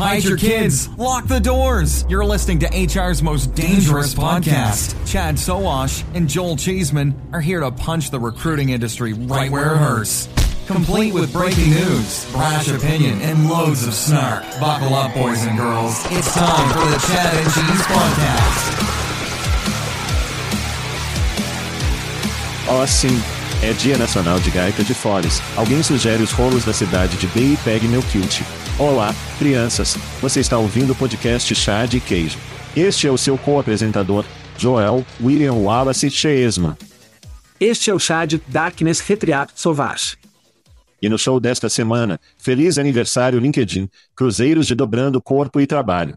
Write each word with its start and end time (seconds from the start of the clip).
Hide 0.00 0.24
your 0.24 0.38
kids. 0.38 0.88
Lock 0.96 1.26
the 1.26 1.40
doors. 1.40 2.06
You're 2.08 2.24
listening 2.24 2.60
to 2.60 2.68
HR's 2.68 3.22
most 3.22 3.54
dangerous 3.54 4.14
podcast. 4.14 4.96
Chad 5.06 5.38
Soash 5.38 6.02
and 6.14 6.26
Joel 6.26 6.56
Cheeseman 6.56 7.14
are 7.34 7.40
here 7.42 7.60
to 7.60 7.70
punch 7.70 8.10
the 8.10 8.18
recruiting 8.18 8.70
industry 8.70 9.12
right 9.12 9.50
where 9.50 9.74
it 9.74 9.76
hurts. 9.76 10.26
Complete 10.66 11.12
with 11.12 11.30
breaking 11.34 11.68
news, 11.68 12.32
brash 12.32 12.68
opinion, 12.68 13.20
and 13.20 13.50
loads 13.50 13.86
of 13.86 13.92
snark. 13.92 14.42
Buckle 14.58 14.94
up, 14.94 15.12
boys 15.12 15.44
and 15.44 15.58
girls. 15.58 16.02
It's 16.06 16.32
time 16.32 16.72
for 16.72 16.86
the 16.88 16.98
Chad 17.06 17.34
and 17.36 17.52
Cheese 17.52 17.82
Podcast. 17.86 18.70
Oh, 22.70 22.86
sim. 22.86 23.20
É 23.62 23.74
Dia 23.74 23.98
Nacional 23.98 24.40
de 24.40 24.50
Gaita 24.50 24.82
de 24.82 24.94
Foles. 24.94 25.42
Alguém 25.54 25.82
sugere 25.82 26.22
os 26.22 26.32
rolos 26.32 26.64
da 26.64 26.72
cidade 26.72 27.18
de 27.18 27.26
B 27.26 27.52
e 27.52 27.58
pegue 27.58 27.86
meu 27.86 28.02
kilt. 28.04 28.40
Olá, 28.80 29.10
crianças. 29.38 29.94
Você 30.22 30.40
está 30.40 30.56
ouvindo 30.56 30.94
o 30.94 30.96
podcast 30.96 31.54
Chá 31.54 31.84
de 31.84 32.00
Queijo. 32.00 32.38
Este 32.74 33.06
é 33.06 33.10
o 33.10 33.18
seu 33.18 33.36
co-apresentador, 33.36 34.24
Joel 34.56 35.04
William 35.20 35.52
Wallace 35.52 36.10
Cheesman. 36.10 36.78
Este 37.60 37.90
é 37.90 37.94
o 37.94 37.98
Chad 37.98 38.40
Darkness 38.48 39.00
Retriat 39.00 39.52
Sauvage. 39.54 40.16
E 41.02 41.10
no 41.10 41.18
show 41.18 41.38
desta 41.38 41.68
semana, 41.68 42.18
feliz 42.38 42.78
aniversário 42.78 43.38
LinkedIn, 43.38 43.86
cruzeiros 44.16 44.66
de 44.66 44.74
dobrando 44.74 45.20
corpo 45.20 45.60
e 45.60 45.66
trabalho. 45.66 46.14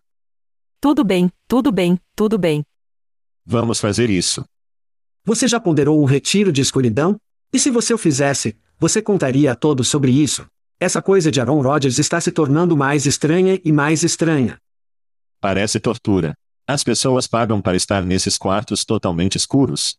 Tudo 0.79 1.03
bem, 1.03 1.29
tudo 1.49 1.69
bem, 1.69 1.99
tudo 2.15 2.37
bem. 2.37 2.63
Vamos 3.45 3.77
fazer 3.81 4.09
isso. 4.09 4.41
Você 5.25 5.49
já 5.49 5.59
ponderou 5.59 6.01
um 6.01 6.05
retiro 6.05 6.49
de 6.49 6.61
escuridão? 6.61 7.17
E 7.51 7.59
se 7.59 7.69
você 7.69 7.93
o 7.93 7.97
fizesse, 7.97 8.55
você 8.79 9.01
contaria 9.01 9.51
a 9.51 9.55
todos 9.55 9.89
sobre 9.89 10.13
isso? 10.13 10.47
Essa 10.83 11.01
coisa 11.01 11.31
de 11.31 11.39
Aaron 11.39 11.61
Rodgers 11.61 11.97
está 11.97 12.19
se 12.19 12.29
tornando 12.29 12.75
mais 12.75 13.05
estranha 13.05 13.57
e 13.63 13.71
mais 13.71 14.03
estranha. 14.03 14.59
Parece 15.39 15.79
tortura. 15.79 16.33
As 16.67 16.83
pessoas 16.83 17.25
pagam 17.25 17.61
para 17.61 17.77
estar 17.77 18.03
nesses 18.03 18.37
quartos 18.37 18.83
totalmente 18.83 19.37
escuros. 19.37 19.97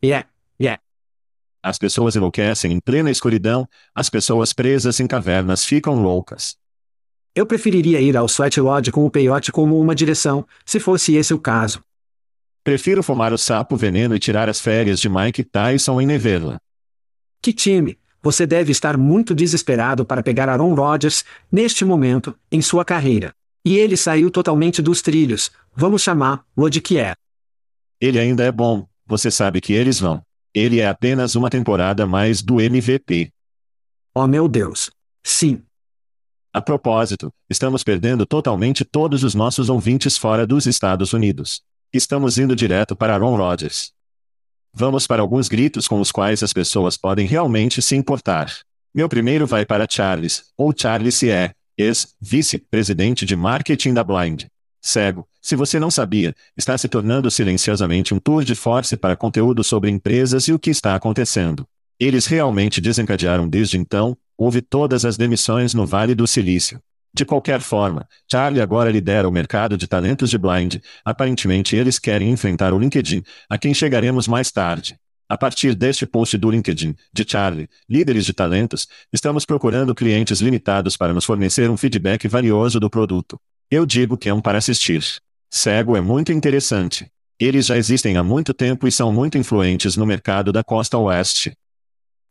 Yeah, 0.00 0.28
yeah. 0.60 0.80
As 1.60 1.76
pessoas 1.76 2.14
enlouquecem 2.14 2.70
em 2.70 2.78
plena 2.78 3.10
escuridão, 3.10 3.68
as 3.92 4.08
pessoas 4.08 4.52
presas 4.52 5.00
em 5.00 5.08
cavernas 5.08 5.64
ficam 5.64 6.00
loucas. 6.00 6.56
Eu 7.34 7.44
preferiria 7.44 8.00
ir 8.00 8.16
ao 8.16 8.26
Sweat 8.26 8.60
Lodge 8.60 8.92
com 8.92 9.04
o 9.04 9.10
peiote 9.10 9.50
como 9.50 9.76
uma 9.76 9.92
direção, 9.92 10.46
se 10.64 10.78
fosse 10.78 11.16
esse 11.16 11.34
o 11.34 11.40
caso. 11.40 11.82
Prefiro 12.62 13.02
fumar 13.02 13.32
o 13.32 13.38
sapo 13.38 13.74
veneno 13.76 14.14
e 14.14 14.20
tirar 14.20 14.48
as 14.48 14.60
férias 14.60 15.00
de 15.00 15.08
Mike 15.08 15.42
Tyson 15.42 16.00
em 16.00 16.06
Nevela. 16.06 16.60
Que 17.42 17.52
time! 17.52 17.98
Você 18.22 18.46
deve 18.46 18.72
estar 18.72 18.96
muito 18.96 19.34
desesperado 19.34 20.04
para 20.04 20.22
pegar 20.22 20.48
Aaron 20.48 20.74
Rodgers, 20.74 21.24
neste 21.50 21.84
momento, 21.84 22.34
em 22.50 22.60
sua 22.60 22.84
carreira. 22.84 23.32
E 23.64 23.76
ele 23.76 23.96
saiu 23.96 24.30
totalmente 24.30 24.80
dos 24.80 25.02
trilhos, 25.02 25.50
vamos 25.74 26.02
chamar, 26.02 26.44
o 26.54 26.68
de 26.68 26.80
que 26.80 26.98
é. 26.98 27.14
Ele 28.00 28.18
ainda 28.18 28.44
é 28.44 28.52
bom, 28.52 28.86
você 29.06 29.30
sabe 29.30 29.60
que 29.60 29.72
eles 29.72 29.98
vão. 29.98 30.22
Ele 30.54 30.80
é 30.80 30.88
apenas 30.88 31.34
uma 31.34 31.50
temporada 31.50 32.06
mais 32.06 32.42
do 32.42 32.60
MVP. 32.60 33.30
Oh 34.14 34.26
meu 34.26 34.48
Deus. 34.48 34.90
Sim. 35.22 35.62
A 36.52 36.62
propósito, 36.62 37.30
estamos 37.50 37.84
perdendo 37.84 38.24
totalmente 38.24 38.84
todos 38.84 39.22
os 39.22 39.34
nossos 39.34 39.68
ouvintes 39.68 40.16
fora 40.16 40.46
dos 40.46 40.66
Estados 40.66 41.12
Unidos. 41.12 41.60
Estamos 41.92 42.38
indo 42.38 42.56
direto 42.56 42.96
para 42.96 43.14
Aaron 43.14 43.36
Rodgers. 43.36 43.92
Vamos 44.78 45.06
para 45.06 45.22
alguns 45.22 45.48
gritos 45.48 45.88
com 45.88 46.02
os 46.02 46.12
quais 46.12 46.42
as 46.42 46.52
pessoas 46.52 46.98
podem 46.98 47.26
realmente 47.26 47.80
se 47.80 47.96
importar. 47.96 48.52
Meu 48.94 49.08
primeiro 49.08 49.46
vai 49.46 49.64
para 49.64 49.86
Charles, 49.88 50.50
ou 50.54 50.70
Charles 50.76 51.22
é, 51.22 51.52
ex-vice-presidente 51.78 53.24
de 53.24 53.34
marketing 53.34 53.94
da 53.94 54.04
Blind. 54.04 54.44
Cego, 54.82 55.26
se 55.40 55.56
você 55.56 55.80
não 55.80 55.90
sabia, 55.90 56.34
está 56.54 56.76
se 56.76 56.88
tornando 56.88 57.30
silenciosamente 57.30 58.12
um 58.12 58.18
tour 58.18 58.44
de 58.44 58.54
force 58.54 58.98
para 58.98 59.16
conteúdo 59.16 59.64
sobre 59.64 59.90
empresas 59.90 60.46
e 60.46 60.52
o 60.52 60.58
que 60.58 60.68
está 60.68 60.94
acontecendo. 60.94 61.66
Eles 61.98 62.26
realmente 62.26 62.78
desencadearam 62.78 63.48
desde 63.48 63.78
então, 63.78 64.14
houve 64.36 64.60
todas 64.60 65.06
as 65.06 65.16
demissões 65.16 65.72
no 65.72 65.86
Vale 65.86 66.14
do 66.14 66.26
Silício. 66.26 66.78
De 67.16 67.24
qualquer 67.24 67.62
forma, 67.62 68.06
Charlie 68.30 68.60
agora 68.60 68.90
lidera 68.90 69.26
o 69.26 69.32
mercado 69.32 69.78
de 69.78 69.86
talentos 69.86 70.28
de 70.28 70.36
Blind. 70.36 70.76
Aparentemente 71.02 71.74
eles 71.74 71.98
querem 71.98 72.30
enfrentar 72.30 72.74
o 72.74 72.78
LinkedIn, 72.78 73.22
a 73.48 73.56
quem 73.56 73.72
chegaremos 73.72 74.28
mais 74.28 74.52
tarde. 74.52 74.98
A 75.26 75.38
partir 75.38 75.74
deste 75.74 76.04
post 76.04 76.36
do 76.36 76.50
LinkedIn, 76.50 76.94
de 77.14 77.24
Charlie, 77.26 77.70
líderes 77.88 78.26
de 78.26 78.34
talentos, 78.34 78.86
estamos 79.10 79.46
procurando 79.46 79.94
clientes 79.94 80.42
limitados 80.42 80.94
para 80.94 81.14
nos 81.14 81.24
fornecer 81.24 81.70
um 81.70 81.76
feedback 81.78 82.28
valioso 82.28 82.78
do 82.78 82.90
produto. 82.90 83.40
Eu 83.70 83.86
digo 83.86 84.18
que 84.18 84.28
é 84.28 84.34
um 84.34 84.42
para 84.42 84.58
assistir. 84.58 85.02
Cego 85.50 85.96
é 85.96 86.02
muito 86.02 86.32
interessante. 86.32 87.10
Eles 87.40 87.64
já 87.64 87.78
existem 87.78 88.18
há 88.18 88.22
muito 88.22 88.52
tempo 88.52 88.86
e 88.86 88.92
são 88.92 89.10
muito 89.10 89.38
influentes 89.38 89.96
no 89.96 90.04
mercado 90.04 90.52
da 90.52 90.62
costa 90.62 90.98
oeste. 90.98 91.56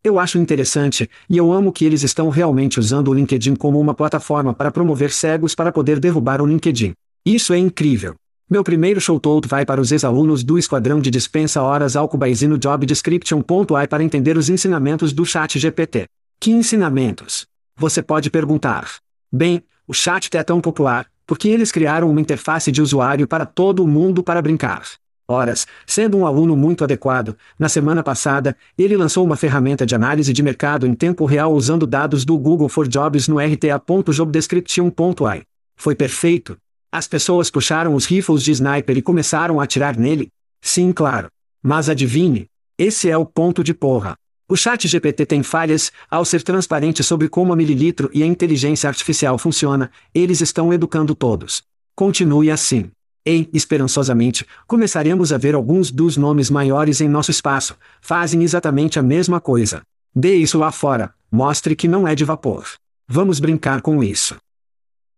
Eu 0.06 0.20
acho 0.20 0.38
interessante, 0.38 1.10
e 1.28 1.36
eu 1.36 1.52
amo 1.52 1.74
que 1.74 1.84
eles 1.84 2.04
estão 2.04 2.30
realmente 2.30 2.80
usando 2.80 3.08
o 3.08 3.14
LinkedIn 3.16 3.56
como 3.56 3.80
uma 3.80 3.96
plataforma 3.96 4.54
para 4.54 4.70
promover 4.70 5.12
cegos 5.12 5.56
para 5.56 5.72
poder 5.72 6.00
derrubar 6.00 6.44
o 6.44 6.46
LinkedIn. 6.46 6.94
Isso 7.26 7.54
é 7.54 7.58
incrível. 7.58 8.14
Meu 8.48 8.64
primeiro 8.64 9.02
showtout 9.02 9.48
vai 9.48 9.66
para 9.66 9.82
os 9.82 9.92
ex-alunos 9.92 10.44
do 10.44 10.60
Esquadrão 10.60 11.02
de 11.02 11.10
Dispensa 11.10 11.64
Horas 11.64 11.96
Alcubaisi 11.96 12.48
no 12.48 12.60
Job 12.60 12.86
Description.ai 12.86 13.88
para 13.88 14.04
entender 14.04 14.38
os 14.38 14.48
ensinamentos 14.48 15.12
do 15.12 15.26
Chat 15.26 15.58
GPT. 15.58 16.06
Que 16.40 16.52
ensinamentos? 16.52 17.48
Você 17.76 18.04
pode 18.04 18.30
perguntar. 18.30 18.88
Bem, 19.34 19.64
o 19.88 19.94
chat 19.94 20.30
é 20.38 20.44
tão 20.44 20.62
popular, 20.62 21.08
porque 21.26 21.48
eles 21.48 21.72
criaram 21.72 22.12
uma 22.12 22.22
interface 22.22 22.72
de 22.72 22.80
usuário 22.80 23.28
para 23.28 23.44
todo 23.44 23.88
mundo 23.88 24.22
para 24.22 24.40
brincar. 24.40 24.84
Horas, 25.28 25.66
sendo 25.88 26.18
um 26.18 26.28
aluno 26.28 26.56
muito 26.56 26.84
adequado, 26.84 27.36
na 27.58 27.68
semana 27.68 28.04
passada, 28.04 28.56
ele 28.78 28.96
lançou 28.96 29.26
uma 29.26 29.36
ferramenta 29.36 29.84
de 29.84 29.96
análise 29.96 30.32
de 30.32 30.44
mercado 30.44 30.86
em 30.86 30.94
tempo 30.94 31.26
real 31.26 31.52
usando 31.52 31.88
dados 31.88 32.24
do 32.24 32.38
Google 32.38 32.70
for 32.70 32.88
Jobs 32.88 33.28
no 33.28 33.40
rta.jobdescription.ai. 33.40 35.42
Foi 35.76 35.96
perfeito. 35.96 36.56
As 36.92 37.08
pessoas 37.08 37.50
puxaram 37.50 37.96
os 37.96 38.06
rifles 38.06 38.44
de 38.44 38.52
sniper 38.52 38.98
e 38.98 39.02
começaram 39.02 39.60
a 39.60 39.64
atirar 39.64 39.98
nele? 39.98 40.30
Sim, 40.62 40.92
claro. 40.92 41.30
Mas 41.62 41.90
adivinhe. 41.90 42.46
Esse 42.78 43.10
é 43.10 43.18
o 43.18 43.26
ponto 43.26 43.64
de 43.64 43.74
porra. 43.74 44.16
O 44.48 44.56
chat 44.56 44.88
GPT 44.88 45.26
tem 45.26 45.42
falhas, 45.42 45.92
ao 46.10 46.24
ser 46.24 46.44
transparente 46.44 47.04
sobre 47.04 47.28
como 47.28 47.52
a 47.52 47.56
mililitro 47.56 48.12
e 48.14 48.22
a 48.22 48.28
inteligência 48.28 48.88
artificial 48.88 49.40
funciona, 49.40 49.90
eles 50.14 50.40
estão 50.40 50.72
educando 50.72 51.16
todos. 51.16 51.64
Continue 51.96 52.52
assim. 52.52 52.92
E, 53.26 53.50
esperançosamente, 53.52 54.46
começaremos 54.68 55.34
a 55.34 55.38
ver 55.38 55.56
alguns 55.56 55.90
dos 55.90 56.16
nomes 56.16 56.50
maiores 56.50 57.02
em 57.02 57.10
nosso 57.10 57.32
espaço, 57.32 57.76
fazem 58.00 58.44
exatamente 58.44 59.00
a 59.00 59.02
mesma 59.02 59.42
coisa. 59.42 59.82
Dê 60.14 60.36
isso 60.36 60.60
lá 60.60 60.72
fora, 60.72 61.14
mostre 61.32 61.76
que 61.76 61.88
não 61.88 62.08
é 62.08 62.14
de 62.14 62.24
vapor. 62.24 62.66
Vamos 63.08 63.40
brincar 63.40 63.82
com 63.82 64.04
isso. 64.04 64.36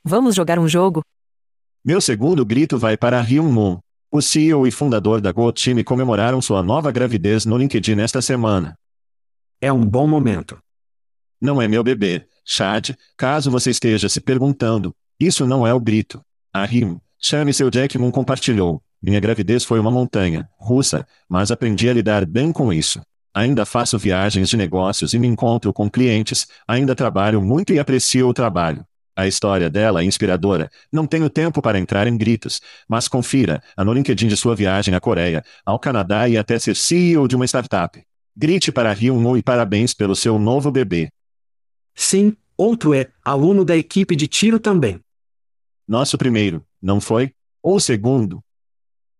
Vamos 0.03 0.35
jogar 0.35 0.57
um 0.57 0.67
jogo? 0.69 1.01
Meu 1.83 1.99
segundo 1.99 2.45
grito 2.45 2.77
vai 2.77 2.95
para 2.95 3.21
Hyun 3.21 3.51
Moon. 3.51 3.79
O 4.09 4.21
CEO 4.21 4.65
e 4.65 4.71
fundador 4.71 5.19
da 5.19 5.33
Go 5.33 5.51
Time 5.51 5.83
comemoraram 5.83 6.41
sua 6.41 6.63
nova 6.63 6.91
gravidez 6.91 7.45
no 7.45 7.57
LinkedIn 7.57 7.99
esta 7.99 8.21
semana. 8.21 8.73
É 9.59 9.71
um 9.71 9.85
bom 9.85 10.07
momento. 10.07 10.57
Não 11.41 11.61
é 11.61 11.67
meu 11.67 11.83
bebê, 11.83 12.25
Chad, 12.45 12.91
caso 13.17 13.51
você 13.51 13.71
esteja 13.71 14.07
se 14.07 14.21
perguntando. 14.21 14.93
Isso 15.19 15.45
não 15.45 15.67
é 15.67 15.73
o 15.73 15.79
grito. 15.79 16.21
A 16.53 16.63
Hyun, 16.63 16.99
chame 17.19 17.53
seu 17.53 17.69
Jack 17.69 17.97
Moon 17.97 18.11
compartilhou. 18.11 18.81
Minha 19.01 19.19
gravidez 19.19 19.63
foi 19.63 19.79
uma 19.79 19.91
montanha 19.91 20.49
russa, 20.59 21.05
mas 21.29 21.51
aprendi 21.51 21.89
a 21.89 21.93
lidar 21.93 22.25
bem 22.25 22.51
com 22.51 22.73
isso. 22.73 23.01
Ainda 23.33 23.65
faço 23.65 23.97
viagens 23.97 24.49
de 24.49 24.57
negócios 24.57 25.13
e 25.13 25.19
me 25.19 25.27
encontro 25.27 25.71
com 25.71 25.89
clientes, 25.89 26.47
ainda 26.67 26.95
trabalho 26.95 27.41
muito 27.41 27.71
e 27.71 27.79
aprecio 27.79 28.27
o 28.27 28.33
trabalho. 28.33 28.83
A 29.15 29.27
história 29.27 29.69
dela 29.69 30.01
é 30.01 30.03
inspiradora. 30.03 30.69
Não 30.91 31.07
tenho 31.07 31.29
tempo 31.29 31.61
para 31.61 31.79
entrar 31.79 32.07
em 32.07 32.17
gritos, 32.17 32.61
mas 32.87 33.07
confira 33.07 33.61
a 33.75 33.83
no 33.83 33.93
LinkedIn 33.93 34.27
de 34.27 34.37
sua 34.37 34.55
viagem 34.55 34.93
à 34.93 34.99
Coreia, 34.99 35.43
ao 35.65 35.79
Canadá 35.79 36.29
e 36.29 36.37
até 36.37 36.59
ser 36.59 36.75
CEO 36.75 37.27
de 37.27 37.35
uma 37.35 37.45
startup. 37.45 37.99
Grite 38.35 38.71
para 38.71 38.93
Hyun 38.93 39.35
e 39.35 39.41
parabéns 39.41 39.93
pelo 39.93 40.15
seu 40.15 40.37
novo 40.37 40.71
bebê. 40.71 41.09
Sim, 41.95 42.35
outro 42.55 42.93
é 42.93 43.07
aluno 43.25 43.65
da 43.65 43.75
equipe 43.75 44.15
de 44.15 44.27
tiro 44.27 44.59
também. 44.59 44.99
Nosso 45.87 46.17
primeiro, 46.17 46.65
não 46.81 46.99
foi? 46.99 47.31
Ou 47.63 47.79
segundo? 47.79 48.43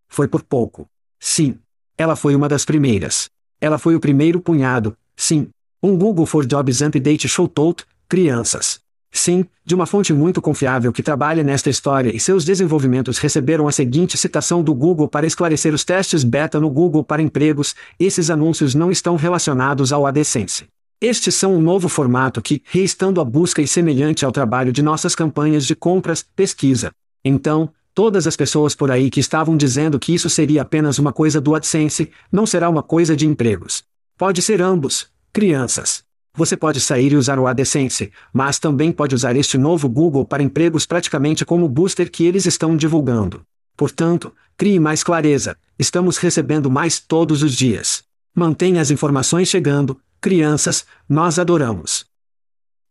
Foi 0.09 0.27
por 0.27 0.43
pouco. 0.43 0.89
Sim. 1.17 1.57
Ela 1.97 2.13
foi 2.13 2.35
uma 2.35 2.49
das 2.49 2.65
primeiras. 2.65 3.29
Ela 3.61 3.77
foi 3.77 3.95
o 3.95 4.01
primeiro 4.01 4.41
punhado, 4.41 4.95
sim. 5.15 5.47
Um 5.81 5.97
Google 5.97 6.25
for 6.25 6.45
Jobs 6.45 6.81
Update 6.81 7.25
Showtout, 7.27 7.85
crianças. 8.09 8.81
Sim, 9.09 9.45
de 9.63 9.73
uma 9.73 9.85
fonte 9.85 10.11
muito 10.11 10.41
confiável 10.41 10.91
que 10.91 11.01
trabalha 11.01 11.41
nesta 11.41 11.69
história 11.69 12.13
e 12.13 12.19
seus 12.19 12.43
desenvolvimentos 12.43 13.17
receberam 13.17 13.65
a 13.67 13.71
seguinte 13.71 14.17
citação 14.17 14.61
do 14.61 14.75
Google 14.75 15.07
para 15.07 15.25
esclarecer 15.25 15.73
os 15.73 15.85
testes 15.85 16.23
beta 16.25 16.59
no 16.59 16.69
Google 16.69 17.03
para 17.03 17.21
empregos, 17.21 17.75
esses 17.97 18.29
anúncios 18.29 18.75
não 18.75 18.91
estão 18.91 19.15
relacionados 19.15 19.93
ao 19.93 20.05
AdSense. 20.05 20.67
Estes 20.99 21.35
são 21.35 21.55
um 21.55 21.61
novo 21.61 21.87
formato 21.87 22.41
que, 22.41 22.63
reestando 22.65 23.21
a 23.21 23.25
busca 23.25 23.61
e 23.61 23.67
semelhante 23.67 24.25
ao 24.25 24.31
trabalho 24.31 24.71
de 24.71 24.81
nossas 24.81 25.13
campanhas 25.13 25.63
de 25.63 25.75
compras, 25.75 26.25
pesquisa. 26.35 26.91
Então, 27.23 27.69
todas 27.93 28.25
as 28.25 28.35
pessoas 28.35 28.73
por 28.73 28.89
aí 28.89 29.11
que 29.11 29.19
estavam 29.19 29.55
dizendo 29.55 29.99
que 29.99 30.11
isso 30.11 30.27
seria 30.27 30.63
apenas 30.63 30.97
uma 30.97 31.13
coisa 31.13 31.39
do 31.39 31.53
AdSense, 31.53 32.09
não 32.31 32.47
será 32.47 32.67
uma 32.67 32.81
coisa 32.81 33.15
de 33.15 33.27
empregos. 33.27 33.83
Pode 34.17 34.41
ser 34.41 34.59
ambos, 34.59 35.07
crianças. 35.31 36.03
Você 36.33 36.57
pode 36.57 36.81
sair 36.81 37.11
e 37.11 37.15
usar 37.15 37.37
o 37.37 37.45
AdSense, 37.45 38.11
mas 38.33 38.57
também 38.57 38.91
pode 38.91 39.13
usar 39.13 39.35
este 39.35 39.55
novo 39.55 39.87
Google 39.87 40.25
para 40.25 40.41
empregos 40.41 40.87
praticamente 40.87 41.45
como 41.45 41.65
o 41.65 41.69
booster 41.69 42.09
que 42.09 42.25
eles 42.25 42.47
estão 42.47 42.75
divulgando. 42.75 43.43
Portanto, 43.75 44.33
crie 44.57 44.79
mais 44.79 45.03
clareza. 45.03 45.57
Estamos 45.77 46.17
recebendo 46.17 46.71
mais 46.71 46.99
todos 46.99 47.43
os 47.43 47.53
dias. 47.53 48.03
Mantenha 48.33 48.81
as 48.81 48.89
informações 48.89 49.47
chegando, 49.47 49.99
crianças, 50.21 50.85
nós 51.07 51.39
adoramos. 51.39 52.05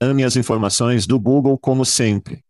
Ame 0.01 0.25
as 0.25 0.37
informações 0.37 1.07
do 1.07 1.19
Google 1.19 1.57
como 1.59 1.85
sempre. 1.85 2.45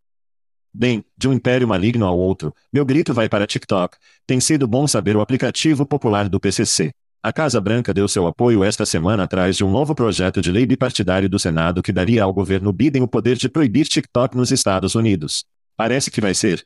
Bem, 0.75 1.05
de 1.17 1.28
um 1.28 1.32
império 1.32 1.67
maligno 1.67 2.05
ao 2.05 2.19
outro, 2.19 2.55
meu 2.73 2.84
grito 2.84 3.14
vai 3.14 3.28
para 3.28 3.46
TikTok. 3.46 3.96
Tem 4.26 4.40
sido 4.40 4.67
bom 4.69 4.87
saber 4.87 5.17
o 5.17 5.20
aplicativo 5.20 5.87
popular 5.87 6.28
do 6.28 6.38
PCC. 6.38 6.90
A 7.23 7.32
Casa 7.32 7.61
Branca 7.61 7.94
deu 7.94 8.06
seu 8.06 8.26
apoio 8.26 8.62
esta 8.62 8.84
semana 8.84 9.25
atrás 9.25 9.56
de 9.56 9.64
um 9.64 9.70
novo 9.70 9.94
projeto 9.94 10.40
de 10.40 10.52
lei 10.52 10.67
bipartidário 10.67 11.28
do 11.28 11.38
Senado 11.38 11.82
que 11.82 11.93
daria 11.93 12.23
ao 12.23 12.32
governo 12.32 12.73
Biden 12.73 13.02
o 13.02 13.08
poder 13.08 13.37
de 13.37 13.49
proibir 13.49 13.87
TikTok 13.87 14.37
nos 14.37 14.52
Estados 14.52 14.94
Unidos. 14.94 15.44
Parece 15.76 16.11
que 16.11 16.20
vai 16.20 16.34
ser 16.34 16.64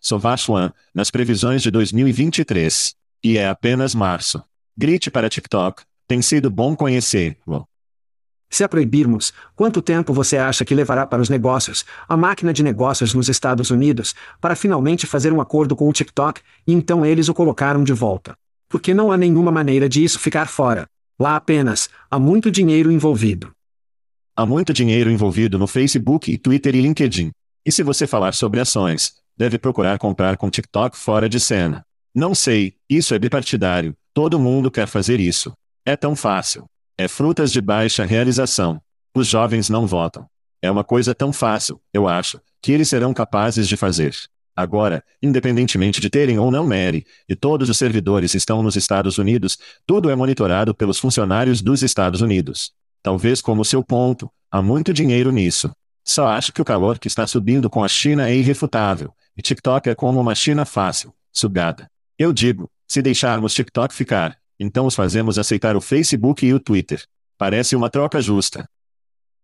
Sovash 0.00 0.48
One, 0.48 0.70
nas 0.94 1.10
previsões 1.10 1.62
de 1.62 1.70
2023. 1.70 2.94
E 3.24 3.36
é 3.36 3.48
apenas 3.48 3.94
março. 3.94 4.42
Grite 4.76 5.10
para 5.10 5.28
TikTok, 5.28 5.82
tem 6.08 6.22
sido 6.22 6.50
bom 6.50 6.74
conhecer-lo. 6.74 7.68
Se 8.50 8.64
a 8.64 8.68
proibirmos, 8.68 9.30
quanto 9.54 9.82
tempo 9.82 10.14
você 10.14 10.38
acha 10.38 10.64
que 10.64 10.74
levará 10.74 11.06
para 11.06 11.20
os 11.20 11.28
negócios, 11.28 11.84
a 12.08 12.16
máquina 12.16 12.50
de 12.50 12.62
negócios 12.62 13.12
nos 13.12 13.28
Estados 13.28 13.70
Unidos, 13.70 14.14
para 14.40 14.56
finalmente 14.56 15.06
fazer 15.06 15.34
um 15.34 15.40
acordo 15.40 15.76
com 15.76 15.86
o 15.86 15.92
TikTok, 15.92 16.40
e 16.66 16.72
então 16.72 17.04
eles 17.04 17.28
o 17.28 17.34
colocaram 17.34 17.84
de 17.84 17.92
volta? 17.92 18.34
Porque 18.70 18.94
não 18.94 19.12
há 19.12 19.18
nenhuma 19.18 19.52
maneira 19.52 19.86
de 19.86 20.02
isso 20.02 20.18
ficar 20.18 20.48
fora. 20.48 20.86
Lá 21.20 21.36
apenas, 21.36 21.90
há 22.10 22.18
muito 22.18 22.50
dinheiro 22.50 22.90
envolvido. 22.90 23.52
Há 24.34 24.46
muito 24.46 24.72
dinheiro 24.72 25.10
envolvido 25.10 25.58
no 25.58 25.66
Facebook 25.66 26.32
e 26.32 26.38
Twitter 26.38 26.74
e 26.74 26.80
LinkedIn. 26.80 27.30
E 27.66 27.72
se 27.72 27.82
você 27.82 28.06
falar 28.06 28.32
sobre 28.32 28.60
ações, 28.60 29.12
deve 29.36 29.58
procurar 29.58 29.98
comprar 29.98 30.38
com 30.38 30.48
TikTok 30.48 30.96
fora 30.96 31.28
de 31.28 31.38
cena. 31.38 31.84
Não 32.14 32.34
sei, 32.34 32.76
isso 32.88 33.14
é 33.14 33.18
bipartidário, 33.18 33.94
todo 34.14 34.38
mundo 34.38 34.70
quer 34.70 34.86
fazer 34.86 35.20
isso. 35.20 35.52
É 35.88 35.96
tão 35.96 36.14
fácil. 36.14 36.66
É 36.98 37.08
frutas 37.08 37.50
de 37.50 37.62
baixa 37.62 38.04
realização. 38.04 38.78
Os 39.14 39.26
jovens 39.26 39.70
não 39.70 39.86
votam. 39.86 40.26
É 40.60 40.70
uma 40.70 40.84
coisa 40.84 41.14
tão 41.14 41.32
fácil, 41.32 41.80
eu 41.94 42.06
acho, 42.06 42.38
que 42.60 42.72
eles 42.72 42.90
serão 42.90 43.14
capazes 43.14 43.66
de 43.66 43.74
fazer. 43.74 44.14
Agora, 44.54 45.02
independentemente 45.22 45.98
de 45.98 46.10
terem 46.10 46.38
ou 46.38 46.50
não 46.50 46.66
Mary, 46.66 47.06
e 47.26 47.34
todos 47.34 47.70
os 47.70 47.78
servidores 47.78 48.34
estão 48.34 48.62
nos 48.62 48.76
Estados 48.76 49.16
Unidos, 49.16 49.56
tudo 49.86 50.10
é 50.10 50.14
monitorado 50.14 50.74
pelos 50.74 50.98
funcionários 50.98 51.62
dos 51.62 51.82
Estados 51.82 52.20
Unidos. 52.20 52.70
Talvez 53.02 53.40
como 53.40 53.64
seu 53.64 53.82
ponto, 53.82 54.30
há 54.50 54.60
muito 54.60 54.92
dinheiro 54.92 55.32
nisso. 55.32 55.70
Só 56.04 56.28
acho 56.28 56.52
que 56.52 56.60
o 56.60 56.66
calor 56.66 56.98
que 56.98 57.08
está 57.08 57.26
subindo 57.26 57.70
com 57.70 57.82
a 57.82 57.88
China 57.88 58.28
é 58.28 58.36
irrefutável, 58.36 59.10
e 59.34 59.40
TikTok 59.40 59.88
é 59.88 59.94
como 59.94 60.20
uma 60.20 60.34
China 60.34 60.66
fácil, 60.66 61.14
sugada. 61.32 61.90
Eu 62.18 62.30
digo, 62.30 62.70
se 62.86 63.00
deixarmos 63.00 63.54
TikTok 63.54 63.94
ficar, 63.94 64.36
então 64.58 64.86
os 64.86 64.94
fazemos 64.94 65.38
aceitar 65.38 65.76
o 65.76 65.80
Facebook 65.80 66.44
e 66.44 66.52
o 66.52 66.60
Twitter. 66.60 67.02
Parece 67.36 67.76
uma 67.76 67.88
troca 67.88 68.20
justa. 68.20 68.68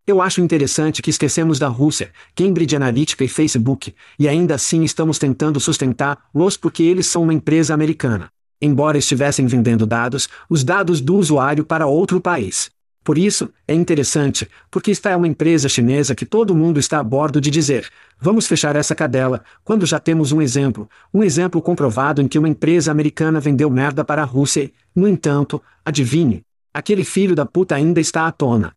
Eu 0.06 0.20
acho 0.20 0.42
interessante 0.42 1.00
que 1.00 1.08
esquecemos 1.08 1.58
da 1.58 1.68
Rússia, 1.68 2.12
Cambridge 2.34 2.76
Analytica 2.76 3.24
e 3.24 3.28
Facebook, 3.28 3.94
e 4.18 4.28
ainda 4.28 4.54
assim 4.54 4.84
estamos 4.84 5.18
tentando 5.18 5.58
sustentar-los 5.58 6.58
porque 6.58 6.82
eles 6.82 7.06
são 7.06 7.22
uma 7.22 7.32
empresa 7.32 7.72
americana. 7.72 8.28
Embora 8.60 8.98
estivessem 8.98 9.46
vendendo 9.46 9.86
dados, 9.86 10.28
os 10.48 10.62
dados 10.62 11.00
do 11.00 11.16
usuário 11.16 11.64
para 11.64 11.86
outro 11.86 12.20
país. 12.20 12.70
Por 13.04 13.18
isso, 13.18 13.50
é 13.68 13.74
interessante, 13.74 14.48
porque 14.70 14.90
está 14.90 15.10
é 15.10 15.16
uma 15.16 15.28
empresa 15.28 15.68
chinesa 15.68 16.14
que 16.14 16.24
todo 16.24 16.56
mundo 16.56 16.80
está 16.80 16.98
a 16.98 17.04
bordo 17.04 17.38
de 17.38 17.50
dizer: 17.50 17.86
vamos 18.18 18.46
fechar 18.46 18.74
essa 18.74 18.94
cadela, 18.94 19.44
quando 19.62 19.84
já 19.84 20.00
temos 20.00 20.32
um 20.32 20.40
exemplo, 20.40 20.88
um 21.12 21.22
exemplo 21.22 21.60
comprovado 21.60 22.22
em 22.22 22.26
que 22.26 22.38
uma 22.38 22.48
empresa 22.48 22.90
americana 22.90 23.38
vendeu 23.38 23.68
merda 23.68 24.02
para 24.02 24.22
a 24.22 24.24
Rússia 24.24 24.62
e, 24.62 24.72
no 24.96 25.06
entanto, 25.06 25.62
adivinhe, 25.84 26.42
aquele 26.72 27.04
filho 27.04 27.34
da 27.34 27.44
puta 27.44 27.74
ainda 27.74 28.00
está 28.00 28.26
à 28.26 28.32
tona. 28.32 28.72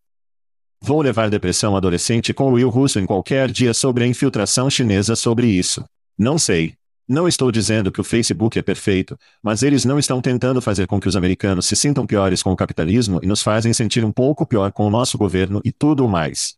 Vou 0.81 1.01
levar 1.01 1.29
depressão 1.29 1.75
adolescente 1.77 2.33
com 2.33 2.51
Will 2.51 2.69
Russo 2.69 2.99
em 2.99 3.05
qualquer 3.05 3.49
dia 3.49 3.73
sobre 3.73 4.03
a 4.03 4.07
infiltração 4.07 4.69
chinesa 4.69 5.15
sobre 5.15 5.47
isso. 5.47 5.85
Não 6.17 6.37
sei. 6.37 6.75
Não 7.09 7.25
estou 7.25 7.49
dizendo 7.53 7.89
que 7.89 8.01
o 8.01 8.03
Facebook 8.03 8.59
é 8.59 8.61
perfeito, 8.61 9.17
mas 9.41 9.63
eles 9.63 9.85
não 9.85 9.97
estão 9.97 10.19
tentando 10.19 10.61
fazer 10.61 10.87
com 10.87 10.99
que 10.99 11.07
os 11.07 11.15
americanos 11.15 11.65
se 11.65 11.73
sintam 11.73 12.05
piores 12.05 12.43
com 12.43 12.51
o 12.51 12.55
capitalismo 12.55 13.21
e 13.23 13.27
nos 13.27 13.41
fazem 13.41 13.71
sentir 13.71 14.03
um 14.03 14.11
pouco 14.11 14.45
pior 14.45 14.73
com 14.73 14.85
o 14.85 14.89
nosso 14.89 15.17
governo 15.17 15.61
e 15.63 15.71
tudo 15.71 16.05
mais. 16.05 16.57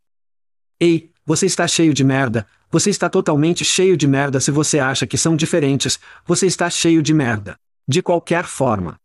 Ei, 0.80 1.12
você 1.24 1.46
está 1.46 1.68
cheio 1.68 1.94
de 1.94 2.04
merda. 2.04 2.48
Você 2.72 2.90
está 2.90 3.08
totalmente 3.08 3.64
cheio 3.64 3.96
de 3.96 4.08
merda 4.08 4.40
se 4.40 4.50
você 4.50 4.80
acha 4.80 5.06
que 5.06 5.20
são 5.20 5.36
diferentes. 5.36 6.00
Você 6.26 6.48
está 6.48 6.68
cheio 6.68 7.04
de 7.04 7.14
merda. 7.14 7.56
De 7.88 8.02
qualquer 8.02 8.46
forma. 8.46 8.98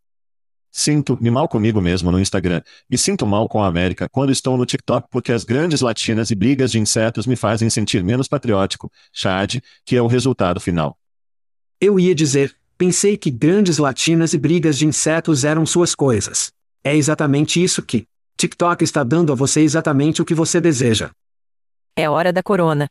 Sinto-me 0.71 1.29
mal 1.29 1.47
comigo 1.47 1.79
mesmo 1.79 2.11
no 2.11 2.19
Instagram. 2.19 2.63
Me 2.89 2.97
sinto 2.97 3.27
mal 3.27 3.47
com 3.47 3.61
a 3.63 3.67
América 3.67 4.09
quando 4.09 4.31
estou 4.31 4.57
no 4.57 4.65
TikTok 4.65 5.09
porque 5.11 5.31
as 5.31 5.43
grandes 5.43 5.81
latinas 5.81 6.31
e 6.31 6.35
brigas 6.35 6.71
de 6.71 6.79
insetos 6.79 7.27
me 7.27 7.35
fazem 7.35 7.69
sentir 7.69 8.03
menos 8.03 8.27
patriótico, 8.27 8.91
Chad, 9.13 9.57
que 9.85 9.95
é 9.95 10.01
o 10.01 10.07
resultado 10.07 10.59
final. 10.59 10.97
Eu 11.79 11.99
ia 11.99 12.15
dizer, 12.15 12.55
pensei 12.77 13.17
que 13.17 13.29
grandes 13.29 13.77
latinas 13.77 14.33
e 14.33 14.37
brigas 14.37 14.77
de 14.77 14.85
insetos 14.85 15.43
eram 15.43 15.65
suas 15.65 15.93
coisas. 15.93 16.51
É 16.83 16.95
exatamente 16.95 17.61
isso 17.61 17.81
que 17.81 18.05
TikTok 18.37 18.83
está 18.83 19.03
dando 19.03 19.31
a 19.31 19.35
você 19.35 19.61
exatamente 19.61 20.21
o 20.21 20.25
que 20.25 20.33
você 20.33 20.61
deseja. 20.61 21.11
É 21.95 22.09
hora 22.09 22.31
da 22.31 22.43
corona. 22.43 22.87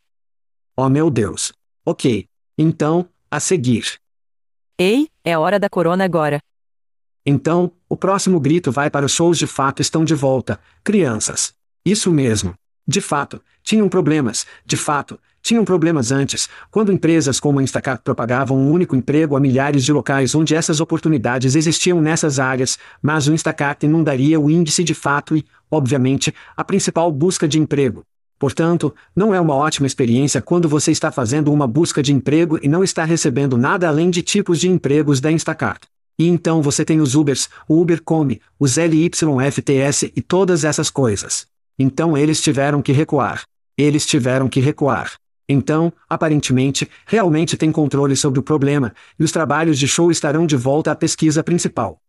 Oh 0.75 0.89
meu 0.89 1.09
Deus. 1.09 1.53
Ok. 1.85 2.27
Então, 2.57 3.07
a 3.29 3.39
seguir. 3.39 3.99
Ei, 4.77 5.09
é 5.23 5.37
hora 5.37 5.59
da 5.59 5.69
corona 5.69 6.03
agora. 6.03 6.39
Então, 7.25 7.71
o 7.89 7.97
próximo 7.97 8.39
grito 8.39 8.71
vai 8.71 8.89
para 8.89 9.05
os 9.05 9.11
shows 9.11 9.37
de 9.37 9.47
fato 9.47 9.81
estão 9.81 10.03
de 10.03 10.13
volta, 10.13 10.59
crianças. 10.83 11.53
Isso 11.83 12.11
mesmo. 12.11 12.53
De 12.87 13.01
fato, 13.01 13.41
tinham 13.63 13.89
problemas, 13.89 14.45
de 14.65 14.77
fato, 14.77 15.19
tinham 15.45 15.63
problemas 15.63 16.11
antes, 16.11 16.49
quando 16.71 16.91
empresas 16.91 17.39
como 17.39 17.59
a 17.59 17.63
Instacart 17.63 18.01
propagavam 18.01 18.57
um 18.57 18.71
único 18.71 18.95
emprego 18.95 19.35
a 19.35 19.39
milhares 19.39 19.85
de 19.85 19.93
locais 19.93 20.33
onde 20.33 20.55
essas 20.55 20.81
oportunidades 20.81 21.53
existiam 21.55 22.01
nessas 22.01 22.39
áreas, 22.39 22.79
mas 22.99 23.27
o 23.27 23.33
Instacart 23.33 23.83
inundaria 23.83 24.39
o 24.39 24.49
índice 24.49 24.83
de 24.83 24.95
fato 24.95 25.37
e, 25.37 25.45
obviamente, 25.69 26.33
a 26.57 26.63
principal 26.63 27.11
busca 27.11 27.47
de 27.47 27.59
emprego. 27.59 28.01
Portanto, 28.39 28.91
não 29.15 29.35
é 29.35 29.39
uma 29.39 29.53
ótima 29.53 29.85
experiência 29.85 30.41
quando 30.41 30.67
você 30.67 30.91
está 30.91 31.11
fazendo 31.11 31.53
uma 31.53 31.67
busca 31.67 32.01
de 32.01 32.11
emprego 32.11 32.57
e 32.63 32.67
não 32.67 32.83
está 32.83 33.03
recebendo 33.03 33.55
nada 33.55 33.87
além 33.87 34.09
de 34.09 34.23
tipos 34.23 34.59
de 34.59 34.67
empregos 34.67 35.21
da 35.21 35.31
Instacart. 35.31 35.83
E 36.17 36.27
então 36.27 36.59
você 36.59 36.83
tem 36.83 36.99
os 36.99 37.13
Ubers, 37.13 37.49
o 37.67 37.79
Uber 37.79 38.01
Come, 38.01 38.41
os 38.59 38.77
LYFTS 38.77 40.11
e 40.15 40.23
todas 40.23 40.63
essas 40.63 40.89
coisas. 40.89 41.45
Então 41.77 42.17
eles 42.17 42.41
tiveram 42.41 42.81
que 42.81 42.91
recuar. 42.91 43.43
Eles 43.77 44.07
tiveram 44.07 44.49
que 44.49 44.59
recuar. 44.59 45.11
Então, 45.47 45.93
aparentemente, 46.09 46.89
realmente 47.05 47.55
tem 47.55 47.71
controle 47.71 48.15
sobre 48.15 48.39
o 48.39 48.43
problema, 48.43 48.93
e 49.19 49.23
os 49.23 49.31
trabalhos 49.31 49.77
de 49.77 49.87
show 49.87 50.09
estarão 50.09 50.47
de 50.47 50.55
volta 50.55 50.91
à 50.91 50.95
pesquisa 50.95 51.43
principal. 51.43 52.01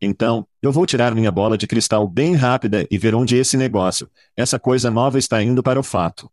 Então, 0.00 0.46
eu 0.62 0.72
vou 0.72 0.86
tirar 0.86 1.14
minha 1.14 1.30
bola 1.30 1.56
de 1.56 1.66
cristal 1.66 2.08
bem 2.08 2.34
rápida 2.34 2.86
e 2.90 2.98
ver 2.98 3.14
onde 3.14 3.36
esse 3.36 3.56
negócio, 3.56 4.08
essa 4.36 4.58
coisa 4.58 4.90
nova 4.90 5.18
está 5.18 5.42
indo 5.42 5.62
para 5.62 5.78
o 5.78 5.82
fato. 5.82 6.30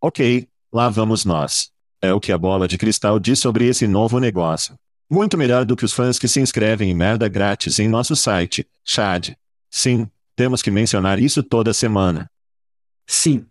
Ok, 0.00 0.46
lá 0.72 0.88
vamos 0.88 1.24
nós. 1.24 1.70
É 2.00 2.12
o 2.12 2.20
que 2.20 2.32
a 2.32 2.38
bola 2.38 2.68
de 2.68 2.78
cristal 2.78 3.18
diz 3.18 3.38
sobre 3.38 3.66
esse 3.66 3.86
novo 3.86 4.18
negócio. 4.18 4.78
Muito 5.10 5.38
melhor 5.38 5.64
do 5.64 5.76
que 5.76 5.84
os 5.84 5.92
fãs 5.92 6.18
que 6.18 6.28
se 6.28 6.40
inscrevem 6.40 6.90
em 6.90 6.94
merda 6.94 7.28
grátis 7.28 7.78
em 7.78 7.88
nosso 7.88 8.14
site, 8.14 8.66
Chad. 8.84 9.30
Sim, 9.70 10.08
temos 10.34 10.62
que 10.62 10.70
mencionar 10.70 11.18
isso 11.18 11.42
toda 11.42 11.72
semana. 11.72 12.30
Sim. 13.06 13.46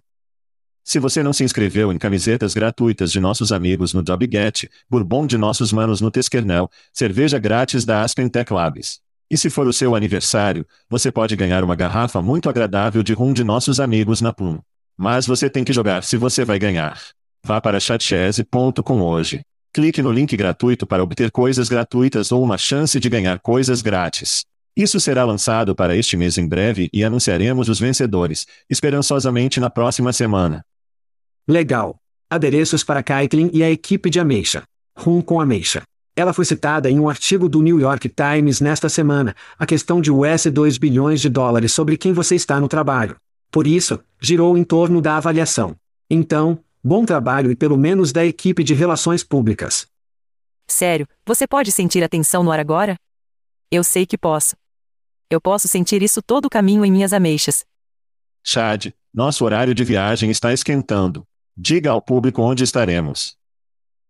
Se 0.87 0.99
você 0.99 1.23
não 1.23 1.33
se 1.33 1.43
inscreveu 1.43 1.91
em 1.91 1.97
camisetas 1.97 2.53
gratuitas 2.53 3.11
de 3.11 3.19
nossos 3.19 3.51
amigos 3.51 3.91
no 3.91 4.03
Jobget, 4.03 4.69
bourbon 4.87 5.25
de 5.25 5.35
nossos 5.35 5.73
manos 5.73 5.99
no 5.99 6.11
Tesquernel, 6.11 6.69
cerveja 6.93 7.39
grátis 7.39 7.83
da 7.83 8.03
Aspen 8.03 8.29
Tech 8.29 8.53
Labs. 8.53 8.99
E 9.27 9.35
se 9.35 9.49
for 9.49 9.65
o 9.65 9.73
seu 9.73 9.95
aniversário, 9.95 10.63
você 10.87 11.11
pode 11.11 11.35
ganhar 11.35 11.63
uma 11.63 11.75
garrafa 11.75 12.21
muito 12.21 12.47
agradável 12.47 13.01
de 13.01 13.13
rum 13.13 13.33
de 13.33 13.43
nossos 13.43 13.79
amigos 13.79 14.21
na 14.21 14.31
Plum. 14.31 14.59
Mas 14.95 15.25
você 15.25 15.49
tem 15.49 15.63
que 15.63 15.73
jogar 15.73 16.03
se 16.03 16.17
você 16.17 16.45
vai 16.45 16.59
ganhar. 16.59 17.01
Vá 17.43 17.59
para 17.59 17.79
chatchese.com 17.79 19.01
hoje. 19.01 19.41
Clique 19.73 20.03
no 20.03 20.11
link 20.11 20.37
gratuito 20.37 20.85
para 20.85 21.03
obter 21.03 21.31
coisas 21.31 21.67
gratuitas 21.67 22.31
ou 22.31 22.43
uma 22.43 22.59
chance 22.59 22.99
de 22.99 23.09
ganhar 23.09 23.39
coisas 23.39 23.81
grátis. 23.81 24.45
Isso 24.77 24.99
será 24.99 25.23
lançado 25.23 25.73
para 25.73 25.95
este 25.95 26.15
mês 26.15 26.37
em 26.37 26.47
breve 26.47 26.91
e 26.93 27.03
anunciaremos 27.03 27.69
os 27.69 27.79
vencedores, 27.79 28.45
esperançosamente 28.69 29.59
na 29.59 29.69
próxima 29.71 30.13
semana. 30.13 30.63
Legal. 31.47 31.97
Adereços 32.29 32.83
para 32.83 33.03
Caitlin 33.03 33.49
e 33.53 33.63
a 33.63 33.69
equipe 33.69 34.09
de 34.09 34.19
Ameixa. 34.19 34.63
Rum 34.97 35.21
com 35.21 35.39
Ameixa. 35.39 35.83
Ela 36.15 36.33
foi 36.33 36.45
citada 36.45 36.89
em 36.89 36.99
um 36.99 37.09
artigo 37.09 37.49
do 37.49 37.61
New 37.61 37.79
York 37.79 38.09
Times 38.09 38.61
nesta 38.61 38.89
semana, 38.89 39.35
a 39.59 39.65
questão 39.65 39.99
de 39.99 40.11
US 40.11 40.45
2 40.45 40.77
bilhões 40.77 41.19
de 41.19 41.29
dólares 41.29 41.71
sobre 41.73 41.97
quem 41.97 42.13
você 42.13 42.35
está 42.35 42.59
no 42.59 42.67
trabalho. 42.67 43.15
Por 43.51 43.67
isso, 43.67 43.99
girou 44.19 44.57
em 44.57 44.63
torno 44.63 45.01
da 45.01 45.17
avaliação. 45.17 45.75
Então, 46.09 46.59
Bom 46.87 47.03
trabalho 47.03 47.49
e 47.49 47.55
pelo 47.55 47.75
menos 47.75 48.11
da 48.11 48.23
equipe 48.23 48.63
de 48.63 48.75
relações 48.75 49.23
públicas. 49.23 49.87
Sério, 50.67 51.07
você 51.25 51.47
pode 51.47 51.71
sentir 51.71 52.03
a 52.03 52.07
tensão 52.07 52.43
no 52.43 52.51
ar 52.51 52.59
agora? 52.59 52.95
Eu 53.71 53.83
sei 53.83 54.05
que 54.05 54.15
posso. 54.15 54.55
Eu 55.27 55.41
posso 55.41 55.67
sentir 55.67 56.03
isso 56.03 56.21
todo 56.21 56.45
o 56.45 56.49
caminho 56.49 56.85
em 56.85 56.91
minhas 56.91 57.11
ameixas. 57.11 57.65
Chad, 58.43 58.93
nosso 59.11 59.43
horário 59.43 59.73
de 59.73 59.83
viagem 59.83 60.29
está 60.29 60.53
esquentando. 60.53 61.25
Diga 61.57 61.91
ao 61.91 62.01
público 62.01 62.41
onde 62.41 62.65
estaremos. 62.65 63.37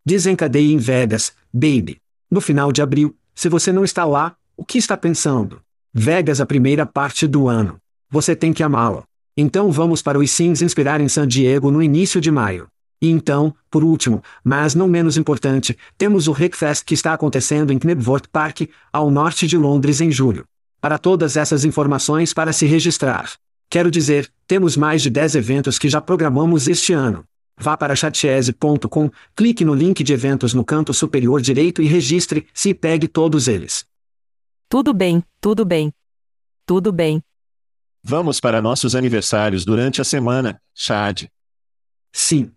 Desencadeie 0.03 0.73
em 0.73 0.77
Vegas, 0.77 1.31
baby. 1.53 2.01
No 2.29 2.41
final 2.41 2.71
de 2.71 2.81
abril, 2.81 3.15
se 3.35 3.47
você 3.47 3.71
não 3.71 3.83
está 3.83 4.03
lá, 4.03 4.35
o 4.57 4.65
que 4.65 4.79
está 4.79 4.97
pensando? 4.97 5.61
Vegas 5.93 6.41
a 6.41 6.45
primeira 6.45 6.87
parte 6.87 7.27
do 7.27 7.47
ano. 7.47 7.77
Você 8.09 8.35
tem 8.35 8.51
que 8.51 8.63
amá-lo. 8.63 9.03
Então 9.37 9.71
vamos 9.71 10.01
para 10.01 10.17
os 10.17 10.31
Sims 10.31 10.63
inspirar 10.63 10.99
em 10.99 11.07
San 11.07 11.27
Diego 11.27 11.69
no 11.69 11.83
início 11.83 12.19
de 12.19 12.31
maio. 12.31 12.67
E 12.99 13.11
então, 13.11 13.53
por 13.69 13.83
último, 13.83 14.23
mas 14.43 14.73
não 14.73 14.87
menos 14.87 15.15
importante, 15.15 15.77
temos 15.99 16.27
o 16.27 16.31
Rickfest 16.31 16.83
que 16.83 16.95
está 16.95 17.13
acontecendo 17.13 17.71
em 17.71 17.77
Knebworth 17.77 18.27
Park, 18.31 18.61
ao 18.91 19.11
norte 19.11 19.45
de 19.45 19.55
Londres 19.55 20.01
em 20.01 20.11
julho. 20.11 20.45
Para 20.81 20.97
todas 20.97 21.37
essas 21.37 21.63
informações 21.63 22.33
para 22.33 22.51
se 22.51 22.65
registrar. 22.65 23.31
Quero 23.69 23.91
dizer, 23.91 24.31
temos 24.47 24.75
mais 24.75 25.03
de 25.03 25.11
10 25.11 25.35
eventos 25.35 25.77
que 25.77 25.89
já 25.89 26.01
programamos 26.01 26.67
este 26.67 26.91
ano. 26.91 27.23
Vá 27.57 27.77
para 27.77 27.95
chatese.com, 27.95 29.09
clique 29.35 29.63
no 29.63 29.73
link 29.73 30.03
de 30.03 30.13
eventos 30.13 30.53
no 30.53 30.63
canto 30.63 30.93
superior 30.93 31.41
direito 31.41 31.81
e 31.81 31.87
registre-se 31.87 32.69
e 32.69 32.73
pegue 32.73 33.07
todos 33.07 33.47
eles. 33.47 33.85
Tudo 34.67 34.93
bem, 34.93 35.23
tudo 35.39 35.63
bem. 35.63 35.93
Tudo 36.65 36.91
bem. 36.91 37.23
Vamos 38.03 38.39
para 38.39 38.61
nossos 38.61 38.95
aniversários 38.95 39.63
durante 39.63 40.01
a 40.01 40.03
semana, 40.03 40.61
Chad. 40.73 41.23
Sim. 42.11 42.51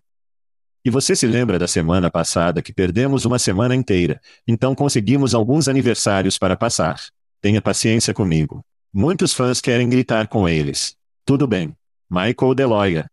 E 0.85 0.91
você 0.91 1.15
se 1.15 1.27
lembra 1.27 1.59
da 1.59 1.69
semana 1.69 2.11
passada 2.11 2.63
que 2.63 2.73
perdemos 2.73 3.25
uma 3.25 3.39
semana 3.39 3.75
inteira, 3.75 4.21
então 4.47 4.75
conseguimos 4.75 5.35
alguns 5.35 5.69
aniversários 5.69 6.39
para 6.39 6.57
passar. 6.57 7.01
Tenha 7.41 7.63
paciência 7.63 8.13
comigo. 8.13 8.65
Muitos 8.93 9.33
fãs 9.33 9.61
querem 9.61 9.89
gritar 9.89 10.29
com 10.29 10.49
eles. 10.49 10.97
Tudo 11.25 11.47
bem. 11.47 11.77
Michael 12.11 12.55
Deloya. 12.55 13.11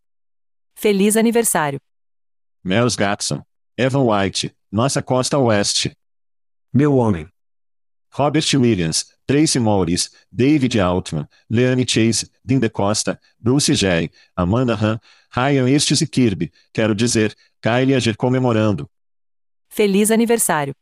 Feliz 0.75 1.17
aniversário. 1.17 1.79
Mels 2.63 2.95
Gatson. 2.95 3.41
Evan 3.77 4.05
White, 4.05 4.55
nossa 4.71 5.01
costa 5.01 5.37
oeste. 5.37 5.97
Meu 6.73 6.95
homem. 6.95 7.27
Robert 8.09 8.45
Williams, 8.53 9.11
Tracy 9.27 9.59
Morris, 9.59 10.11
David 10.31 10.79
Altman, 10.79 11.27
Leanne 11.49 11.85
Chase, 11.85 12.29
Dean 12.43 12.61
Costa, 12.69 13.19
Bruce 13.37 13.75
J., 13.75 14.09
Amanda 14.33 14.73
Han, 14.75 14.97
Ryan 15.29 15.67
Estes 15.67 15.99
e 15.99 16.07
Kirby, 16.07 16.53
quero 16.71 16.95
dizer, 16.95 17.35
Kylie 17.61 17.95
Ager 17.95 18.15
comemorando. 18.15 18.89
Feliz 19.67 20.09
aniversário. 20.09 20.73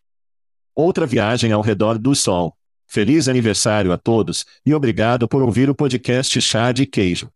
Outra 0.75 1.07
viagem 1.07 1.51
ao 1.51 1.61
redor 1.61 1.97
do 1.97 2.13
sol. 2.13 2.55
Feliz 2.85 3.27
aniversário 3.27 3.91
a 3.91 3.97
todos, 3.97 4.45
e 4.63 4.71
obrigado 4.71 5.27
por 5.27 5.41
ouvir 5.41 5.67
o 5.67 5.73
podcast 5.73 6.39
Chá 6.39 6.71
de 6.71 6.85
Queijo. 6.85 7.31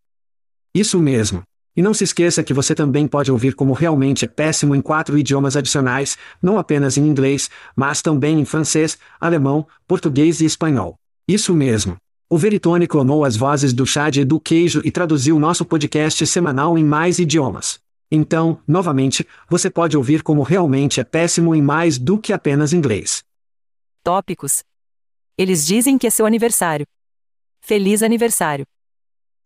Isso 0.72 1.00
mesmo. 1.00 1.44
E 1.78 1.82
não 1.84 1.94
se 1.94 2.04
esqueça 2.04 2.44
que 2.44 2.56
você 2.56 2.74
também 2.74 3.08
pode 3.08 3.32
ouvir 3.32 3.54
como 3.54 3.72
realmente 3.72 4.26
é 4.26 4.28
péssimo 4.28 4.74
em 4.74 4.82
quatro 4.82 5.16
idiomas 5.16 5.56
adicionais, 5.56 6.18
não 6.42 6.58
apenas 6.58 6.98
em 6.98 7.06
inglês, 7.06 7.52
mas 7.76 8.02
também 8.02 8.40
em 8.40 8.46
francês, 8.46 8.98
alemão, 9.22 9.68
português 9.88 10.42
e 10.42 10.46
espanhol. 10.46 10.96
Isso 11.28 11.54
mesmo. 11.54 11.96
O 12.28 12.36
Veritone 12.36 12.88
clonou 12.88 13.24
as 13.24 13.38
vozes 13.38 13.74
do 13.74 13.86
chá 13.86 14.10
e 14.10 14.26
do 14.26 14.40
queijo 14.40 14.82
e 14.84 14.90
traduziu 14.90 15.38
nosso 15.38 15.64
podcast 15.64 16.26
semanal 16.26 16.80
em 16.80 16.84
mais 16.84 17.20
idiomas. 17.20 17.80
Então, 18.10 18.60
novamente, 18.68 19.28
você 19.48 19.70
pode 19.70 19.96
ouvir 19.96 20.24
como 20.24 20.42
realmente 20.42 21.00
é 21.00 21.04
péssimo 21.04 21.54
em 21.54 21.62
mais 21.62 22.00
do 22.00 22.18
que 22.18 22.34
apenas 22.34 22.74
inglês. 22.74 23.24
Tópicos. 24.04 24.64
Eles 25.38 25.64
dizem 25.64 25.96
que 26.00 26.08
é 26.08 26.10
seu 26.10 26.26
aniversário. 26.26 26.88
Feliz 27.62 28.02
aniversário. 28.02 28.66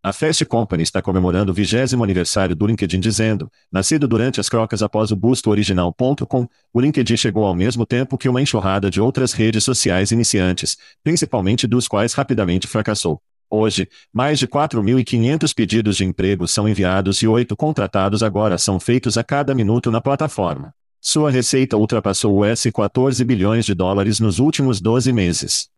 A 0.03 0.11
Fast 0.11 0.43
Company 0.45 0.81
está 0.81 0.99
comemorando 0.99 1.51
o 1.51 1.53
vigésimo 1.53 2.03
aniversário 2.03 2.55
do 2.55 2.65
LinkedIn 2.65 2.99
dizendo, 2.99 3.51
nascido 3.71 4.07
durante 4.07 4.39
as 4.39 4.49
crocas 4.49 4.81
após 4.81 5.11
o 5.11 5.15
busto 5.15 5.51
original.com, 5.51 6.47
o 6.73 6.81
LinkedIn 6.81 7.15
chegou 7.15 7.45
ao 7.45 7.53
mesmo 7.53 7.85
tempo 7.85 8.17
que 8.17 8.27
uma 8.27 8.41
enxurrada 8.41 8.89
de 8.89 8.99
outras 8.99 9.31
redes 9.31 9.63
sociais 9.63 10.09
iniciantes, 10.09 10.75
principalmente 11.03 11.67
dos 11.67 11.87
quais 11.87 12.13
rapidamente 12.13 12.65
fracassou. 12.65 13.21
Hoje, 13.47 13.87
mais 14.11 14.39
de 14.39 14.47
4.500 14.47 15.53
pedidos 15.53 15.97
de 15.97 16.03
emprego 16.03 16.47
são 16.47 16.67
enviados 16.67 17.21
e 17.21 17.27
oito 17.27 17.55
contratados 17.55 18.23
agora 18.23 18.57
são 18.57 18.79
feitos 18.79 19.19
a 19.19 19.23
cada 19.23 19.53
minuto 19.53 19.91
na 19.91 20.01
plataforma. 20.01 20.73
Sua 20.99 21.29
receita 21.29 21.77
ultrapassou 21.77 22.41
os 22.41 22.63
14 22.73 23.23
bilhões 23.23 23.65
de 23.65 23.75
dólares 23.75 24.19
nos 24.19 24.39
últimos 24.39 24.81
12 24.81 25.13
meses. 25.13 25.69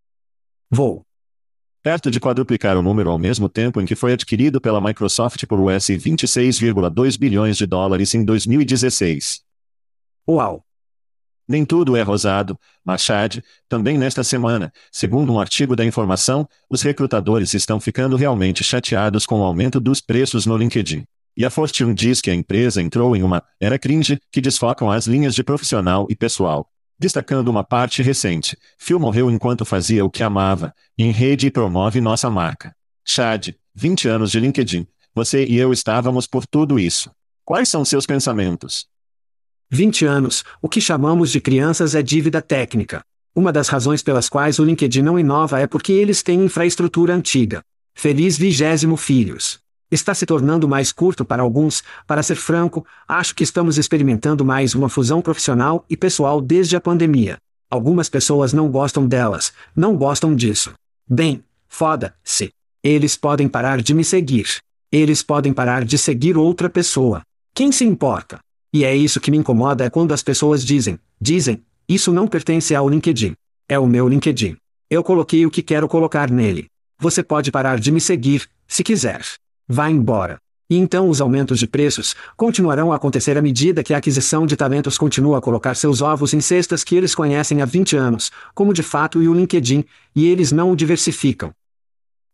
Vou 0.71 1.05
perto 1.83 2.09
de 2.09 2.19
quadruplicar 2.19 2.77
o 2.77 2.81
número 2.81 3.09
ao 3.11 3.19
mesmo 3.19 3.49
tempo 3.49 3.81
em 3.81 3.85
que 3.85 3.95
foi 3.95 4.13
adquirido 4.13 4.61
pela 4.61 4.79
Microsoft 4.79 5.45
por 5.45 5.59
US 5.59 5.87
26,2 5.89 7.19
bilhões 7.19 7.57
de 7.57 7.65
dólares 7.65 8.15
em 8.15 8.23
2016. 8.23 9.41
Uau! 10.27 10.63
Nem 11.45 11.65
tudo 11.65 11.97
é 11.97 12.01
rosado, 12.01 12.57
Machad, 12.85 13.43
também 13.67 13.97
nesta 13.97 14.23
semana, 14.23 14.71
segundo 14.89 15.33
um 15.33 15.39
artigo 15.41 15.75
da 15.75 15.83
informação, 15.83 16.47
os 16.69 16.81
recrutadores 16.81 17.53
estão 17.53 17.81
ficando 17.81 18.15
realmente 18.15 18.63
chateados 18.63 19.25
com 19.25 19.41
o 19.41 19.43
aumento 19.43 19.77
dos 19.77 19.99
preços 19.99 20.45
no 20.45 20.55
LinkedIn. 20.55 21.03
E 21.35 21.43
a 21.43 21.49
Fortune 21.49 21.93
diz 21.93 22.21
que 22.21 22.31
a 22.31 22.33
empresa 22.33 22.81
entrou 22.81 23.13
em 23.13 23.23
uma 23.23 23.43
era 23.59 23.77
cringe 23.77 24.19
que 24.31 24.39
desfocam 24.39 24.89
as 24.89 25.05
linhas 25.05 25.35
de 25.35 25.43
profissional 25.43 26.07
e 26.09 26.15
pessoal. 26.15 26.69
Destacando 27.03 27.49
uma 27.49 27.65
parte 27.65 28.01
recente, 28.01 28.57
Phil 28.77 28.97
morreu 28.97 29.29
enquanto 29.29 29.65
fazia 29.65 30.05
o 30.05 30.09
que 30.09 30.23
amava, 30.23 30.73
em 30.97 31.11
rede 31.11 31.47
e 31.47 31.51
promove 31.51 31.99
nossa 31.99 32.29
marca. 32.29 32.73
Chad, 33.03 33.49
20 33.75 34.07
anos 34.07 34.31
de 34.31 34.39
LinkedIn. 34.39 34.87
Você 35.13 35.43
e 35.43 35.57
eu 35.57 35.73
estávamos 35.73 36.27
por 36.27 36.47
tudo 36.47 36.79
isso. 36.79 37.11
Quais 37.43 37.67
são 37.67 37.83
seus 37.83 38.05
pensamentos? 38.05 38.87
20 39.69 40.05
anos, 40.05 40.45
o 40.61 40.69
que 40.69 40.79
chamamos 40.79 41.29
de 41.29 41.41
crianças 41.41 41.93
é 41.93 42.01
dívida 42.01 42.41
técnica. 42.41 43.03
Uma 43.35 43.51
das 43.51 43.67
razões 43.67 44.01
pelas 44.01 44.29
quais 44.29 44.57
o 44.57 44.63
LinkedIn 44.63 45.01
não 45.01 45.19
inova 45.19 45.59
é 45.59 45.67
porque 45.67 45.91
eles 45.91 46.23
têm 46.23 46.45
infraestrutura 46.45 47.13
antiga. 47.13 47.61
Feliz 47.93 48.37
vigésimo 48.37 48.95
filhos. 48.95 49.59
Está 49.93 50.15
se 50.15 50.25
tornando 50.25 50.67
mais 50.67 50.91
curto 50.91 51.23
para 51.23 51.43
alguns, 51.43 51.83
para 52.07 52.23
ser 52.23 52.33
franco, 52.33 52.83
acho 53.07 53.35
que 53.35 53.43
estamos 53.43 53.77
experimentando 53.77 54.43
mais 54.43 54.73
uma 54.73 54.89
fusão 54.89 55.21
profissional 55.21 55.85
e 55.87 55.95
pessoal 55.95 56.41
desde 56.41 56.75
a 56.75 56.81
pandemia. 56.81 57.37
Algumas 57.69 58.09
pessoas 58.09 58.53
não 58.53 58.71
gostam 58.71 59.07
delas, 59.07 59.53
não 59.75 59.95
gostam 59.95 60.35
disso. 60.35 60.73
Bem, 61.07 61.43
foda-se. 61.67 62.49
Eles 62.81 63.15
podem 63.15 63.47
parar 63.47 63.83
de 63.83 63.93
me 63.93 64.03
seguir. 64.03 64.47
Eles 64.91 65.21
podem 65.21 65.53
parar 65.53 65.85
de 65.85 65.95
seguir 65.95 66.37
outra 66.37 66.71
pessoa. 66.71 67.21
Quem 67.53 67.71
se 67.71 67.85
importa? 67.85 68.39
E 68.73 68.83
é 68.83 68.95
isso 68.95 69.21
que 69.21 69.29
me 69.29 69.37
incomoda 69.37 69.85
é 69.85 69.91
quando 69.91 70.11
as 70.11 70.23
pessoas 70.23 70.65
dizem, 70.65 70.97
dizem, 71.21 71.63
isso 71.87 72.11
não 72.11 72.27
pertence 72.27 72.73
ao 72.73 72.89
LinkedIn. 72.89 73.35
É 73.69 73.77
o 73.77 73.85
meu 73.85 74.09
LinkedIn. 74.09 74.57
Eu 74.89 75.03
coloquei 75.03 75.45
o 75.45 75.51
que 75.51 75.61
quero 75.61 75.87
colocar 75.87 76.31
nele. 76.31 76.65
Você 76.97 77.21
pode 77.21 77.51
parar 77.51 77.79
de 77.79 77.91
me 77.91 78.01
seguir, 78.01 78.49
se 78.67 78.83
quiser. 78.83 79.21
Vá 79.73 79.89
embora. 79.89 80.37
E 80.69 80.77
então 80.77 81.09
os 81.09 81.19
aumentos 81.19 81.57
de 81.57 81.65
preços 81.65 82.15
continuarão 82.37 82.93
a 82.93 82.95
acontecer 82.95 83.35
à 83.39 83.41
medida 83.41 83.81
que 83.81 83.91
a 83.91 83.97
aquisição 83.97 84.45
de 84.45 84.55
talentos 84.55 84.99
continua 84.99 85.39
a 85.39 85.41
colocar 85.41 85.73
seus 85.73 85.99
ovos 85.99 86.31
em 86.31 86.39
cestas 86.39 86.83
que 86.83 86.95
eles 86.95 87.15
conhecem 87.15 87.59
há 87.59 87.65
20 87.65 87.97
anos, 87.97 88.31
como 88.53 88.71
de 88.71 88.83
fato 88.83 89.19
e 89.19 89.27
o 89.27 89.33
LinkedIn, 89.33 89.83
e 90.15 90.27
eles 90.27 90.51
não 90.51 90.71
o 90.71 90.75
diversificam. 90.75 91.51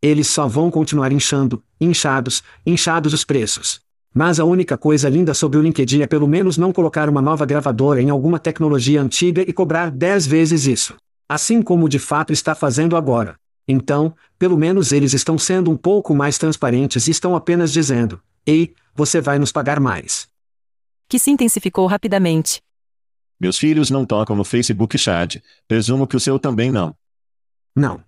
Eles 0.01 0.27
só 0.27 0.50
vão 0.50 0.69
continuar 0.69 1.13
inchando, 1.13 1.63
inchados, 1.79 2.43
inchados 2.65 3.13
os 3.13 3.24
preços. 3.24 3.79
Mas 4.13 4.38
a 4.38 4.43
única 4.43 4.77
coisa 4.77 5.08
linda 5.08 5.34
sobre 5.34 5.58
o 5.60 5.62
LinkedIn 5.62 6.01
é 6.01 6.08
pelo 6.08 6.27
menos 6.27 6.58
não 6.58 6.74
colocar 6.74 7.08
uma 7.08 7.22
nova 7.22 7.46
gravadora 7.46 8.01
em 8.01 8.10
alguma 8.10 8.38
tecnologia 8.38 9.01
antiga 9.01 9.43
e 9.48 9.53
cobrar 9.53 9.89
10 9.89 10.27
vezes 10.27 10.67
isso. 10.67 10.93
Assim 11.29 11.62
como 11.62 11.88
de 11.88 12.00
fato 12.00 12.34
está 12.34 12.53
fazendo 12.53 12.98
agora. 12.98 13.38
Então, 13.71 14.15
pelo 14.39 14.57
menos 14.57 14.91
eles 14.91 15.13
estão 15.13 15.38
sendo 15.38 15.69
um 15.69 15.77
pouco 15.77 16.15
mais 16.15 16.39
transparentes 16.39 17.07
e 17.07 17.11
estão 17.11 17.35
apenas 17.35 17.71
dizendo: 17.71 18.19
Ei, 18.43 18.73
você 18.95 19.21
vai 19.21 19.38
nos 19.38 19.51
pagar 19.51 19.79
mais. 19.79 20.27
Que 21.07 21.19
se 21.19 21.29
intensificou 21.29 21.85
rapidamente. 21.85 22.63
Meus 23.39 23.59
filhos 23.59 23.91
não 23.91 24.05
tocam 24.05 24.35
no 24.35 24.43
Facebook 24.43 24.97
Chat, 24.97 25.43
presumo 25.67 26.07
que 26.07 26.15
o 26.15 26.19
seu 26.19 26.39
também 26.39 26.71
não. 26.71 26.95
Não. 27.75 28.03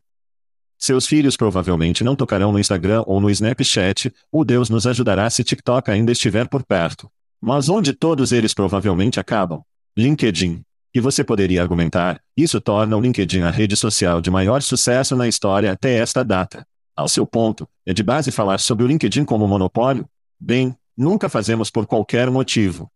Seus 0.79 1.05
filhos 1.05 1.37
provavelmente 1.37 2.03
não 2.03 2.15
tocarão 2.15 2.51
no 2.51 2.57
Instagram 2.59 3.03
ou 3.05 3.21
no 3.21 3.29
Snapchat, 3.29 4.11
o 4.31 4.43
Deus 4.43 4.67
nos 4.67 4.87
ajudará 4.87 5.29
se 5.29 5.43
TikTok 5.43 5.91
ainda 5.91 6.11
estiver 6.11 6.49
por 6.49 6.63
perto. 6.63 7.07
Mas 7.39 7.69
onde 7.69 7.93
todos 7.93 8.31
eles 8.31 8.51
provavelmente 8.51 9.19
acabam? 9.19 9.61
LinkedIn. 9.95 10.63
E 10.93 10.99
você 10.99 11.23
poderia 11.23 11.61
argumentar, 11.61 12.21
isso 12.35 12.59
torna 12.59 12.97
o 12.97 12.99
LinkedIn 12.99 13.41
a 13.41 13.49
rede 13.49 13.77
social 13.77 14.19
de 14.19 14.29
maior 14.29 14.61
sucesso 14.61 15.15
na 15.15 15.27
história 15.27 15.71
até 15.71 15.95
esta 15.95 16.23
data. 16.23 16.67
Ao 16.93 17.07
seu 17.07 17.25
ponto, 17.25 17.67
é 17.85 17.93
de 17.93 18.03
base 18.03 18.29
falar 18.29 18.59
sobre 18.59 18.83
o 18.83 18.87
LinkedIn 18.87 19.23
como 19.23 19.47
monopólio? 19.47 20.05
Bem, 20.37 20.75
nunca 20.97 21.29
fazemos 21.29 21.71
por 21.71 21.85
qualquer 21.85 22.29
motivo. 22.29 22.91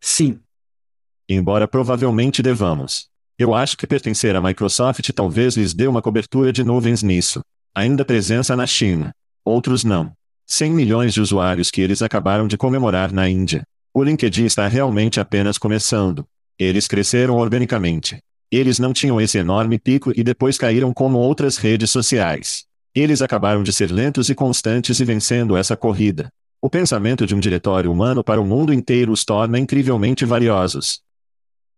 Sim. 0.00 0.38
Embora 1.28 1.66
provavelmente 1.66 2.40
devamos. 2.40 3.08
Eu 3.36 3.52
acho 3.52 3.76
que 3.76 3.86
pertencer 3.86 4.36
à 4.36 4.40
Microsoft 4.40 5.10
talvez 5.10 5.56
lhes 5.56 5.74
dê 5.74 5.88
uma 5.88 6.00
cobertura 6.00 6.52
de 6.52 6.62
nuvens 6.62 7.02
nisso. 7.02 7.40
Ainda 7.74 8.04
presença 8.04 8.54
na 8.54 8.66
China. 8.66 9.12
Outros 9.44 9.82
não. 9.82 10.12
100 10.46 10.72
milhões 10.72 11.14
de 11.14 11.20
usuários 11.20 11.70
que 11.70 11.80
eles 11.80 12.00
acabaram 12.00 12.46
de 12.46 12.56
comemorar 12.56 13.12
na 13.12 13.28
Índia. 13.28 13.64
O 13.92 14.02
LinkedIn 14.02 14.44
está 14.44 14.68
realmente 14.68 15.20
apenas 15.20 15.58
começando. 15.58 16.24
Eles 16.58 16.88
cresceram 16.88 17.36
organicamente. 17.36 18.18
Eles 18.50 18.80
não 18.80 18.92
tinham 18.92 19.20
esse 19.20 19.38
enorme 19.38 19.78
pico 19.78 20.12
e 20.16 20.24
depois 20.24 20.58
caíram 20.58 20.92
como 20.92 21.18
outras 21.18 21.56
redes 21.56 21.90
sociais. 21.90 22.64
Eles 22.92 23.22
acabaram 23.22 23.62
de 23.62 23.72
ser 23.72 23.92
lentos 23.92 24.28
e 24.28 24.34
constantes 24.34 24.98
e 24.98 25.04
vencendo 25.04 25.56
essa 25.56 25.76
corrida. 25.76 26.32
O 26.60 26.68
pensamento 26.68 27.24
de 27.24 27.34
um 27.34 27.38
diretório 27.38 27.92
humano 27.92 28.24
para 28.24 28.40
o 28.40 28.44
mundo 28.44 28.72
inteiro 28.72 29.12
os 29.12 29.24
torna 29.24 29.58
incrivelmente 29.58 30.24
valiosos. 30.24 31.00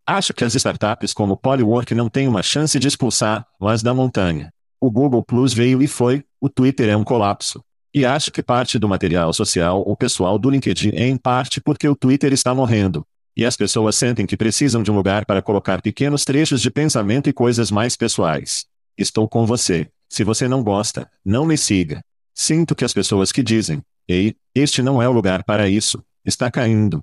Acho 0.06 0.32
que 0.32 0.44
as 0.44 0.54
startups 0.54 1.12
como 1.12 1.36
Polywork 1.36 1.94
não 1.94 2.08
têm 2.08 2.26
uma 2.26 2.42
chance 2.42 2.78
de 2.78 2.88
expulsar 2.88 3.46
mas 3.60 3.82
da 3.82 3.92
montanha. 3.92 4.50
O 4.80 4.90
Google 4.90 5.22
Plus 5.22 5.52
veio 5.52 5.82
e 5.82 5.86
foi, 5.86 6.24
o 6.40 6.48
Twitter 6.48 6.88
é 6.88 6.96
um 6.96 7.04
colapso. 7.04 7.62
E 7.92 8.06
acho 8.06 8.30
que 8.30 8.42
parte 8.42 8.78
do 8.78 8.88
material 8.88 9.30
social 9.34 9.82
ou 9.86 9.94
pessoal 9.94 10.38
do 10.38 10.48
LinkedIn 10.48 10.92
é 10.94 11.06
em 11.06 11.18
parte 11.18 11.60
porque 11.60 11.86
o 11.86 11.94
Twitter 11.94 12.32
está 12.32 12.54
morrendo. 12.54 13.04
E 13.40 13.44
as 13.46 13.56
pessoas 13.56 13.96
sentem 13.96 14.26
que 14.26 14.36
precisam 14.36 14.82
de 14.82 14.90
um 14.90 14.94
lugar 14.94 15.24
para 15.24 15.40
colocar 15.40 15.80
pequenos 15.80 16.26
trechos 16.26 16.60
de 16.60 16.70
pensamento 16.70 17.26
e 17.26 17.32
coisas 17.32 17.70
mais 17.70 17.96
pessoais. 17.96 18.66
Estou 18.98 19.26
com 19.26 19.46
você. 19.46 19.88
Se 20.10 20.22
você 20.22 20.46
não 20.46 20.62
gosta, 20.62 21.10
não 21.24 21.46
me 21.46 21.56
siga. 21.56 22.04
Sinto 22.34 22.74
que 22.74 22.84
as 22.84 22.92
pessoas 22.92 23.32
que 23.32 23.42
dizem, 23.42 23.82
ei, 24.06 24.36
este 24.54 24.82
não 24.82 25.00
é 25.00 25.08
o 25.08 25.12
lugar 25.12 25.42
para 25.42 25.70
isso, 25.70 26.04
está 26.22 26.50
caindo. 26.50 27.02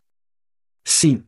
Sim. 0.86 1.24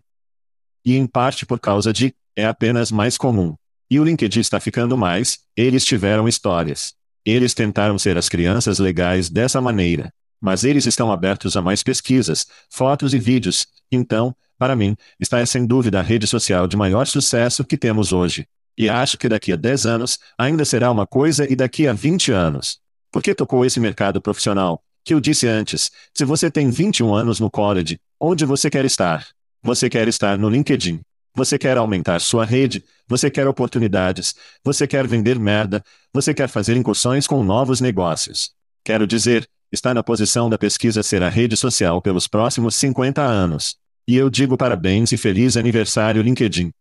E 0.85 0.95
em 0.95 1.07
parte 1.07 1.43
por 1.43 1.59
causa 1.59 1.91
de, 1.91 2.13
é 2.35 2.45
apenas 2.45 2.91
mais 2.91 3.17
comum. 3.17 3.55
E 3.89 3.99
o 3.99 4.03
LinkedIn 4.03 4.41
está 4.41 4.59
ficando 4.59 4.95
mais, 4.95 5.39
eles 5.57 5.83
tiveram 5.85 6.27
histórias. 6.27 6.93
Eles 7.25 7.55
tentaram 7.55 7.97
ser 7.97 8.15
as 8.15 8.29
crianças 8.29 8.77
legais 8.77 9.27
dessa 9.27 9.59
maneira. 9.59 10.13
Mas 10.39 10.63
eles 10.63 10.85
estão 10.85 11.11
abertos 11.11 11.57
a 11.57 11.63
mais 11.63 11.81
pesquisas, 11.81 12.45
fotos 12.69 13.11
e 13.15 13.17
vídeos, 13.17 13.65
então, 13.91 14.35
para 14.59 14.75
mim, 14.75 14.95
está 15.17 15.39
é 15.39 15.45
sem 15.45 15.65
dúvida 15.65 15.99
a 15.99 16.03
rede 16.03 16.27
social 16.27 16.67
de 16.67 16.75
maior 16.75 17.07
sucesso 17.07 17.63
que 17.63 17.77
temos 17.77 18.11
hoje. 18.11 18.45
E 18.77 18.89
acho 18.89 19.17
que 19.17 19.29
daqui 19.29 19.53
a 19.53 19.55
10 19.55 19.85
anos, 19.85 20.19
ainda 20.37 20.65
será 20.65 20.91
uma 20.91 21.07
coisa 21.07 21.51
e 21.51 21.55
daqui 21.55 21.87
a 21.87 21.93
20 21.93 22.33
anos. 22.33 22.79
Por 23.09 23.23
que 23.23 23.33
tocou 23.33 23.65
esse 23.65 23.79
mercado 23.79 24.21
profissional? 24.21 24.83
Que 25.03 25.13
eu 25.13 25.21
disse 25.21 25.47
antes, 25.47 25.89
se 26.13 26.25
você 26.25 26.51
tem 26.51 26.69
21 26.69 27.13
anos 27.15 27.39
no 27.39 27.49
college, 27.49 27.99
onde 28.19 28.45
você 28.45 28.69
quer 28.69 28.83
estar? 28.83 29.25
Você 29.63 29.89
quer 29.89 30.07
estar 30.09 30.37
no 30.37 30.49
LinkedIn. 30.49 30.99
Você 31.35 31.57
quer 31.57 31.77
aumentar 31.77 32.19
sua 32.19 32.43
rede, 32.43 32.83
você 33.07 33.29
quer 33.29 33.47
oportunidades, 33.47 34.35
você 34.63 34.85
quer 34.85 35.07
vender 35.07 35.39
merda, 35.39 35.81
você 36.13 36.33
quer 36.33 36.49
fazer 36.49 36.75
incursões 36.75 37.27
com 37.27 37.43
novos 37.43 37.79
negócios. 37.79 38.51
Quero 38.83 39.07
dizer, 39.07 39.47
está 39.71 39.93
na 39.93 40.03
posição 40.03 40.49
da 40.49 40.57
pesquisa 40.57 41.03
ser 41.03 41.23
a 41.23 41.29
rede 41.29 41.55
social 41.55 42.01
pelos 42.01 42.27
próximos 42.27 42.75
50 42.75 43.21
anos. 43.21 43.77
E 44.09 44.15
eu 44.15 44.27
digo 44.27 44.57
parabéns 44.57 45.11
e 45.11 45.17
feliz 45.17 45.55
aniversário 45.55 46.23
LinkedIn. 46.23 46.71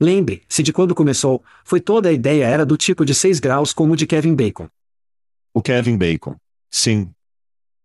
Lembre-se 0.00 0.62
de 0.62 0.72
quando 0.72 0.94
começou, 0.94 1.44
foi 1.62 1.82
toda 1.82 2.08
a 2.08 2.12
ideia 2.14 2.46
era 2.46 2.64
do 2.64 2.78
tipo 2.78 3.04
de 3.04 3.14
6 3.14 3.40
graus 3.40 3.74
como 3.74 3.92
o 3.92 3.96
de 3.96 4.06
Kevin 4.06 4.34
Bacon. 4.34 4.66
O 5.52 5.60
Kevin 5.60 5.98
Bacon. 5.98 6.34
Sim. 6.70 7.10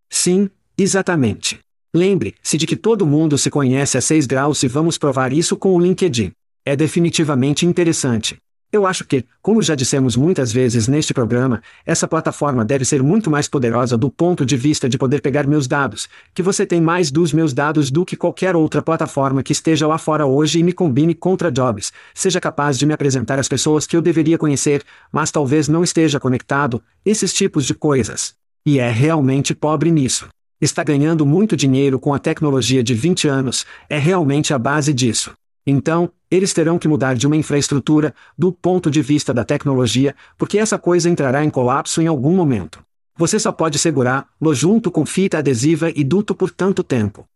Sim, 0.10 0.50
exatamente. 0.78 1.60
Lembre-se 1.94 2.58
de 2.58 2.66
que 2.66 2.78
todo 2.78 3.06
mundo 3.06 3.38
se 3.38 3.50
conhece 3.50 3.98
a 3.98 4.02
6 4.02 4.26
graus 4.26 4.64
e 4.64 4.70
vamos 4.70 4.98
provar 4.98 5.34
isso 5.34 5.58
com 5.58 5.76
o 5.76 5.80
LinkedIn. 5.80 6.32
É 6.64 6.74
definitivamente 6.74 7.66
interessante. 7.66 8.38
Eu 8.72 8.86
acho 8.86 9.04
que, 9.04 9.26
como 9.42 9.62
já 9.62 9.76
dissemos 9.76 10.16
muitas 10.16 10.50
vezes 10.54 10.88
neste 10.88 11.14
programa, 11.14 11.62
essa 11.86 12.08
plataforma 12.08 12.64
deve 12.64 12.86
ser 12.86 13.04
muito 13.04 13.30
mais 13.30 13.46
poderosa 13.46 13.98
do 13.98 14.10
ponto 14.10 14.46
de 14.46 14.56
vista 14.56 14.88
de 14.88 14.98
poder 14.98 15.22
pegar 15.22 15.46
meus 15.46 15.68
dados, 15.68 16.08
que 16.34 16.42
você 16.42 16.66
tem 16.66 16.80
mais 16.80 17.12
dos 17.12 17.34
meus 17.34 17.54
dados 17.54 17.92
do 17.92 18.06
que 18.06 18.16
qualquer 18.16 18.56
outra 18.56 18.82
plataforma 18.82 19.44
que 19.44 19.52
esteja 19.52 19.86
lá 19.86 19.98
fora 19.98 20.26
hoje 20.26 20.60
e 20.60 20.64
me 20.64 20.72
combine 20.72 21.14
contra 21.14 21.52
jobs, 21.52 21.92
seja 22.14 22.40
capaz 22.40 22.80
de 22.80 22.86
me 22.86 22.94
apresentar 22.94 23.38
as 23.38 23.50
pessoas 23.50 23.86
que 23.86 23.98
eu 23.98 24.02
deveria 24.02 24.38
conhecer, 24.38 24.82
mas 25.12 25.32
talvez 25.32 25.68
não 25.68 25.84
esteja 25.84 26.18
conectado, 26.18 26.82
esses 27.06 27.34
tipos 27.34 27.66
de 27.66 27.74
coisas. 27.74 28.36
E 28.66 28.80
é 28.80 28.90
realmente 28.90 29.54
pobre 29.54 29.92
nisso. 29.92 30.30
Está 30.62 30.82
ganhando 30.82 31.26
muito 31.26 31.58
dinheiro 31.58 32.00
com 32.00 32.14
a 32.14 32.20
tecnologia 32.20 32.82
de 32.82 32.94
20 32.94 33.28
anos, 33.28 33.66
é 33.90 33.98
realmente 33.98 34.54
a 34.54 34.60
base 34.60 34.94
disso. 34.94 35.34
Então, 35.66 36.12
eles 36.30 36.54
terão 36.54 36.80
que 36.80 36.88
mudar 36.88 37.16
de 37.16 37.28
uma 37.28 37.36
infraestrutura, 37.36 38.14
do 38.38 38.52
ponto 38.52 38.90
de 38.90 39.02
vista 39.02 39.34
da 39.34 39.44
tecnologia, 39.44 40.16
porque 40.38 40.58
essa 40.58 40.80
coisa 40.80 41.10
entrará 41.10 41.44
em 41.44 41.50
colapso 41.50 42.02
em 42.02 42.08
algum 42.08 42.36
momento. 42.36 42.84
Você 43.18 43.40
só 43.40 43.52
pode 43.52 43.78
segurá-lo 43.78 44.54
junto 44.56 44.90
com 44.90 45.06
fita 45.06 45.38
adesiva 45.38 45.92
e 45.96 46.04
duto 46.04 46.34
por 46.34 46.50
tanto 46.50 46.84
tempo. 46.84 47.28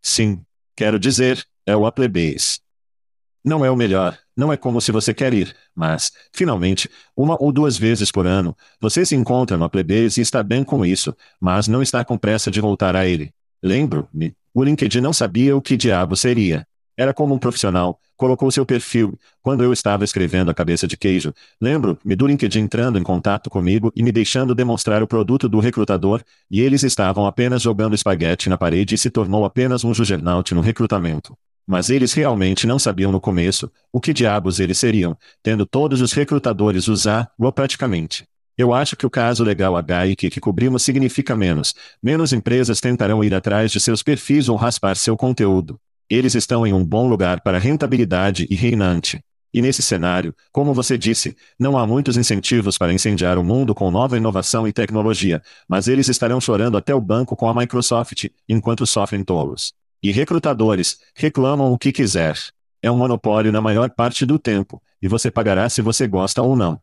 Sim. 0.00 0.40
Quero 0.76 0.98
dizer, 0.98 1.44
é 1.66 1.76
o 1.76 1.84
Applebase. 1.84 2.60
Não 3.44 3.64
é 3.64 3.70
o 3.70 3.76
melhor, 3.76 4.18
não 4.36 4.52
é 4.52 4.56
como 4.56 4.80
se 4.80 4.92
você 4.92 5.12
quer 5.12 5.34
ir, 5.34 5.54
mas, 5.74 6.10
finalmente, 6.32 6.88
uma 7.16 7.36
ou 7.38 7.52
duas 7.52 7.76
vezes 7.76 8.10
por 8.10 8.26
ano, 8.26 8.56
você 8.80 9.04
se 9.04 9.14
encontra 9.14 9.56
no 9.56 9.64
Applebase 9.64 10.20
e 10.20 10.22
está 10.22 10.42
bem 10.42 10.62
com 10.64 10.84
isso, 10.84 11.14
mas 11.38 11.68
não 11.68 11.82
está 11.82 12.04
com 12.04 12.16
pressa 12.16 12.50
de 12.50 12.60
voltar 12.60 12.96
a 12.96 13.06
ele. 13.06 13.32
Lembro-me, 13.62 14.34
o 14.54 14.64
LinkedIn 14.64 15.00
não 15.00 15.12
sabia 15.12 15.56
o 15.56 15.60
que 15.60 15.76
diabo 15.76 16.16
seria. 16.16 16.66
Era 17.00 17.14
como 17.14 17.34
um 17.34 17.38
profissional, 17.38 17.98
colocou 18.14 18.50
seu 18.50 18.66
perfil. 18.66 19.18
Quando 19.40 19.64
eu 19.64 19.72
estava 19.72 20.04
escrevendo 20.04 20.50
a 20.50 20.54
cabeça 20.54 20.86
de 20.86 20.98
queijo, 20.98 21.32
lembro-me 21.58 22.14
do 22.14 22.26
LinkedIn 22.26 22.60
entrando 22.60 22.98
em 22.98 23.02
contato 23.02 23.48
comigo 23.48 23.90
e 23.96 24.02
me 24.02 24.12
deixando 24.12 24.54
demonstrar 24.54 25.02
o 25.02 25.06
produto 25.06 25.48
do 25.48 25.60
recrutador, 25.60 26.22
e 26.50 26.60
eles 26.60 26.82
estavam 26.82 27.24
apenas 27.24 27.62
jogando 27.62 27.94
espaguete 27.94 28.50
na 28.50 28.58
parede 28.58 28.96
e 28.96 28.98
se 28.98 29.08
tornou 29.08 29.46
apenas 29.46 29.82
um 29.82 29.94
juggernaut 29.94 30.54
no 30.54 30.60
recrutamento. 30.60 31.34
Mas 31.66 31.88
eles 31.88 32.12
realmente 32.12 32.66
não 32.66 32.78
sabiam 32.78 33.10
no 33.10 33.18
começo 33.18 33.72
o 33.90 33.98
que 33.98 34.12
diabos 34.12 34.60
eles 34.60 34.76
seriam, 34.76 35.16
tendo 35.42 35.64
todos 35.64 36.02
os 36.02 36.12
recrutadores 36.12 36.86
usar-o 36.86 37.50
praticamente. 37.50 38.24
Eu 38.58 38.74
acho 38.74 38.94
que 38.94 39.06
o 39.06 39.10
caso 39.10 39.42
legal 39.42 39.74
H 39.74 40.16
que, 40.18 40.28
que 40.28 40.38
cobrimos 40.38 40.82
significa 40.82 41.34
menos. 41.34 41.74
Menos 42.02 42.34
empresas 42.34 42.78
tentarão 42.78 43.24
ir 43.24 43.34
atrás 43.34 43.72
de 43.72 43.80
seus 43.80 44.02
perfis 44.02 44.50
ou 44.50 44.56
raspar 44.56 44.98
seu 44.98 45.16
conteúdo. 45.16 45.80
Eles 46.10 46.34
estão 46.34 46.66
em 46.66 46.72
um 46.72 46.84
bom 46.84 47.08
lugar 47.08 47.40
para 47.40 47.56
rentabilidade 47.56 48.44
e 48.50 48.56
reinante. 48.56 49.24
E 49.54 49.62
nesse 49.62 49.80
cenário, 49.80 50.34
como 50.50 50.74
você 50.74 50.98
disse, 50.98 51.36
não 51.56 51.78
há 51.78 51.86
muitos 51.86 52.16
incentivos 52.16 52.76
para 52.76 52.92
incendiar 52.92 53.38
o 53.38 53.44
mundo 53.44 53.76
com 53.76 53.92
nova 53.92 54.16
inovação 54.16 54.66
e 54.66 54.72
tecnologia, 54.72 55.40
mas 55.68 55.86
eles 55.86 56.08
estarão 56.08 56.40
chorando 56.40 56.76
até 56.76 56.92
o 56.92 57.00
banco 57.00 57.36
com 57.36 57.48
a 57.48 57.54
Microsoft, 57.54 58.26
enquanto 58.48 58.86
sofrem 58.88 59.22
tolos. 59.22 59.72
E 60.02 60.10
recrutadores 60.10 60.98
reclamam 61.14 61.72
o 61.72 61.78
que 61.78 61.92
quiser. 61.92 62.36
É 62.82 62.90
um 62.90 62.96
monopólio 62.96 63.52
na 63.52 63.60
maior 63.60 63.90
parte 63.90 64.26
do 64.26 64.38
tempo, 64.38 64.82
e 65.00 65.06
você 65.06 65.30
pagará 65.30 65.68
se 65.68 65.80
você 65.80 66.08
gosta 66.08 66.42
ou 66.42 66.56
não. 66.56 66.80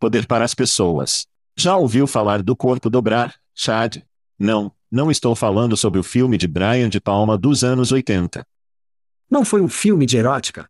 Poder 0.00 0.26
para 0.26 0.44
as 0.44 0.54
pessoas. 0.54 1.26
Já 1.54 1.76
ouviu 1.76 2.06
falar 2.06 2.42
do 2.42 2.56
corpo 2.56 2.88
dobrar, 2.88 3.34
Chad? 3.54 3.98
Não, 4.38 4.72
não 4.90 5.10
estou 5.10 5.34
falando 5.34 5.76
sobre 5.76 6.00
o 6.00 6.02
filme 6.02 6.38
de 6.38 6.46
Brian 6.46 6.88
de 6.88 7.00
Palma 7.00 7.36
dos 7.36 7.62
anos 7.62 7.92
80. 7.92 8.44
Não 9.30 9.44
foi 9.44 9.60
um 9.60 9.68
filme 9.68 10.06
de 10.06 10.16
erótica? 10.16 10.68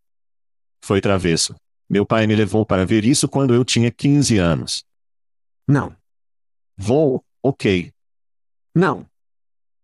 Foi 0.80 1.00
travesso. 1.00 1.54
Meu 1.88 2.04
pai 2.04 2.26
me 2.26 2.34
levou 2.34 2.66
para 2.66 2.84
ver 2.84 3.04
isso 3.04 3.28
quando 3.28 3.54
eu 3.54 3.64
tinha 3.64 3.90
15 3.90 4.36
anos. 4.38 4.84
Não. 5.66 5.94
Vou, 6.76 7.24
ok. 7.42 7.92
Não. 8.74 9.06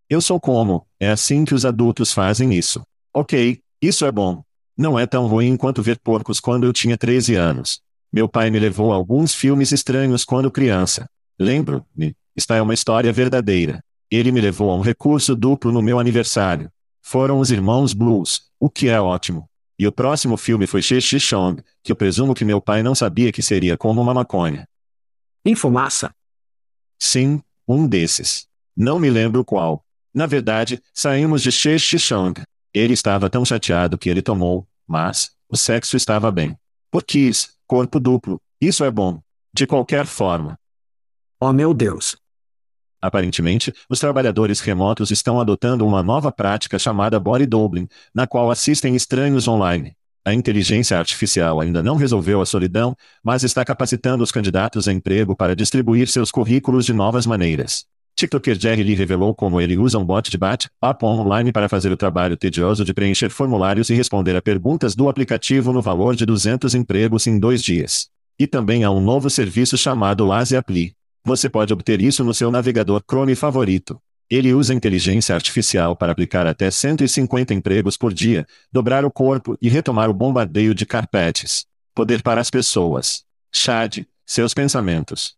Eu 0.09 0.21
sou 0.21 0.39
como, 0.39 0.87
é 1.01 1.11
assim 1.11 1.45
que 1.45 1.55
os 1.55 1.65
adultos 1.65 2.13
fazem 2.13 2.53
isso. 2.53 2.83
Ok, 3.13 3.61
isso 3.81 4.05
é 4.05 4.13
bom. 4.13 4.43
Não 4.77 4.99
é 4.99 5.07
tão 5.07 5.27
ruim 5.27 5.57
quanto 5.57 5.83
ver 5.83 5.99
porcos 5.99 6.41
quando 6.41 6.65
eu 6.65 6.73
tinha 6.73 6.99
13 6.99 7.37
anos. 7.37 7.81
Meu 8.13 8.29
pai 8.29 8.51
me 8.51 8.59
levou 8.59 8.93
a 8.93 8.97
alguns 8.97 9.35
filmes 9.35 9.73
estranhos 9.73 10.25
quando 10.25 10.51
criança. 10.51 11.09
Lembro-me, 11.39 12.15
esta 12.37 12.57
é 12.57 12.63
uma 12.63 12.75
história 12.75 13.13
verdadeira. 13.13 13.83
Ele 14.15 14.31
me 14.31 14.41
levou 14.41 14.71
a 14.71 14.77
um 14.77 14.81
recurso 14.81 15.35
duplo 15.35 15.73
no 15.73 15.83
meu 15.83 15.99
aniversário. 15.99 16.71
Foram 17.03 17.41
os 17.41 17.51
Irmãos 17.51 17.93
Blues, 17.93 18.43
o 18.61 18.71
que 18.71 18.89
é 18.89 19.01
ótimo. 19.01 19.49
E 19.77 19.87
o 19.87 19.93
próximo 19.93 20.37
filme 20.37 20.67
foi 20.69 20.81
Xixi 20.81 21.19
Chong, 21.19 21.61
que 21.83 21.91
eu 21.91 21.97
presumo 21.97 22.35
que 22.35 22.45
meu 22.45 22.61
pai 22.61 22.83
não 22.83 22.95
sabia 22.95 23.33
que 23.33 23.43
seria 23.43 23.77
como 23.77 24.01
uma 24.01 24.15
maconha. 24.15 24.69
Em 25.45 25.57
fumaça? 25.57 26.15
Sim, 26.97 27.43
um 27.67 27.89
desses. 27.89 28.47
Não 28.77 29.01
me 29.01 29.11
lembro 29.11 29.45
qual. 29.45 29.85
Na 30.15 30.27
verdade, 30.27 30.81
saímos 30.95 31.43
de 31.43 31.51
She 31.51 31.77
Shishong. 31.77 32.41
Ele 32.73 32.95
estava 32.95 33.29
tão 33.29 33.45
chateado 33.45 33.99
que 33.99 34.09
ele 34.09 34.23
tomou, 34.23 34.67
mas, 34.87 35.33
o 35.49 35.57
sexo 35.57 35.97
estava 35.97 36.31
bem. 36.31 36.57
Por 36.89 37.03
quis, 37.03 37.51
corpo 37.67 37.99
duplo, 37.99 38.41
isso 38.61 38.85
é 38.85 38.91
bom. 38.91 39.21
De 39.53 39.67
qualquer 39.67 40.07
forma. 40.07 40.57
Oh 41.41 41.53
meu 41.53 41.75
Deus. 41.75 42.17
Aparentemente, 43.05 43.71
os 43.87 44.01
trabalhadores 44.01 44.61
remotos 44.61 45.11
estão 45.11 45.39
adotando 45.39 45.87
uma 45.87 46.03
nova 46.03 46.33
prática 46.33 46.79
chamada 46.79 47.21
body 47.21 47.45
doubling, 47.45 47.87
na 48.15 48.27
qual 48.27 48.51
assistem 48.51 48.97
estranhos 48.97 49.47
online. 49.47 49.93
A 50.25 50.33
inteligência 50.33 50.99
artificial 50.99 51.61
ainda 51.61 51.83
não 51.83 51.97
resolveu 51.97 52.41
a 52.41 52.47
solidão, 52.47 52.97
mas 53.23 53.45
está 53.45 53.63
capacitando 53.63 54.25
os 54.25 54.33
candidatos 54.33 54.89
a 54.89 54.93
emprego 54.95 55.37
para 55.37 55.55
distribuir 55.55 56.09
seus 56.09 56.31
currículos 56.31 56.87
de 56.87 56.95
novas 56.95 57.27
maneiras. 57.27 57.85
TikToker 58.17 58.59
Jerry 58.59 58.83
Lee 58.83 58.95
revelou 58.95 59.35
como 59.35 59.61
ele 59.61 59.77
usa 59.77 59.99
um 59.99 60.05
bot 60.05 60.31
de 60.31 60.39
bate-papo 60.39 61.07
online 61.07 61.53
para 61.53 61.69
fazer 61.69 61.93
o 61.93 61.99
trabalho 61.99 62.39
tedioso 62.39 62.87
de 62.87 62.95
preencher 62.95 63.29
formulários 63.29 63.91
e 63.91 63.95
responder 63.95 64.35
a 64.35 64.41
perguntas 64.41 64.95
do 64.95 65.11
aplicativo 65.11 65.75
no 65.75 65.83
valor 65.83 66.17
de 66.17 66.25
200 66.25 66.75
empregos 66.75 67.27
em 67.27 67.39
dois 67.39 67.63
dias. 67.63 68.09
E 68.39 68.47
também 68.47 68.83
há 68.83 68.91
um 68.91 69.01
novo 69.01 69.29
serviço 69.29 69.77
chamado 69.77 70.25
Lazy 70.25 70.57
Apply. 70.57 70.95
Você 71.27 71.49
pode 71.49 71.73
obter 71.73 72.03
isso 72.03 72.23
no 72.23 72.35
seu 72.35 72.51
navegador 72.51 73.03
Chrome 73.09 73.35
favorito. 73.35 73.99
Ele 74.29 74.53
usa 74.53 74.75
inteligência 74.75 75.35
artificial 75.35 75.97
para 75.97 76.13
aplicar 76.13 76.47
até 76.47 76.71
150 76.71 77.55
empregos 77.55 77.97
por 77.97 78.13
dia, 78.13 78.47
dobrar 78.71 79.07
o 79.07 79.11
corpo 79.11 79.57
e 79.61 79.71
retomar 79.71 80.11
o 80.11 80.15
bombardeio 80.15 80.75
de 80.75 80.85
carpetes. 80.85 81.65
Poder 81.95 82.23
para 82.23 82.43
as 82.43 82.51
pessoas. 82.51 83.25
Chad, 83.51 84.05
seus 84.27 84.53
pensamentos. 84.53 85.35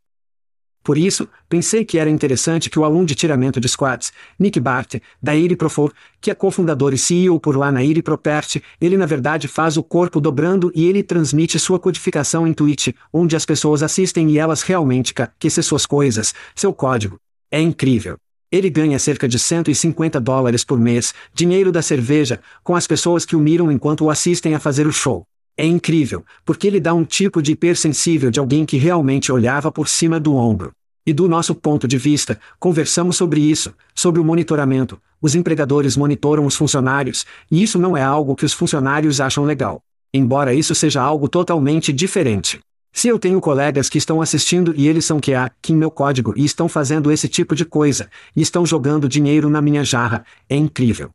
Por 0.86 0.96
isso, 0.96 1.28
pensei 1.48 1.84
que 1.84 1.98
era 1.98 2.08
interessante 2.08 2.70
que 2.70 2.78
o 2.78 2.84
aluno 2.84 3.06
de 3.06 3.16
tiramento 3.16 3.58
de 3.58 3.68
squats, 3.68 4.12
Nick 4.38 4.60
Bart, 4.60 5.00
da 5.20 5.34
Iri 5.34 5.56
Profor, 5.56 5.92
que 6.20 6.30
é 6.30 6.34
cofundador 6.34 6.94
e 6.94 6.96
CEO 6.96 7.40
por 7.40 7.56
lá 7.56 7.72
na 7.72 7.82
Iri 7.82 8.02
Property, 8.02 8.62
ele 8.80 8.96
na 8.96 9.04
verdade 9.04 9.48
faz 9.48 9.76
o 9.76 9.82
corpo 9.82 10.20
dobrando 10.20 10.70
e 10.76 10.84
ele 10.84 11.02
transmite 11.02 11.58
sua 11.58 11.80
codificação 11.80 12.46
em 12.46 12.52
Twitch, 12.52 12.90
onde 13.12 13.34
as 13.34 13.44
pessoas 13.44 13.82
assistem 13.82 14.30
e 14.30 14.38
elas 14.38 14.62
realmente 14.62 15.12
aquecem 15.20 15.60
suas 15.60 15.84
coisas, 15.84 16.32
seu 16.54 16.72
código. 16.72 17.18
É 17.50 17.60
incrível. 17.60 18.16
Ele 18.52 18.70
ganha 18.70 19.00
cerca 19.00 19.26
de 19.26 19.40
150 19.40 20.20
dólares 20.20 20.62
por 20.62 20.78
mês, 20.78 21.12
dinheiro 21.34 21.72
da 21.72 21.82
cerveja, 21.82 22.38
com 22.62 22.76
as 22.76 22.86
pessoas 22.86 23.26
que 23.26 23.34
o 23.34 23.40
miram 23.40 23.72
enquanto 23.72 24.04
o 24.04 24.10
assistem 24.10 24.54
a 24.54 24.60
fazer 24.60 24.86
o 24.86 24.92
show. 24.92 25.26
É 25.58 25.64
incrível, 25.64 26.22
porque 26.44 26.66
ele 26.66 26.78
dá 26.78 26.92
um 26.92 27.02
tipo 27.02 27.40
de 27.40 27.52
hipersensível 27.52 28.30
de 28.30 28.38
alguém 28.38 28.66
que 28.66 28.76
realmente 28.76 29.32
olhava 29.32 29.72
por 29.72 29.88
cima 29.88 30.20
do 30.20 30.34
ombro. 30.34 30.72
E 31.06 31.14
do 31.14 31.26
nosso 31.28 31.54
ponto 31.54 31.88
de 31.88 31.96
vista, 31.96 32.38
conversamos 32.58 33.16
sobre 33.16 33.40
isso, 33.40 33.72
sobre 33.94 34.20
o 34.20 34.24
monitoramento. 34.24 35.00
Os 35.22 35.34
empregadores 35.34 35.96
monitoram 35.96 36.44
os 36.44 36.56
funcionários, 36.56 37.24
e 37.50 37.62
isso 37.62 37.78
não 37.78 37.96
é 37.96 38.02
algo 38.02 38.36
que 38.36 38.44
os 38.44 38.52
funcionários 38.52 39.18
acham 39.18 39.44
legal. 39.44 39.80
Embora 40.12 40.52
isso 40.52 40.74
seja 40.74 41.00
algo 41.00 41.26
totalmente 41.26 41.90
diferente. 41.90 42.60
Se 42.92 43.08
eu 43.08 43.18
tenho 43.18 43.40
colegas 43.40 43.88
que 43.88 43.98
estão 43.98 44.20
assistindo 44.20 44.74
e 44.76 44.88
eles 44.88 45.04
são 45.04 45.20
que 45.20 45.32
em 45.68 45.76
meu 45.76 45.90
código 45.90 46.34
e 46.36 46.44
estão 46.44 46.68
fazendo 46.68 47.10
esse 47.10 47.28
tipo 47.28 47.54
de 47.54 47.64
coisa, 47.64 48.10
e 48.34 48.42
estão 48.42 48.66
jogando 48.66 49.08
dinheiro 49.08 49.48
na 49.48 49.62
minha 49.62 49.84
jarra, 49.84 50.24
é 50.50 50.56
incrível. 50.56 51.10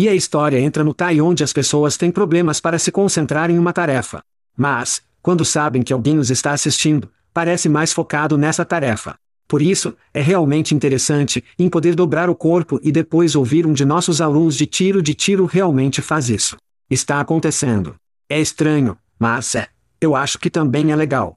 E 0.00 0.08
a 0.08 0.14
história 0.14 0.58
entra 0.58 0.82
no 0.82 0.94
TAI 0.94 1.20
onde 1.20 1.44
as 1.44 1.52
pessoas 1.52 1.98
têm 1.98 2.10
problemas 2.10 2.58
para 2.58 2.78
se 2.78 2.90
concentrar 2.90 3.50
em 3.50 3.58
uma 3.58 3.70
tarefa. 3.70 4.22
Mas, 4.56 5.02
quando 5.20 5.44
sabem 5.44 5.82
que 5.82 5.92
alguém 5.92 6.18
os 6.18 6.30
está 6.30 6.52
assistindo, 6.52 7.12
parece 7.34 7.68
mais 7.68 7.92
focado 7.92 8.38
nessa 8.38 8.64
tarefa. 8.64 9.14
Por 9.46 9.60
isso, 9.60 9.94
é 10.14 10.22
realmente 10.22 10.74
interessante, 10.74 11.44
em 11.58 11.68
poder 11.68 11.94
dobrar 11.94 12.30
o 12.30 12.34
corpo 12.34 12.80
e 12.82 12.90
depois 12.90 13.36
ouvir 13.36 13.66
um 13.66 13.74
de 13.74 13.84
nossos 13.84 14.22
alunos 14.22 14.56
de 14.56 14.64
tiro 14.64 15.02
de 15.02 15.12
tiro 15.12 15.44
realmente 15.44 16.00
faz 16.00 16.30
isso. 16.30 16.56
Está 16.88 17.20
acontecendo. 17.20 17.94
É 18.26 18.40
estranho, 18.40 18.96
mas 19.18 19.54
é. 19.54 19.68
Eu 20.00 20.16
acho 20.16 20.38
que 20.38 20.48
também 20.48 20.92
é 20.92 20.96
legal. 20.96 21.36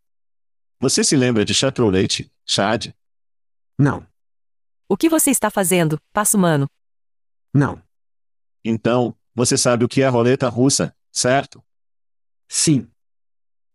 Você 0.79 1.03
se 1.03 1.17
lembra 1.17 1.43
de 1.43 1.53
Chatroulette, 1.53 2.31
Chad? 2.45 2.93
Não. 3.77 4.07
O 4.87 4.95
que 4.95 5.09
você 5.09 5.31
está 5.31 5.49
fazendo, 5.49 5.99
passo 6.13 6.37
humano? 6.37 6.65
Não. 7.53 7.81
Então, 8.63 9.15
você 9.35 9.57
sabe 9.57 9.83
o 9.83 9.87
que 9.87 10.01
é 10.01 10.07
roleta 10.07 10.47
russa, 10.49 10.93
certo? 11.11 11.63
Sim. 12.47 12.87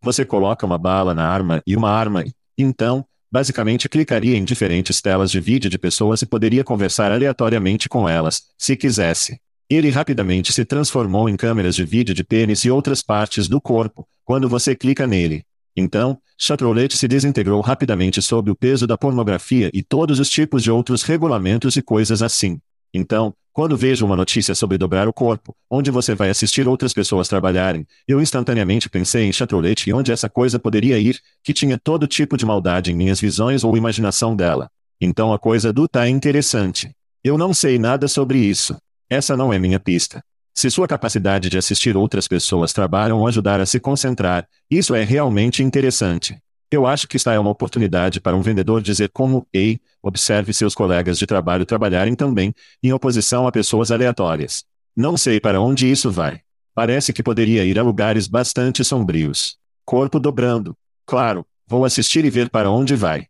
Você 0.00 0.24
coloca 0.24 0.64
uma 0.64 0.78
bala 0.78 1.12
na 1.12 1.28
arma 1.28 1.62
e 1.66 1.76
uma 1.76 1.90
arma 1.90 2.24
e, 2.24 2.32
então, 2.56 3.04
basicamente 3.30 3.88
clicaria 3.88 4.36
em 4.36 4.44
diferentes 4.44 5.00
telas 5.00 5.30
de 5.30 5.40
vídeo 5.40 5.68
de 5.68 5.78
pessoas 5.78 6.22
e 6.22 6.26
poderia 6.26 6.64
conversar 6.64 7.12
aleatoriamente 7.12 7.88
com 7.88 8.08
elas, 8.08 8.44
se 8.56 8.76
quisesse. 8.76 9.40
Ele 9.68 9.90
rapidamente 9.90 10.52
se 10.52 10.64
transformou 10.64 11.28
em 11.28 11.36
câmeras 11.36 11.74
de 11.74 11.84
vídeo 11.84 12.14
de 12.14 12.24
pênis 12.24 12.64
e 12.64 12.70
outras 12.70 13.02
partes 13.02 13.48
do 13.48 13.60
corpo, 13.60 14.08
quando 14.24 14.48
você 14.48 14.74
clica 14.74 15.06
nele. 15.06 15.44
Então, 15.76 16.18
Chatroulette 16.38 16.96
se 16.96 17.06
desintegrou 17.06 17.60
rapidamente 17.60 18.22
sob 18.22 18.50
o 18.50 18.56
peso 18.56 18.86
da 18.86 18.96
pornografia 18.96 19.70
e 19.74 19.82
todos 19.82 20.18
os 20.18 20.30
tipos 20.30 20.62
de 20.62 20.70
outros 20.70 21.02
regulamentos 21.02 21.76
e 21.76 21.82
coisas 21.82 22.22
assim. 22.22 22.60
Então, 22.92 23.34
quando 23.52 23.76
vejo 23.76 24.06
uma 24.06 24.14
notícia 24.14 24.54
sobre 24.54 24.78
dobrar 24.78 25.08
o 25.08 25.12
corpo, 25.12 25.52
onde 25.68 25.90
você 25.90 26.14
vai 26.14 26.30
assistir 26.30 26.68
outras 26.68 26.92
pessoas 26.92 27.26
trabalharem, 27.26 27.84
eu 28.06 28.20
instantaneamente 28.20 28.88
pensei 28.88 29.24
em 29.24 29.32
Chatroulette 29.32 29.90
e 29.90 29.92
onde 29.92 30.12
essa 30.12 30.28
coisa 30.28 30.60
poderia 30.60 30.98
ir, 30.98 31.20
que 31.42 31.52
tinha 31.52 31.76
todo 31.76 32.06
tipo 32.06 32.36
de 32.36 32.46
maldade 32.46 32.92
em 32.92 32.94
minhas 32.94 33.20
visões 33.20 33.64
ou 33.64 33.76
imaginação 33.76 34.36
dela. 34.36 34.70
Então 35.00 35.32
a 35.32 35.38
coisa 35.40 35.72
do 35.72 35.88
tá 35.88 36.06
é 36.06 36.08
interessante. 36.08 36.90
Eu 37.24 37.36
não 37.36 37.52
sei 37.52 37.78
nada 37.80 38.06
sobre 38.06 38.38
isso. 38.38 38.76
Essa 39.10 39.36
não 39.36 39.52
é 39.52 39.58
minha 39.58 39.80
pista. 39.80 40.22
Se 40.54 40.70
sua 40.70 40.86
capacidade 40.86 41.48
de 41.48 41.58
assistir 41.58 41.96
outras 41.96 42.28
pessoas 42.28 42.72
trabalham 42.72 43.18
ou 43.18 43.26
ajudar 43.26 43.60
a 43.60 43.66
se 43.66 43.80
concentrar, 43.80 44.46
isso 44.70 44.94
é 44.94 45.02
realmente 45.02 45.62
interessante. 45.62 46.38
Eu 46.70 46.86
acho 46.86 47.08
que 47.08 47.16
está 47.16 47.32
é 47.32 47.38
uma 47.38 47.50
oportunidade 47.50 48.20
para 48.20 48.36
um 48.36 48.42
vendedor 48.42 48.82
dizer 48.82 49.08
como, 49.08 49.46
ei, 49.52 49.80
observe 50.02 50.52
seus 50.52 50.74
colegas 50.74 51.18
de 51.18 51.26
trabalho 51.26 51.64
trabalharem 51.64 52.14
também, 52.14 52.54
em 52.82 52.92
oposição 52.92 53.46
a 53.46 53.52
pessoas 53.52 53.90
aleatórias. 53.90 54.64
Não 54.94 55.16
sei 55.16 55.40
para 55.40 55.60
onde 55.60 55.90
isso 55.90 56.10
vai. 56.10 56.42
Parece 56.74 57.12
que 57.12 57.22
poderia 57.22 57.64
ir 57.64 57.78
a 57.78 57.82
lugares 57.82 58.28
bastante 58.28 58.84
sombrios. 58.84 59.56
Corpo 59.82 60.20
dobrando. 60.20 60.76
Claro, 61.06 61.46
vou 61.66 61.86
assistir 61.86 62.24
e 62.26 62.30
ver 62.30 62.50
para 62.50 62.70
onde 62.70 62.94
vai. 62.94 63.26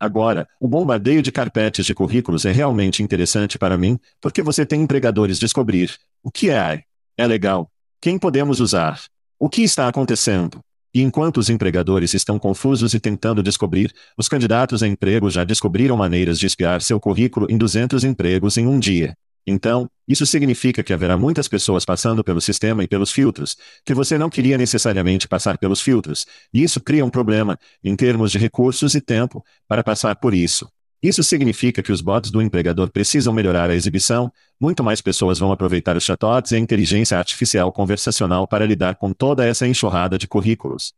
Agora, 0.00 0.46
o 0.60 0.66
bombardeio 0.66 1.22
de 1.22 1.30
carpetes 1.30 1.86
de 1.86 1.94
currículos 1.94 2.44
é 2.44 2.50
realmente 2.50 3.02
interessante 3.02 3.56
para 3.56 3.78
mim, 3.78 3.98
porque 4.20 4.42
você 4.42 4.66
tem 4.66 4.82
empregadores 4.82 5.38
descobrir 5.38 5.96
o 6.22 6.30
que 6.30 6.50
é. 6.50 6.82
É 7.16 7.26
legal. 7.26 7.70
Quem 8.00 8.18
podemos 8.18 8.60
usar? 8.60 9.00
O 9.38 9.48
que 9.48 9.62
está 9.62 9.86
acontecendo? 9.88 10.60
E 10.94 11.02
enquanto 11.02 11.38
os 11.38 11.50
empregadores 11.50 12.14
estão 12.14 12.38
confusos 12.38 12.94
e 12.94 13.00
tentando 13.00 13.42
descobrir, 13.42 13.92
os 14.16 14.28
candidatos 14.28 14.82
a 14.82 14.88
emprego 14.88 15.28
já 15.28 15.44
descobriram 15.44 15.96
maneiras 15.96 16.38
de 16.38 16.46
espiar 16.46 16.80
seu 16.80 16.98
currículo 16.98 17.46
em 17.50 17.58
200 17.58 18.04
empregos 18.04 18.56
em 18.56 18.66
um 18.66 18.78
dia. 18.78 19.14
Então, 19.46 19.88
isso 20.06 20.26
significa 20.26 20.82
que 20.82 20.92
haverá 20.92 21.16
muitas 21.16 21.48
pessoas 21.48 21.84
passando 21.84 22.22
pelo 22.22 22.40
sistema 22.40 22.84
e 22.84 22.88
pelos 22.88 23.10
filtros, 23.10 23.56
que 23.84 23.94
você 23.94 24.18
não 24.18 24.28
queria 24.28 24.58
necessariamente 24.58 25.26
passar 25.26 25.56
pelos 25.56 25.80
filtros, 25.80 26.26
e 26.52 26.62
isso 26.62 26.80
cria 26.80 27.04
um 27.04 27.10
problema, 27.10 27.58
em 27.82 27.96
termos 27.96 28.30
de 28.30 28.38
recursos 28.38 28.94
e 28.94 29.00
tempo, 29.00 29.42
para 29.66 29.82
passar 29.82 30.16
por 30.16 30.34
isso. 30.34 30.68
Isso 31.02 31.22
significa 31.22 31.82
que 31.82 31.92
os 31.92 32.00
bots 32.00 32.30
do 32.30 32.42
empregador 32.42 32.90
precisam 32.90 33.32
melhorar 33.32 33.70
a 33.70 33.74
exibição, 33.74 34.32
muito 34.60 34.82
mais 34.82 35.00
pessoas 35.00 35.38
vão 35.38 35.52
aproveitar 35.52 35.96
os 35.96 36.02
chatbots 36.02 36.50
e 36.50 36.56
a 36.56 36.58
inteligência 36.58 37.16
artificial 37.16 37.70
conversacional 37.70 38.48
para 38.48 38.66
lidar 38.66 38.96
com 38.96 39.12
toda 39.12 39.46
essa 39.46 39.66
enxurrada 39.66 40.18
de 40.18 40.26
currículos. 40.26 40.92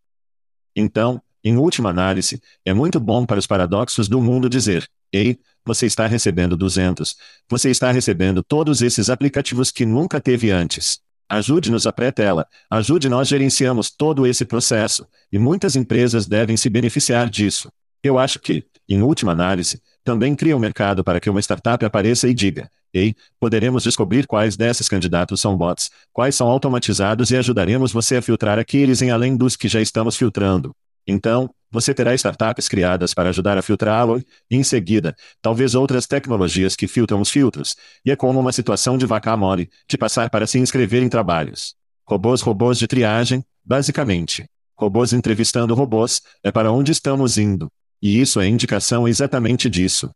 Então, 0.75 1.21
em 1.45 1.57
última 1.57 1.91
análise, 1.91 2.41
é 2.65 2.73
muito 2.73 2.99
bom 2.99 3.27
para 3.27 3.39
os 3.39 3.47
paradoxos 3.47 4.09
do 4.09 4.21
mundo 4.23 4.49
dizer: 4.49 4.89
Ei, 5.13 5.39
você 5.65 5.85
está 5.85 6.07
recebendo 6.07 6.57
200, 6.57 7.17
você 7.49 7.71
está 7.71 7.91
recebendo 7.91 8.43
todos 8.43 8.81
esses 8.81 9.11
aplicativos 9.11 9.71
que 9.71 9.85
nunca 9.85 10.21
teve 10.21 10.51
antes. 10.51 10.99
Ajude-nos 11.29 11.87
a 11.87 11.93
pré-tela, 11.93 12.47
ajude 12.69 13.09
nós 13.09 13.29
gerenciamos 13.29 13.91
todo 13.91 14.27
esse 14.27 14.45
processo, 14.45 15.07
e 15.31 15.39
muitas 15.39 15.77
empresas 15.77 16.27
devem 16.27 16.57
se 16.57 16.69
beneficiar 16.69 17.31
disso. 17.31 17.71
Eu 18.03 18.19
acho 18.19 18.41
que, 18.41 18.65
em 18.89 19.03
última 19.03 19.33
análise, 19.33 19.81
também 20.05 20.35
cria 20.35 20.57
um 20.57 20.61
mercado 20.61 21.05
para 21.05 21.21
que 21.21 21.29
uma 21.29 21.41
startup 21.41 21.85
apareça 21.85 22.29
e 22.29 22.35
diga: 22.35 22.71
Ei, 22.93 23.15
poderemos 23.39 23.83
descobrir 23.83 24.27
quais 24.27 24.57
desses 24.57 24.89
candidatos 24.89 25.41
são 25.41 25.57
bots, 25.57 25.91
quais 26.13 26.35
são 26.35 26.49
automatizados 26.49 27.31
e 27.31 27.37
ajudaremos 27.37 27.93
você 27.93 28.17
a 28.17 28.23
filtrar 28.23 28.59
aqueles 28.59 29.03
em 29.03 29.11
além 29.11 29.37
dos 29.37 29.57
que 29.57 29.69
já 29.69 29.81
estamos 29.81 30.17
filtrando. 30.17 30.75
Então, 31.07 31.51
você 31.71 31.95
terá 31.95 32.15
startups 32.15 32.69
criadas 32.69 33.15
para 33.15 33.29
ajudar 33.29 33.57
a 33.57 33.63
filtrá-lo 33.63 34.23
e, 34.51 34.57
em 34.57 34.63
seguida, 34.63 35.15
talvez 35.41 35.75
outras 35.75 36.07
tecnologias 36.07 36.75
que 36.75 36.89
filtram 36.89 37.21
os 37.21 37.31
filtros, 37.31 37.77
e 38.05 38.11
é 38.11 38.17
como 38.17 38.41
uma 38.41 38.53
situação 38.53 38.99
de 38.99 39.07
vaca 39.07 39.37
mole, 39.37 39.71
de 39.89 39.97
passar 39.97 40.29
para 40.31 40.47
se 40.47 40.59
inscrever 40.59 41.03
em 41.03 41.09
trabalhos. 41.09 41.75
Robôs 42.07 42.41
robôs 42.41 42.79
de 42.79 42.89
triagem, 42.89 43.45
basicamente. 43.65 44.47
Robôs 44.77 45.13
entrevistando 45.13 45.75
robôs, 45.75 46.23
é 46.43 46.51
para 46.51 46.73
onde 46.73 46.91
estamos 46.91 47.39
indo. 47.39 47.71
E 48.03 48.21
isso 48.21 48.41
é 48.41 48.49
indicação 48.49 49.07
exatamente 49.07 49.69
disso. 49.69 50.11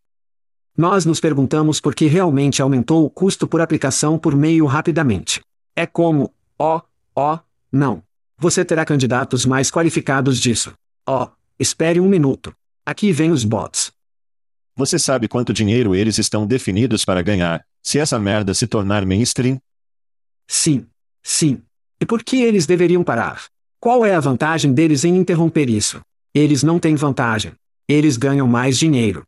Nós 0.76 1.04
nos 1.04 1.20
perguntamos 1.20 1.80
por 1.80 1.94
que 1.94 2.06
realmente 2.06 2.60
aumentou 2.60 3.04
o 3.04 3.10
custo 3.10 3.46
por 3.46 3.60
aplicação 3.60 4.18
por 4.18 4.34
meio 4.34 4.66
rapidamente. 4.66 5.40
É 5.76 5.86
como, 5.86 6.32
ó, 6.58 6.78
oh, 6.78 6.82
ó, 7.14 7.34
oh, 7.34 7.38
não. 7.70 8.02
Você 8.38 8.64
terá 8.64 8.84
candidatos 8.84 9.46
mais 9.46 9.70
qualificados 9.70 10.40
disso. 10.40 10.72
Ó, 11.06 11.24
oh, 11.24 11.30
espere 11.58 12.00
um 12.00 12.08
minuto. 12.08 12.54
Aqui 12.84 13.12
vem 13.12 13.30
os 13.30 13.44
bots. 13.44 13.92
Você 14.76 14.98
sabe 14.98 15.28
quanto 15.28 15.52
dinheiro 15.52 15.94
eles 15.94 16.18
estão 16.18 16.44
definidos 16.44 17.04
para 17.04 17.22
ganhar, 17.22 17.64
se 17.80 17.98
essa 17.98 18.18
merda 18.18 18.52
se 18.52 18.66
tornar 18.66 19.06
mainstream? 19.06 19.60
Sim. 20.48 20.86
Sim. 21.22 21.62
E 22.00 22.04
por 22.04 22.24
que 22.24 22.42
eles 22.42 22.66
deveriam 22.66 23.04
parar? 23.04 23.44
Qual 23.78 24.04
é 24.04 24.14
a 24.14 24.20
vantagem 24.20 24.72
deles 24.72 25.04
em 25.04 25.16
interromper 25.16 25.70
isso? 25.70 26.00
Eles 26.34 26.62
não 26.64 26.80
têm 26.80 26.96
vantagem. 26.96 27.52
Eles 27.86 28.16
ganham 28.16 28.48
mais 28.48 28.78
dinheiro. 28.78 29.26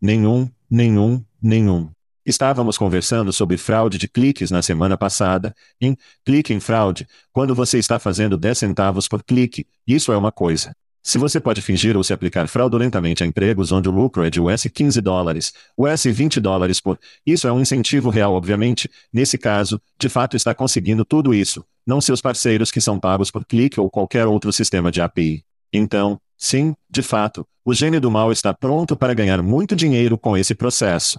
Nenhum, 0.00 0.48
nenhum, 0.70 1.24
nenhum. 1.42 1.90
Estávamos 2.24 2.78
conversando 2.78 3.32
sobre 3.32 3.56
fraude 3.56 3.98
de 3.98 4.06
cliques 4.06 4.52
na 4.52 4.62
semana 4.62 4.96
passada. 4.96 5.52
Em 5.80 5.96
clique 6.24 6.54
em 6.54 6.60
fraude, 6.60 7.08
quando 7.32 7.56
você 7.56 7.80
está 7.80 7.98
fazendo 7.98 8.36
10 8.36 8.56
centavos 8.56 9.08
por 9.08 9.24
clique, 9.24 9.66
isso 9.84 10.12
é 10.12 10.16
uma 10.16 10.30
coisa. 10.30 10.72
Se 11.02 11.18
você 11.18 11.40
pode 11.40 11.60
fingir 11.60 11.96
ou 11.96 12.04
se 12.04 12.12
aplicar 12.12 12.46
fraudulentamente 12.46 13.24
a 13.24 13.26
empregos 13.26 13.72
onde 13.72 13.88
o 13.88 13.92
lucro 13.92 14.24
é 14.24 14.30
de 14.30 14.40
US 14.40 14.62
15 14.72 15.00
dólares, 15.00 15.52
US 15.76 16.04
20 16.04 16.38
dólares 16.38 16.80
por, 16.80 16.96
isso 17.26 17.48
é 17.48 17.52
um 17.52 17.60
incentivo 17.60 18.08
real, 18.08 18.34
obviamente. 18.34 18.88
Nesse 19.12 19.36
caso, 19.36 19.82
de 19.98 20.08
fato 20.08 20.36
está 20.36 20.54
conseguindo 20.54 21.04
tudo 21.04 21.34
isso, 21.34 21.64
não 21.84 22.00
seus 22.00 22.20
parceiros 22.20 22.70
que 22.70 22.80
são 22.80 23.00
pagos 23.00 23.32
por 23.32 23.44
clique 23.44 23.80
ou 23.80 23.90
qualquer 23.90 24.28
outro 24.28 24.52
sistema 24.52 24.92
de 24.92 25.00
API. 25.00 25.44
Então, 25.72 26.20
sim, 26.36 26.74
de 26.90 27.02
fato, 27.02 27.46
o 27.64 27.72
gênio 27.72 28.00
do 28.00 28.10
mal 28.10 28.30
está 28.30 28.52
pronto 28.52 28.96
para 28.96 29.14
ganhar 29.14 29.42
muito 29.42 29.74
dinheiro 29.74 30.18
com 30.18 30.36
esse 30.36 30.54
processo. 30.54 31.18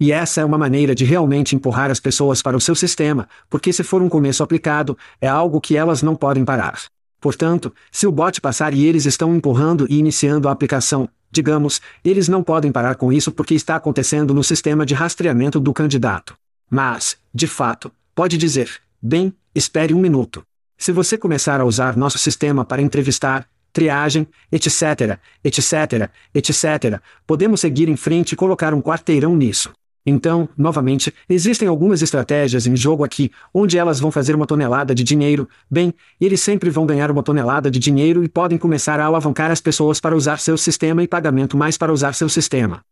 E 0.00 0.10
essa 0.10 0.40
é 0.40 0.44
uma 0.44 0.56
maneira 0.56 0.94
de 0.94 1.04
realmente 1.04 1.54
empurrar 1.54 1.90
as 1.90 2.00
pessoas 2.00 2.40
para 2.40 2.56
o 2.56 2.60
seu 2.60 2.74
sistema, 2.74 3.28
porque 3.50 3.72
se 3.72 3.84
for 3.84 4.00
um 4.00 4.08
começo 4.08 4.42
aplicado, 4.42 4.96
é 5.20 5.28
algo 5.28 5.60
que 5.60 5.76
elas 5.76 6.02
não 6.02 6.16
podem 6.16 6.44
parar. 6.44 6.80
Portanto, 7.20 7.72
se 7.92 8.06
o 8.06 8.12
bot 8.12 8.40
passar 8.40 8.72
e 8.72 8.86
eles 8.86 9.04
estão 9.04 9.36
empurrando 9.36 9.86
e 9.90 9.98
iniciando 9.98 10.48
a 10.48 10.52
aplicação, 10.52 11.06
digamos, 11.30 11.82
eles 12.02 12.28
não 12.28 12.42
podem 12.42 12.72
parar 12.72 12.94
com 12.94 13.12
isso 13.12 13.30
porque 13.30 13.54
está 13.54 13.76
acontecendo 13.76 14.32
no 14.32 14.42
sistema 14.42 14.86
de 14.86 14.94
rastreamento 14.94 15.60
do 15.60 15.72
candidato. 15.72 16.34
Mas, 16.70 17.18
de 17.32 17.46
fato, 17.46 17.92
pode 18.14 18.38
dizer: 18.38 18.80
bem, 19.02 19.34
espere 19.54 19.92
um 19.92 20.00
minuto. 20.00 20.42
Se 20.78 20.92
você 20.92 21.18
começar 21.18 21.60
a 21.60 21.64
usar 21.66 21.94
nosso 21.94 22.16
sistema 22.16 22.64
para 22.64 22.80
entrevistar, 22.80 23.46
triagem, 23.72 24.26
etc., 24.50 25.18
etc., 25.44 26.10
etc., 26.34 27.00
podemos 27.26 27.60
seguir 27.60 27.88
em 27.88 27.96
frente 27.96 28.32
e 28.32 28.36
colocar 28.36 28.74
um 28.74 28.82
quarteirão 28.82 29.36
nisso. 29.36 29.72
Então, 30.04 30.48
novamente, 30.56 31.12
existem 31.28 31.68
algumas 31.68 32.00
estratégias 32.00 32.66
em 32.66 32.74
jogo 32.74 33.04
aqui, 33.04 33.30
onde 33.52 33.76
elas 33.76 34.00
vão 34.00 34.10
fazer 34.10 34.34
uma 34.34 34.46
tonelada 34.46 34.94
de 34.94 35.04
dinheiro, 35.04 35.48
bem, 35.70 35.92
eles 36.20 36.40
sempre 36.40 36.70
vão 36.70 36.86
ganhar 36.86 37.10
uma 37.10 37.22
tonelada 37.22 37.70
de 37.70 37.78
dinheiro 37.78 38.24
e 38.24 38.28
podem 38.28 38.56
começar 38.56 38.98
a 38.98 39.04
alavancar 39.04 39.50
as 39.50 39.60
pessoas 39.60 40.00
para 40.00 40.16
usar 40.16 40.38
seu 40.38 40.56
sistema 40.56 41.02
e 41.02 41.08
pagamento 41.08 41.56
mais 41.56 41.76
para 41.76 41.92
usar 41.92 42.14
seu 42.14 42.28
sistema. 42.28 42.82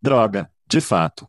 Droga, 0.00 0.50
de 0.66 0.80
fato. 0.80 1.28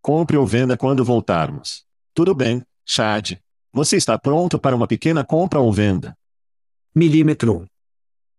Compre 0.00 0.36
ou 0.36 0.46
venda 0.46 0.76
quando 0.76 1.04
voltarmos. 1.04 1.84
Tudo 2.14 2.32
bem, 2.32 2.62
Chad. 2.86 3.32
Você 3.72 3.96
está 3.96 4.16
pronto 4.16 4.58
para 4.58 4.74
uma 4.74 4.86
pequena 4.86 5.24
compra 5.24 5.58
ou 5.58 5.72
venda? 5.72 6.16
Milímetro. 6.94 7.66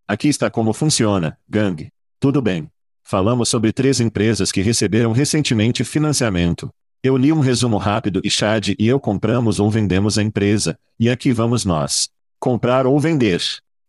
Aqui 0.09 0.27
está 0.27 0.49
como 0.49 0.73
funciona, 0.73 1.37
Gang. 1.47 1.87
Tudo 2.19 2.41
bem. 2.41 2.67
Falamos 3.03 3.47
sobre 3.47 3.71
três 3.71 3.99
empresas 3.99 4.51
que 4.51 4.59
receberam 4.59 5.11
recentemente 5.11 5.83
financiamento. 5.83 6.67
Eu 7.03 7.15
li 7.15 7.31
um 7.31 7.39
resumo 7.39 7.77
rápido 7.77 8.19
e 8.23 8.29
Chad 8.31 8.69
e 8.69 8.87
eu 8.87 8.99
compramos 8.99 9.59
ou 9.59 9.69
vendemos 9.69 10.17
a 10.17 10.23
empresa, 10.23 10.75
e 10.99 11.11
aqui 11.11 11.31
vamos 11.31 11.63
nós. 11.63 12.09
Comprar 12.39 12.87
ou 12.87 12.99
vender. 12.99 13.39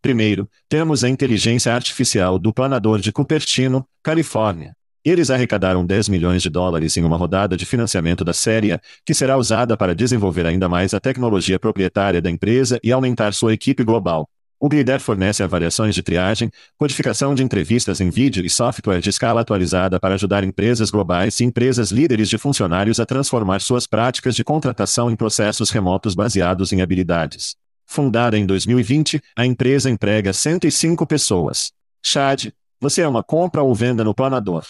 Primeiro, 0.02 0.46
temos 0.68 1.02
a 1.02 1.08
inteligência 1.08 1.74
artificial 1.74 2.38
do 2.38 2.52
planador 2.52 3.00
de 3.00 3.10
Cupertino, 3.10 3.82
Califórnia. 4.02 4.76
Eles 5.02 5.30
arrecadaram 5.30 5.86
10 5.86 6.10
milhões 6.10 6.42
de 6.42 6.50
dólares 6.50 6.98
em 6.98 7.02
uma 7.02 7.16
rodada 7.16 7.56
de 7.56 7.64
financiamento 7.64 8.26
da 8.26 8.34
série, 8.34 8.78
que 9.06 9.14
será 9.14 9.38
usada 9.38 9.74
para 9.74 9.94
desenvolver 9.94 10.44
ainda 10.44 10.68
mais 10.68 10.92
a 10.92 11.00
tecnologia 11.00 11.58
proprietária 11.58 12.20
da 12.20 12.30
empresa 12.30 12.78
e 12.84 12.92
aumentar 12.92 13.32
sua 13.32 13.54
equipe 13.54 13.82
global. 13.82 14.28
O 14.62 14.68
Glider 14.68 15.00
fornece 15.00 15.42
avaliações 15.42 15.94
de 15.94 16.02
triagem, 16.02 16.52
codificação 16.76 17.34
de 17.34 17.42
entrevistas 17.42 17.98
em 17.98 18.10
vídeo 18.10 18.44
e 18.44 18.50
software 18.50 19.00
de 19.00 19.08
escala 19.08 19.40
atualizada 19.40 19.98
para 19.98 20.16
ajudar 20.16 20.44
empresas 20.44 20.90
globais 20.90 21.40
e 21.40 21.44
empresas 21.44 21.90
líderes 21.90 22.28
de 22.28 22.36
funcionários 22.36 23.00
a 23.00 23.06
transformar 23.06 23.62
suas 23.62 23.86
práticas 23.86 24.36
de 24.36 24.44
contratação 24.44 25.10
em 25.10 25.16
processos 25.16 25.70
remotos 25.70 26.14
baseados 26.14 26.74
em 26.74 26.82
habilidades. 26.82 27.56
Fundada 27.86 28.36
em 28.36 28.44
2020, 28.44 29.22
a 29.34 29.46
empresa 29.46 29.88
emprega 29.88 30.30
105 30.30 31.06
pessoas. 31.06 31.72
Chad, 32.04 32.52
você 32.78 33.00
é 33.00 33.08
uma 33.08 33.24
compra 33.24 33.62
ou 33.62 33.74
venda 33.74 34.04
no 34.04 34.14
Planador? 34.14 34.66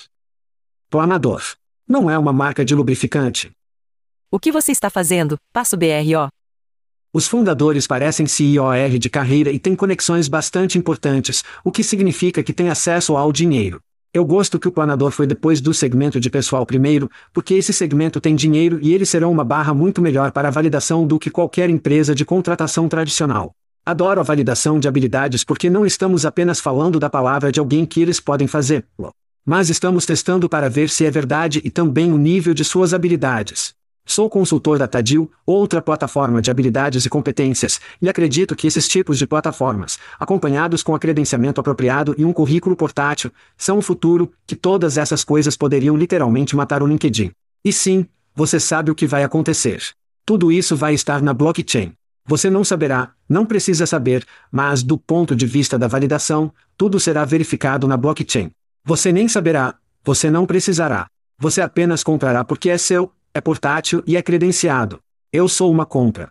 Planador. 0.89 1.43
Não 1.87 2.09
é 2.09 2.17
uma 2.17 2.33
marca 2.33 2.65
de 2.65 2.77
lubrificante. 2.77 3.51
O 4.31 4.39
que 4.39 4.53
você 4.53 4.71
está 4.71 4.89
fazendo, 4.89 5.37
Passo 5.53 5.77
BRO? 5.77 6.29
Os 7.13 7.27
fundadores 7.27 7.89
parecem 7.89 8.25
CIOR 8.25 8.97
de 8.97 9.11
carreira 9.11 9.51
e 9.51 9.59
têm 9.59 9.75
conexões 9.75 10.29
bastante 10.29 10.79
importantes, 10.79 11.43
o 11.65 11.73
que 11.73 11.83
significa 11.83 12.41
que 12.41 12.53
têm 12.53 12.69
acesso 12.69 13.17
ao 13.17 13.33
dinheiro. 13.33 13.81
Eu 14.15 14.25
gosto 14.25 14.61
que 14.61 14.69
o 14.69 14.71
planador 14.71 15.11
foi 15.11 15.27
depois 15.27 15.61
do 15.61 15.75
segmento 15.75 16.21
de 16.21 16.31
pessoal 16.31 16.65
primeiro, 16.65 17.11
porque 17.33 17.55
esse 17.55 17.73
segmento 17.73 18.21
tem 18.21 18.37
dinheiro 18.37 18.79
e 18.81 18.95
eles 18.95 19.09
serão 19.09 19.33
uma 19.33 19.45
barra 19.45 19.75
muito 19.75 20.01
melhor 20.01 20.31
para 20.31 20.47
a 20.47 20.51
validação 20.53 21.05
do 21.05 21.19
que 21.19 21.31
qualquer 21.31 21.69
empresa 21.69 22.15
de 22.15 22.25
contratação 22.25 22.89
tradicional. 22.89 23.51
Adoro 23.85 24.21
a 24.21 24.25
validação 24.25 24.79
de 24.79 24.87
habilidades 24.87 25.43
porque 25.43 25.69
não 25.69 25.85
estamos 25.85 26.25
apenas 26.25 26.61
falando 26.61 27.01
da 27.01 27.11
palavra 27.11 27.51
de 27.51 27.59
alguém 27.59 27.85
que 27.85 28.01
eles 28.01 28.21
podem 28.21 28.47
fazer, 28.47 28.87
mas 29.45 29.69
estamos 29.69 30.07
testando 30.07 30.49
para 30.49 30.71
ver 30.71 30.89
se 30.89 31.05
é 31.05 31.11
verdade 31.11 31.61
e 31.65 31.71
também 31.71 32.13
o 32.13 32.19
nível 32.19 32.55
de 32.55 32.65
suas 32.65 32.95
habilidades. 32.95 33.75
Sou 34.05 34.29
consultor 34.29 34.79
da 34.79 34.89
Tadil, 34.89 35.31
outra 35.47 35.81
plataforma 35.81 36.43
de 36.43 36.51
habilidades 36.51 37.05
e 37.05 37.09
competências, 37.09 37.81
e 38.03 38.09
acredito 38.09 38.57
que 38.57 38.67
esses 38.67 38.89
tipos 38.89 39.19
de 39.19 39.27
plataformas, 39.27 39.99
acompanhados 40.19 40.83
com 40.83 40.95
a 40.95 40.99
credenciamento 40.99 41.61
apropriado 41.61 42.15
e 42.19 42.25
um 42.25 42.33
currículo 42.33 42.75
portátil, 42.75 43.31
são 43.57 43.79
o 43.79 43.83
futuro, 43.83 44.33
que 44.47 44.57
todas 44.57 44.99
essas 44.99 45.23
coisas 45.23 45.57
poderiam 45.57 45.97
literalmente 45.97 46.57
matar 46.57 46.83
o 46.83 46.87
LinkedIn. 46.87 47.31
E 47.65 47.73
sim, 47.73 48.07
você 48.35 48.59
sabe 48.59 48.91
o 48.91 48.95
que 48.95 49.07
vai 49.07 49.23
acontecer. 49.23 49.83
Tudo 50.25 50.51
isso 50.51 50.77
vai 50.77 50.95
estar 50.95 51.23
na 51.23 51.33
blockchain. 51.33 51.93
Você 52.27 52.49
não 52.49 52.65
saberá, 52.65 53.13
não 53.29 53.45
precisa 53.45 53.87
saber, 53.87 54.25
mas 54.51 54.83
do 54.83 54.97
ponto 54.97 55.35
de 55.35 55.47
vista 55.47 55.79
da 55.79 55.89
validação, 55.89 56.53
tudo 56.77 57.01
será 57.01 57.25
verificado 57.25 57.87
na 57.87 57.97
blockchain. 57.97 58.51
Você 58.85 59.13
nem 59.13 59.29
saberá, 59.29 59.75
você 60.03 60.31
não 60.31 60.47
precisará. 60.47 61.07
Você 61.39 61.61
apenas 61.61 62.03
comprará 62.03 62.45
porque 62.45 62.71
é 62.71 62.79
seu, 62.79 63.13
é 63.33 63.41
portátil 63.41 64.03
e 64.07 64.17
é 64.17 64.23
credenciado. 64.23 65.01
Eu 65.33 65.49
sou 65.49 65.71
uma 65.71 65.87
compra. 65.87 66.31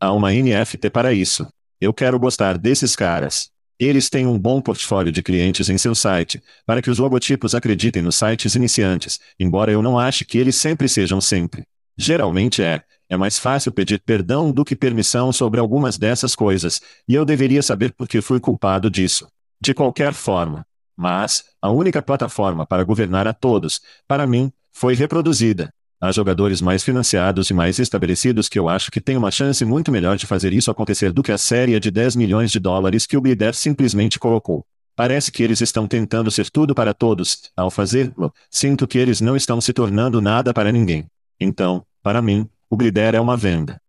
Há 0.00 0.12
uma 0.12 0.32
NFT 0.32 0.90
para 0.90 1.12
isso. 1.12 1.46
Eu 1.80 1.92
quero 1.92 2.18
gostar 2.18 2.58
desses 2.58 2.96
caras. 2.96 3.50
Eles 3.78 4.10
têm 4.10 4.26
um 4.26 4.36
bom 4.36 4.60
portfólio 4.60 5.12
de 5.12 5.22
clientes 5.22 5.68
em 5.68 5.78
seu 5.78 5.94
site, 5.94 6.42
para 6.66 6.82
que 6.82 6.90
os 6.90 6.98
logotipos 6.98 7.54
acreditem 7.54 8.02
nos 8.02 8.16
sites 8.16 8.56
iniciantes, 8.56 9.20
embora 9.38 9.70
eu 9.70 9.80
não 9.80 9.96
ache 9.96 10.24
que 10.24 10.36
eles 10.36 10.56
sempre 10.56 10.88
sejam 10.88 11.20
sempre. 11.20 11.62
Geralmente 11.96 12.60
é, 12.60 12.82
é 13.08 13.16
mais 13.16 13.38
fácil 13.38 13.70
pedir 13.70 14.00
perdão 14.00 14.50
do 14.50 14.64
que 14.64 14.74
permissão 14.74 15.32
sobre 15.32 15.60
algumas 15.60 15.96
dessas 15.96 16.34
coisas, 16.34 16.80
e 17.06 17.14
eu 17.14 17.24
deveria 17.24 17.62
saber 17.62 17.92
por 17.92 18.08
que 18.08 18.20
fui 18.20 18.40
culpado 18.40 18.90
disso. 18.90 19.28
De 19.60 19.72
qualquer 19.72 20.12
forma. 20.12 20.66
Mas, 20.96 21.44
a 21.62 21.70
única 21.70 22.02
plataforma 22.02 22.66
para 22.66 22.82
governar 22.82 23.28
a 23.28 23.32
todos, 23.32 23.80
para 24.08 24.26
mim, 24.26 24.52
foi 24.72 24.94
reproduzida. 24.94 25.72
Há 26.00 26.12
jogadores 26.12 26.60
mais 26.60 26.84
financiados 26.84 27.50
e 27.50 27.54
mais 27.54 27.80
estabelecidos 27.80 28.48
que 28.48 28.56
eu 28.56 28.68
acho 28.68 28.88
que 28.88 29.00
têm 29.00 29.16
uma 29.16 29.32
chance 29.32 29.64
muito 29.64 29.90
melhor 29.90 30.16
de 30.16 30.26
fazer 30.26 30.52
isso 30.52 30.70
acontecer 30.70 31.12
do 31.12 31.24
que 31.24 31.32
a 31.32 31.38
série 31.38 31.78
de 31.80 31.90
10 31.90 32.14
milhões 32.14 32.52
de 32.52 32.60
dólares 32.60 33.04
que 33.04 33.16
o 33.16 33.20
Blider 33.20 33.52
simplesmente 33.52 34.16
colocou. 34.16 34.64
Parece 34.94 35.32
que 35.32 35.42
eles 35.42 35.60
estão 35.60 35.88
tentando 35.88 36.30
ser 36.30 36.50
tudo 36.50 36.72
para 36.72 36.94
todos. 36.94 37.50
Ao 37.56 37.68
fazê-lo, 37.68 38.32
sinto 38.48 38.86
que 38.86 38.96
eles 38.96 39.20
não 39.20 39.34
estão 39.34 39.60
se 39.60 39.72
tornando 39.72 40.20
nada 40.20 40.54
para 40.54 40.70
ninguém. 40.70 41.04
Então, 41.40 41.84
para 42.00 42.22
mim, 42.22 42.48
o 42.70 42.76
Glider 42.76 43.16
é 43.16 43.20
uma 43.20 43.36
venda. 43.36 43.80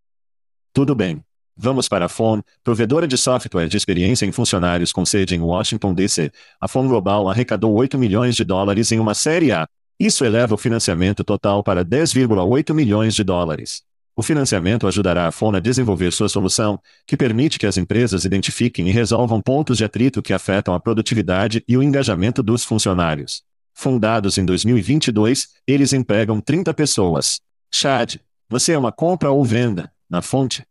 Tudo 0.74 0.96
bem. 0.96 1.24
Vamos 1.56 1.88
para 1.88 2.06
a 2.06 2.10
FON, 2.10 2.42
provedora 2.64 3.08
de 3.08 3.18
software 3.18 3.68
de 3.68 3.78
experiência 3.78 4.26
em 4.26 4.32
funcionários 4.32 4.92
com 4.92 5.06
sede 5.06 5.36
em 5.36 5.42
Washington, 5.42 5.94
D.C. 5.94 6.32
A 6.60 6.68
FON 6.68 6.88
Global 6.88 7.30
arrecadou 7.30 7.74
8 7.74 8.00
milhões 8.00 8.36
de 8.36 8.44
dólares 8.44 8.92
em 8.92 9.00
uma 9.00 9.14
série 9.14 9.52
A. 9.52 9.68
Isso 10.00 10.24
eleva 10.24 10.56
o 10.56 10.58
financiamento 10.58 11.26
total 11.26 11.62
para 11.62 11.84
10,8 11.84 12.74
milhões 12.74 13.14
de 13.14 13.22
dólares. 13.22 13.84
O 14.16 14.24
financiamento 14.24 14.88
ajudará 14.88 15.28
a 15.28 15.32
FON 15.32 15.54
a 15.56 15.60
desenvolver 15.60 16.12
sua 16.14 16.30
solução, 16.30 16.80
que 17.06 17.18
permite 17.18 17.60
que 17.60 17.66
as 17.66 17.78
empresas 17.78 18.24
identifiquem 18.24 18.88
e 18.88 18.92
resolvam 18.92 19.42
pontos 19.42 19.78
de 19.78 19.84
atrito 19.84 20.22
que 20.22 20.32
afetam 20.32 20.74
a 20.74 20.80
produtividade 20.80 21.64
e 21.68 21.76
o 21.76 21.84
engajamento 21.84 22.42
dos 22.42 22.64
funcionários. 22.64 23.44
Fundados 23.74 24.38
em 24.38 24.46
2022, 24.46 25.50
eles 25.68 25.92
empregam 25.92 26.40
30 26.40 26.74
pessoas. 26.74 27.42
Chad, 27.70 28.16
você 28.50 28.72
é 28.72 28.78
uma 28.78 28.94
compra 28.94 29.32
ou 29.32 29.44
venda, 29.44 29.92
na 30.10 30.22
fonte. 30.22 30.64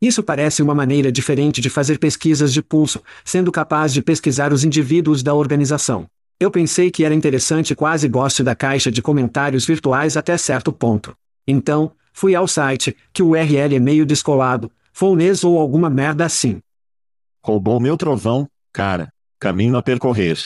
Isso 0.00 0.22
parece 0.22 0.62
uma 0.62 0.74
maneira 0.74 1.10
diferente 1.10 1.60
de 1.60 1.70
fazer 1.70 1.98
pesquisas 1.98 2.52
de 2.52 2.62
pulso, 2.62 3.02
sendo 3.24 3.50
capaz 3.50 3.92
de 3.92 4.00
pesquisar 4.00 4.52
os 4.52 4.62
indivíduos 4.62 5.24
da 5.24 5.34
organização. 5.34 6.08
Eu 6.38 6.50
pensei 6.50 6.90
que 6.90 7.04
era 7.04 7.14
interessante 7.14 7.72
e 7.72 7.76
quase 7.76 8.08
gosto 8.08 8.42
da 8.42 8.54
caixa 8.54 8.90
de 8.90 9.00
comentários 9.00 9.64
virtuais 9.64 10.16
até 10.16 10.36
certo 10.36 10.72
ponto. 10.72 11.16
Então, 11.46 11.92
fui 12.12 12.34
ao 12.34 12.48
site, 12.48 12.96
que 13.12 13.22
o 13.22 13.30
URL 13.30 13.76
é 13.76 13.78
meio 13.78 14.04
descolado, 14.04 14.70
Founês 14.92 15.42
ou 15.42 15.58
alguma 15.58 15.90
merda 15.90 16.24
assim. 16.24 16.60
Roubou 17.42 17.80
meu 17.80 17.96
trovão, 17.96 18.48
cara. 18.72 19.12
Caminho 19.40 19.76
a 19.76 19.82
percorrer. 19.82 20.38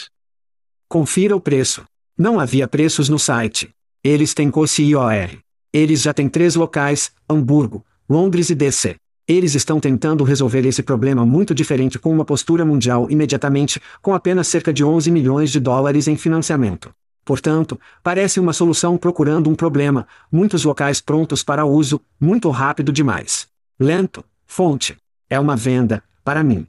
Confira 0.88 1.36
o 1.36 1.40
preço. 1.40 1.84
Não 2.16 2.40
havia 2.40 2.66
preços 2.66 3.10
no 3.10 3.18
site. 3.18 3.68
Eles 4.02 4.32
têm 4.32 4.50
COSI-IOR. 4.50 5.38
Eles 5.70 6.00
já 6.00 6.14
têm 6.14 6.30
três 6.30 6.54
locais, 6.54 7.12
Hamburgo, 7.28 7.84
Londres 8.08 8.48
e 8.48 8.54
DC. 8.54 8.96
Eles 9.28 9.54
estão 9.54 9.78
tentando 9.78 10.24
resolver 10.24 10.66
esse 10.66 10.82
problema 10.82 11.26
muito 11.26 11.54
diferente 11.54 11.98
com 11.98 12.10
uma 12.10 12.24
postura 12.24 12.64
mundial 12.64 13.10
imediatamente, 13.10 13.78
com 14.00 14.14
apenas 14.14 14.48
cerca 14.48 14.72
de 14.72 14.82
11 14.82 15.10
milhões 15.10 15.50
de 15.50 15.60
dólares 15.60 16.08
em 16.08 16.16
financiamento. 16.16 16.90
Portanto, 17.26 17.78
parece 18.02 18.40
uma 18.40 18.54
solução 18.54 18.96
procurando 18.96 19.50
um 19.50 19.54
problema, 19.54 20.08
muitos 20.32 20.64
locais 20.64 21.02
prontos 21.02 21.42
para 21.42 21.66
uso, 21.66 22.00
muito 22.18 22.48
rápido 22.48 22.90
demais. 22.90 23.46
Lento, 23.78 24.24
fonte. 24.46 24.96
É 25.28 25.38
uma 25.38 25.54
venda, 25.54 26.02
para 26.24 26.42
mim. 26.42 26.64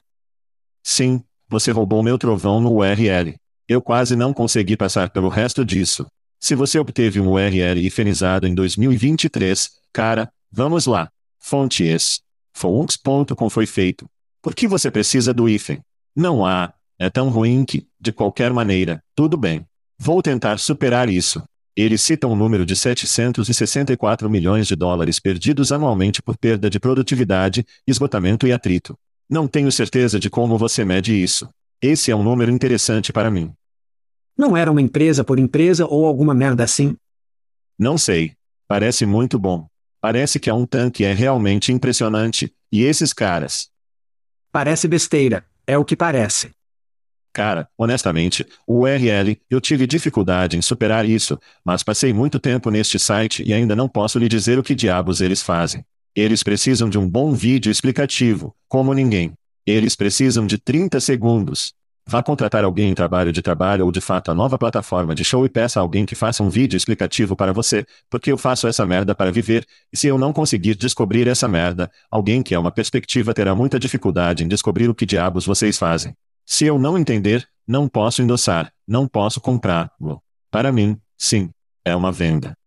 Sim, 0.82 1.22
você 1.48 1.70
roubou 1.70 2.02
meu 2.02 2.18
trovão 2.18 2.60
no 2.60 2.74
URL. 2.74 3.36
Eu 3.66 3.80
quase 3.80 4.14
não 4.14 4.34
consegui 4.34 4.76
passar 4.76 5.08
pelo 5.08 5.30
resto 5.30 5.64
disso. 5.64 6.06
Se 6.38 6.54
você 6.54 6.78
obteve 6.78 7.20
um 7.20 7.30
URL 7.30 7.80
ifenizado 7.80 8.46
em 8.46 8.54
2023, 8.54 9.70
cara, 9.94 10.30
vamos 10.52 10.84
lá. 10.84 11.08
Fontes. 12.52 12.98
Fonts.com 13.02 13.50
foi 13.50 13.66
feito. 13.66 14.06
Por 14.42 14.54
que 14.54 14.66
você 14.66 14.90
precisa 14.90 15.34
do 15.34 15.48
hífen? 15.48 15.80
Não 16.14 16.44
há. 16.44 16.72
É 16.98 17.08
tão 17.08 17.28
ruim 17.30 17.64
que, 17.64 17.86
de 17.98 18.12
qualquer 18.12 18.52
maneira, 18.52 19.02
tudo 19.14 19.36
bem. 19.36 19.64
Vou 19.98 20.22
tentar 20.22 20.58
superar 20.58 21.08
isso. 21.08 21.42
Eles 21.76 22.02
citam 22.02 22.32
um 22.32 22.36
número 22.36 22.66
de 22.66 22.74
764 22.74 24.28
milhões 24.28 24.66
de 24.66 24.76
dólares 24.76 25.18
perdidos 25.18 25.72
anualmente 25.72 26.20
por 26.20 26.36
perda 26.36 26.68
de 26.68 26.80
produtividade, 26.80 27.64
esgotamento 27.86 28.46
e 28.46 28.52
atrito. 28.52 28.98
Não 29.28 29.46
tenho 29.46 29.70
certeza 29.70 30.18
de 30.18 30.28
como 30.28 30.58
você 30.58 30.84
mede 30.84 31.14
isso. 31.14 31.48
Esse 31.80 32.10
é 32.10 32.16
um 32.16 32.22
número 32.22 32.50
interessante 32.50 33.12
para 33.12 33.30
mim. 33.30 33.52
Não 34.36 34.56
era 34.56 34.70
uma 34.70 34.82
empresa 34.82 35.22
por 35.22 35.38
empresa 35.38 35.86
ou 35.86 36.04
alguma 36.04 36.34
merda 36.34 36.64
assim? 36.64 36.96
Não 37.78 37.96
sei. 37.96 38.34
Parece 38.66 39.06
muito 39.06 39.38
bom. 39.38 39.66
Parece 40.00 40.40
que 40.40 40.48
é 40.48 40.54
um 40.54 40.64
tanque 40.64 41.04
é 41.04 41.12
realmente 41.12 41.72
impressionante, 41.72 42.52
e 42.72 42.82
esses 42.82 43.12
caras. 43.12 43.68
Parece 44.50 44.88
besteira, 44.88 45.44
é 45.66 45.76
o 45.76 45.84
que 45.84 45.94
parece. 45.94 46.50
Cara, 47.32 47.68
honestamente, 47.78 48.44
o 48.66 48.80
URL, 48.80 49.40
eu 49.48 49.60
tive 49.60 49.86
dificuldade 49.86 50.56
em 50.56 50.62
superar 50.62 51.08
isso, 51.08 51.38
mas 51.64 51.82
passei 51.82 52.12
muito 52.12 52.40
tempo 52.40 52.70
neste 52.70 52.98
site 52.98 53.44
e 53.46 53.52
ainda 53.52 53.76
não 53.76 53.88
posso 53.88 54.18
lhe 54.18 54.28
dizer 54.28 54.58
o 54.58 54.62
que 54.62 54.74
diabos 54.74 55.20
eles 55.20 55.40
fazem. 55.40 55.84
Eles 56.14 56.42
precisam 56.42 56.88
de 56.90 56.98
um 56.98 57.08
bom 57.08 57.32
vídeo 57.32 57.70
explicativo, 57.70 58.54
como 58.68 58.92
ninguém. 58.92 59.32
Eles 59.64 59.94
precisam 59.94 60.44
de 60.44 60.58
30 60.58 60.98
segundos. 60.98 61.72
Vá 62.10 62.24
contratar 62.24 62.64
alguém 62.64 62.90
em 62.90 62.94
trabalho 62.94 63.32
de 63.32 63.40
trabalho 63.40 63.84
ou 63.84 63.92
de 63.92 64.00
fato 64.00 64.32
a 64.32 64.34
nova 64.34 64.58
plataforma 64.58 65.14
de 65.14 65.22
show 65.22 65.46
e 65.46 65.48
peça 65.48 65.78
a 65.78 65.82
alguém 65.82 66.04
que 66.04 66.16
faça 66.16 66.42
um 66.42 66.48
vídeo 66.48 66.76
explicativo 66.76 67.36
para 67.36 67.52
você, 67.52 67.86
porque 68.10 68.32
eu 68.32 68.36
faço 68.36 68.66
essa 68.66 68.84
merda 68.84 69.14
para 69.14 69.30
viver, 69.30 69.64
e 69.92 69.96
se 69.96 70.08
eu 70.08 70.18
não 70.18 70.32
conseguir 70.32 70.74
descobrir 70.74 71.28
essa 71.28 71.46
merda, 71.46 71.88
alguém 72.10 72.42
que 72.42 72.52
é 72.52 72.58
uma 72.58 72.72
perspectiva 72.72 73.32
terá 73.32 73.54
muita 73.54 73.78
dificuldade 73.78 74.42
em 74.42 74.48
descobrir 74.48 74.90
o 74.90 74.94
que 74.94 75.06
diabos 75.06 75.46
vocês 75.46 75.78
fazem. 75.78 76.12
Se 76.44 76.64
eu 76.64 76.80
não 76.80 76.98
entender, 76.98 77.48
não 77.64 77.86
posso 77.86 78.22
endossar, 78.22 78.72
não 78.88 79.06
posso 79.06 79.40
comprá-lo. 79.40 80.20
Para 80.50 80.72
mim, 80.72 80.98
sim, 81.16 81.50
é 81.84 81.94
uma 81.94 82.10
venda. 82.10 82.58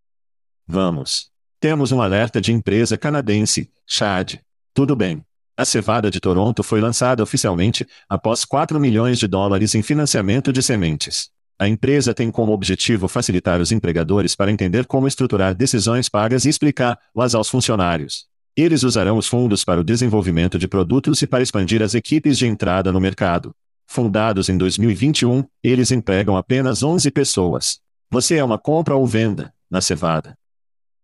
Vamos. 0.65 1.29
Temos 1.59 1.91
um 1.91 2.01
alerta 2.01 2.39
de 2.39 2.53
empresa 2.53 2.97
canadense, 2.97 3.69
Chad. 3.85 4.35
Tudo 4.73 4.95
bem. 4.95 5.21
A 5.55 5.65
cevada 5.65 6.09
de 6.09 6.19
Toronto 6.19 6.63
foi 6.63 6.81
lançada 6.81 7.21
oficialmente, 7.21 7.85
após 8.09 8.43
4 8.43 8.79
milhões 8.79 9.19
de 9.19 9.27
dólares 9.27 9.75
em 9.75 9.83
financiamento 9.83 10.51
de 10.51 10.63
sementes. 10.63 11.29
A 11.59 11.67
empresa 11.67 12.11
tem 12.11 12.31
como 12.31 12.51
objetivo 12.51 13.07
facilitar 13.07 13.61
os 13.61 13.71
empregadores 13.71 14.35
para 14.35 14.51
entender 14.51 14.87
como 14.87 15.07
estruturar 15.07 15.53
decisões 15.53 16.09
pagas 16.09 16.45
e 16.45 16.49
explicá-las 16.49 17.35
aos 17.35 17.49
funcionários. 17.49 18.25
Eles 18.57 18.81
usarão 18.81 19.15
os 19.15 19.27
fundos 19.27 19.63
para 19.63 19.79
o 19.79 19.83
desenvolvimento 19.83 20.57
de 20.57 20.67
produtos 20.67 21.21
e 21.21 21.27
para 21.27 21.43
expandir 21.43 21.83
as 21.83 21.93
equipes 21.93 22.39
de 22.39 22.47
entrada 22.47 22.91
no 22.91 22.99
mercado. 22.99 23.55
Fundados 23.85 24.49
em 24.49 24.57
2021, 24.57 25.43
eles 25.63 25.91
empregam 25.91 26.35
apenas 26.35 26.81
11 26.81 27.11
pessoas. 27.11 27.79
Você 28.09 28.37
é 28.37 28.43
uma 28.43 28.57
compra 28.57 28.95
ou 28.95 29.05
venda, 29.05 29.53
na 29.69 29.81
cevada. 29.81 30.35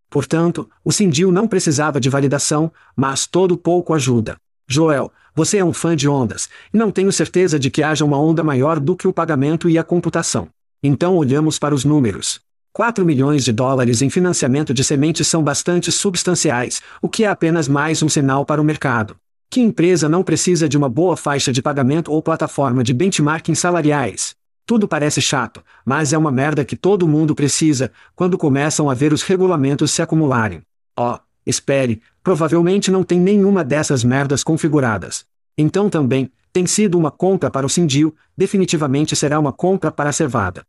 Portanto, 0.10 0.70
o 0.84 0.92
Sindil 0.92 1.32
não 1.32 1.48
precisava 1.48 2.00
de 2.00 2.10
validação, 2.10 2.72
mas 2.96 3.28
todo 3.28 3.58
pouco 3.58 3.94
ajuda. 3.94 4.38
Joel, 4.68 5.12
você 5.36 5.58
é 5.58 5.66
um 5.66 5.74
fã 5.74 5.96
de 5.96 6.08
ondas, 6.08 6.50
e 6.74 6.78
não 6.78 6.92
tenho 6.92 7.12
certeza 7.12 7.60
de 7.60 7.70
que 7.70 7.84
haja 7.84 8.04
uma 8.04 8.20
onda 8.20 8.44
maior 8.44 8.80
do 8.80 8.96
que 8.96 9.08
o 9.08 9.14
pagamento 9.14 9.70
e 9.70 9.78
a 9.78 9.84
computação. 9.84 10.48
Então 10.82 11.16
olhamos 11.16 11.60
para 11.60 11.76
os 11.76 11.86
números. 11.86 12.40
4 12.74 13.04
milhões 13.04 13.44
de 13.44 13.52
dólares 13.52 14.02
em 14.02 14.10
financiamento 14.10 14.74
de 14.74 14.84
sementes 14.84 15.28
são 15.28 15.44
bastante 15.44 15.92
substanciais, 15.92 16.82
o 17.02 17.10
que 17.10 17.24
é 17.24 17.28
apenas 17.28 17.68
mais 17.68 18.02
um 18.02 18.10
sinal 18.10 18.46
para 18.46 18.62
o 18.62 18.64
mercado. 18.64 19.16
Que 19.50 19.60
empresa 19.60 20.08
não 20.08 20.24
precisa 20.24 20.70
de 20.70 20.78
uma 20.78 20.88
boa 20.88 21.18
faixa 21.18 21.52
de 21.52 21.62
pagamento 21.62 22.12
ou 22.12 22.22
plataforma 22.22 22.84
de 22.84 22.94
benchmarking 22.94 23.56
salariais? 23.56 24.39
Tudo 24.70 24.88
parece 24.88 25.20
chato, 25.20 25.64
mas 25.84 26.14
é 26.14 26.18
uma 26.20 26.32
merda 26.32 26.64
que 26.64 26.76
todo 26.76 27.08
mundo 27.08 27.34
precisa, 27.34 27.92
quando 28.16 28.38
começam 28.38 28.88
a 28.88 28.94
ver 28.94 29.12
os 29.12 29.24
regulamentos 29.24 29.90
se 29.90 30.00
acumularem. 30.00 30.62
Ó, 30.96 31.16
oh, 31.16 31.20
espere, 31.44 32.04
provavelmente 32.22 32.92
não 32.92 33.04
tem 33.04 33.20
nenhuma 33.20 33.64
dessas 33.64 34.04
merdas 34.04 34.44
configuradas. 34.44 35.26
Então 35.58 35.90
também, 35.90 36.32
tem 36.54 36.68
sido 36.68 37.00
uma 37.00 37.10
compra 37.10 37.50
para 37.50 37.66
o 37.66 37.70
Sindil, 37.70 38.16
definitivamente 38.38 39.16
será 39.16 39.40
uma 39.40 39.52
compra 39.52 39.92
para 39.92 40.12
a 40.12 40.14
Servada. 40.14 40.64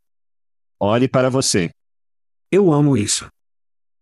Olhe 0.79 1.07
para 1.07 1.29
você. 1.29 1.69
Eu 2.51 2.73
amo 2.73 2.97
isso. 2.97 3.29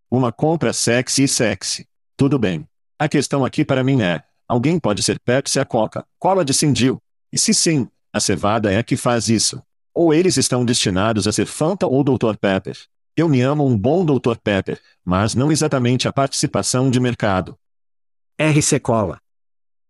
Uma 0.10 0.32
compra 0.32 0.72
sexy 0.72 1.24
e 1.24 1.28
sexy. 1.28 1.86
Tudo 2.16 2.40
bem. 2.40 2.66
A 2.98 3.10
questão 3.10 3.44
aqui 3.44 3.66
para 3.66 3.84
mim 3.84 4.02
é, 4.02 4.24
alguém 4.48 4.80
pode 4.80 5.04
ser 5.04 5.20
Pepsi 5.20 5.60
a 5.60 5.66
Coca, 5.66 6.06
cola 6.18 6.46
de 6.46 6.54
Sindil? 6.54 7.02
E 7.34 7.38
se 7.38 7.54
sim, 7.54 7.86
a 8.14 8.22
Cevada 8.22 8.72
é 8.72 8.78
a 8.78 8.84
que 8.84 8.96
faz 8.96 9.28
isso. 9.28 9.62
Ou 10.00 10.14
eles 10.14 10.38
estão 10.38 10.64
destinados 10.64 11.28
a 11.28 11.32
ser 11.34 11.46
Fanta 11.46 11.86
ou 11.86 12.02
Dr. 12.06 12.38
Pepper. 12.40 12.78
Eu 13.18 13.28
me 13.28 13.42
amo 13.42 13.68
um 13.68 13.78
bom 13.78 14.06
Dr. 14.06 14.38
Pepper, 14.42 14.80
mas 15.04 15.36
não 15.36 15.52
exatamente 15.52 16.08
a 16.08 16.14
participação 16.14 16.90
de 16.90 17.02
mercado. 17.02 17.60
RC 18.40 18.80
Cola. 18.80 19.20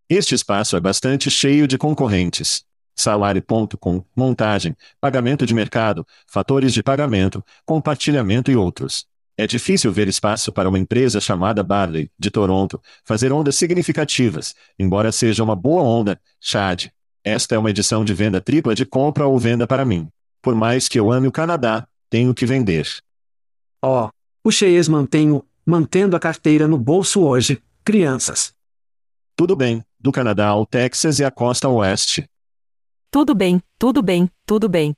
Este 0.09 0.33
espaço 0.33 0.75
é 0.75 0.79
bastante 0.79 1.29
cheio 1.29 1.67
de 1.67 1.77
concorrentes 1.77 2.65
salário.com, 2.95 4.03
montagem, 4.15 4.75
pagamento 4.99 5.45
de 5.45 5.53
mercado, 5.53 6.03
fatores 6.25 6.73
de 6.73 6.81
pagamento, 6.81 7.45
compartilhamento 7.63 8.49
e 8.49 8.55
outros. 8.55 9.05
É 9.37 9.45
difícil 9.45 9.91
ver 9.91 10.07
espaço 10.07 10.51
para 10.51 10.67
uma 10.67 10.79
empresa 10.79 11.21
chamada 11.21 11.61
Barley, 11.61 12.09
de 12.17 12.31
Toronto, 12.31 12.81
fazer 13.05 13.31
ondas 13.31 13.55
significativas, 13.55 14.55
embora 14.79 15.11
seja 15.11 15.43
uma 15.43 15.55
boa 15.55 15.83
onda, 15.83 16.19
Chad. 16.41 16.87
Esta 17.29 17.53
é 17.53 17.59
uma 17.59 17.69
edição 17.69 18.03
de 18.03 18.11
venda 18.11 18.41
tripla 18.41 18.73
de 18.73 18.87
compra 18.87 19.27
ou 19.27 19.37
venda 19.37 19.67
para 19.67 19.85
mim. 19.85 20.07
Por 20.41 20.55
mais 20.55 20.87
que 20.87 20.99
eu 20.99 21.11
ame 21.11 21.27
o 21.27 21.31
Canadá, 21.31 21.87
tenho 22.09 22.33
que 22.33 22.43
vender. 22.43 22.87
Oh, 23.83 24.09
o 24.43 24.51
Cheyes 24.51 24.87
mantenho, 24.87 25.45
mantendo 25.63 26.15
a 26.15 26.19
carteira 26.19 26.67
no 26.67 26.75
bolso 26.75 27.21
hoje, 27.21 27.61
crianças. 27.85 28.51
Tudo 29.35 29.55
bem, 29.55 29.83
do 29.99 30.11
Canadá 30.11 30.47
ao 30.47 30.65
Texas 30.65 31.19
e 31.19 31.23
a 31.23 31.29
costa 31.29 31.69
oeste. 31.69 32.27
Tudo 33.11 33.35
bem, 33.35 33.61
tudo 33.77 34.01
bem, 34.01 34.27
tudo 34.43 34.67
bem. 34.67 34.95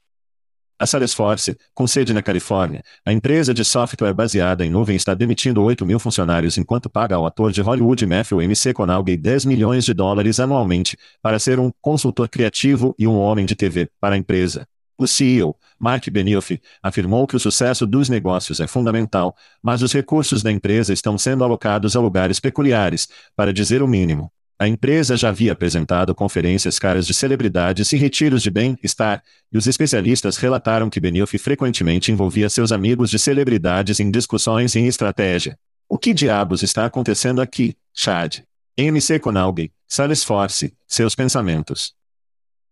A 0.81 0.87
Salesforce, 0.87 1.55
com 1.75 1.85
sede 1.85 2.11
na 2.11 2.23
Califórnia, 2.23 2.81
a 3.05 3.13
empresa 3.13 3.53
de 3.53 3.63
software 3.63 4.15
baseada 4.15 4.65
em 4.65 4.71
nuvem 4.71 4.95
está 4.95 5.13
demitindo 5.13 5.61
8 5.61 5.85
mil 5.85 5.99
funcionários 5.99 6.57
enquanto 6.57 6.89
paga 6.89 7.15
ao 7.15 7.27
ator 7.27 7.51
de 7.51 7.61
Hollywood 7.61 8.03
Matthew 8.07 8.41
MC 8.41 8.73
Conaughey 8.73 9.15
10 9.15 9.45
milhões 9.45 9.85
de 9.85 9.93
dólares 9.93 10.39
anualmente, 10.39 10.97
para 11.21 11.37
ser 11.37 11.59
um 11.59 11.71
consultor 11.79 12.27
criativo 12.27 12.95
e 12.97 13.07
um 13.07 13.15
homem 13.15 13.45
de 13.45 13.55
TV 13.55 13.91
para 13.99 14.15
a 14.15 14.17
empresa. 14.17 14.67
O 14.97 15.05
CEO, 15.05 15.55
Mark 15.77 16.09
Benioff, 16.09 16.59
afirmou 16.81 17.27
que 17.27 17.35
o 17.35 17.39
sucesso 17.39 17.85
dos 17.85 18.09
negócios 18.09 18.59
é 18.59 18.65
fundamental, 18.65 19.35
mas 19.61 19.83
os 19.83 19.93
recursos 19.93 20.41
da 20.41 20.51
empresa 20.51 20.91
estão 20.91 21.15
sendo 21.15 21.43
alocados 21.43 21.95
a 21.95 21.99
lugares 21.99 22.39
peculiares, 22.39 23.07
para 23.35 23.53
dizer 23.53 23.83
o 23.83 23.87
mínimo. 23.87 24.31
A 24.61 24.67
empresa 24.67 25.17
já 25.17 25.29
havia 25.29 25.53
apresentado 25.53 26.13
conferências 26.13 26.77
caras 26.77 27.07
de 27.07 27.15
celebridades 27.15 27.91
e 27.93 27.97
retiros 27.97 28.43
de 28.43 28.51
bem-estar, 28.51 29.23
e 29.51 29.57
os 29.57 29.65
especialistas 29.65 30.37
relataram 30.37 30.87
que 30.87 30.99
Benioff 30.99 31.35
frequentemente 31.39 32.11
envolvia 32.11 32.47
seus 32.47 32.71
amigos 32.71 33.09
de 33.09 33.17
celebridades 33.17 33.99
em 33.99 34.11
discussões 34.11 34.75
em 34.75 34.85
estratégia. 34.85 35.57
O 35.89 35.97
que 35.97 36.13
diabos 36.13 36.61
está 36.61 36.85
acontecendo 36.85 37.41
aqui, 37.41 37.75
Chad? 37.91 38.41
MC 38.77 39.17
Conalgay, 39.17 39.71
Salesforce, 39.87 40.71
seus 40.87 41.15
pensamentos. 41.15 41.95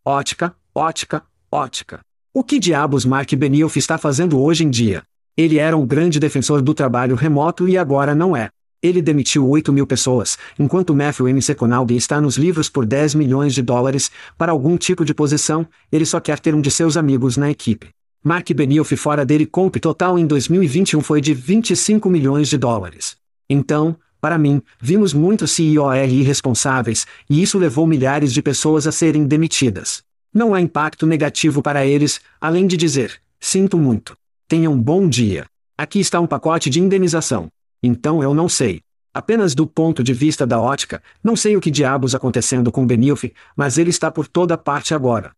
Ótica, 0.05 0.55
ótica, 0.75 1.23
ótica. 1.51 2.01
O 2.31 2.43
que 2.43 2.59
diabos 2.59 3.03
Mark 3.03 3.33
Benioff 3.33 3.79
está 3.79 3.97
fazendo 3.97 4.39
hoje 4.39 4.63
em 4.63 4.69
dia? 4.69 5.01
Ele 5.35 5.57
era 5.57 5.75
um 5.75 5.87
grande 5.87 6.19
defensor 6.19 6.61
do 6.61 6.75
trabalho 6.75 7.15
remoto 7.15 7.67
e 7.67 7.79
agora 7.79 8.13
não 8.13 8.37
é. 8.37 8.51
Ele 8.81 9.01
demitiu 9.01 9.47
8 9.47 9.73
mil 9.73 9.85
pessoas, 9.85 10.37
enquanto 10.57 10.95
Matthew 10.95 11.27
M. 11.27 11.41
Conaldi 11.55 11.97
está 11.97 12.21
nos 12.21 12.37
livros 12.37 12.69
por 12.69 12.85
10 12.85 13.13
milhões 13.15 13.53
de 13.53 13.61
dólares, 13.61 14.09
para 14.37 14.53
algum 14.53 14.77
tipo 14.77 15.03
de 15.03 15.13
posição, 15.13 15.67
ele 15.91 16.05
só 16.05 16.19
quer 16.19 16.39
ter 16.39 16.55
um 16.55 16.61
de 16.61 16.71
seus 16.71 16.95
amigos 16.95 17.35
na 17.35 17.51
equipe. 17.51 17.89
Mark 18.23 18.49
Benioff 18.53 18.95
fora 18.95 19.25
dele 19.25 19.45
compre 19.45 19.81
total 19.81 20.17
em 20.17 20.25
2021 20.25 21.01
foi 21.01 21.19
de 21.19 21.33
25 21.33 22.09
milhões 22.09 22.47
de 22.47 22.57
dólares. 22.57 23.17
Então, 23.49 23.97
para 24.21 24.37
mim, 24.37 24.61
vimos 24.79 25.13
muitos 25.13 25.51
CEOR 25.51 25.95
irresponsáveis, 26.09 27.05
e 27.29 27.41
isso 27.41 27.57
levou 27.57 27.85
milhares 27.85 28.33
de 28.33 28.41
pessoas 28.41 28.87
a 28.87 28.91
serem 28.91 29.25
demitidas. 29.25 30.03
Não 30.33 30.53
há 30.53 30.61
impacto 30.61 31.05
negativo 31.05 31.61
para 31.61 31.85
eles, 31.85 32.21
além 32.39 32.67
de 32.67 32.77
dizer, 32.77 33.21
sinto 33.39 33.77
muito. 33.77 34.15
Tenha 34.47 34.69
um 34.69 34.81
bom 34.81 35.07
dia. 35.07 35.45
Aqui 35.77 35.99
está 35.99 36.19
um 36.19 36.27
pacote 36.27 36.69
de 36.69 36.79
indenização. 36.79 37.49
Então 37.81 38.21
eu 38.21 38.33
não 38.33 38.49
sei. 38.49 38.81
Apenas 39.13 39.55
do 39.55 39.65
ponto 39.65 40.03
de 40.03 40.13
vista 40.13 40.45
da 40.45 40.59
ótica, 40.59 41.01
não 41.23 41.35
sei 41.35 41.57
o 41.57 41.61
que 41.61 41.71
diabos 41.71 42.13
acontecendo 42.13 42.71
com 42.71 42.85
Benilf, 42.85 43.25
mas 43.55 43.77
ele 43.77 43.89
está 43.89 44.11
por 44.11 44.27
toda 44.27 44.57
parte 44.57 44.93
agora. 44.93 45.31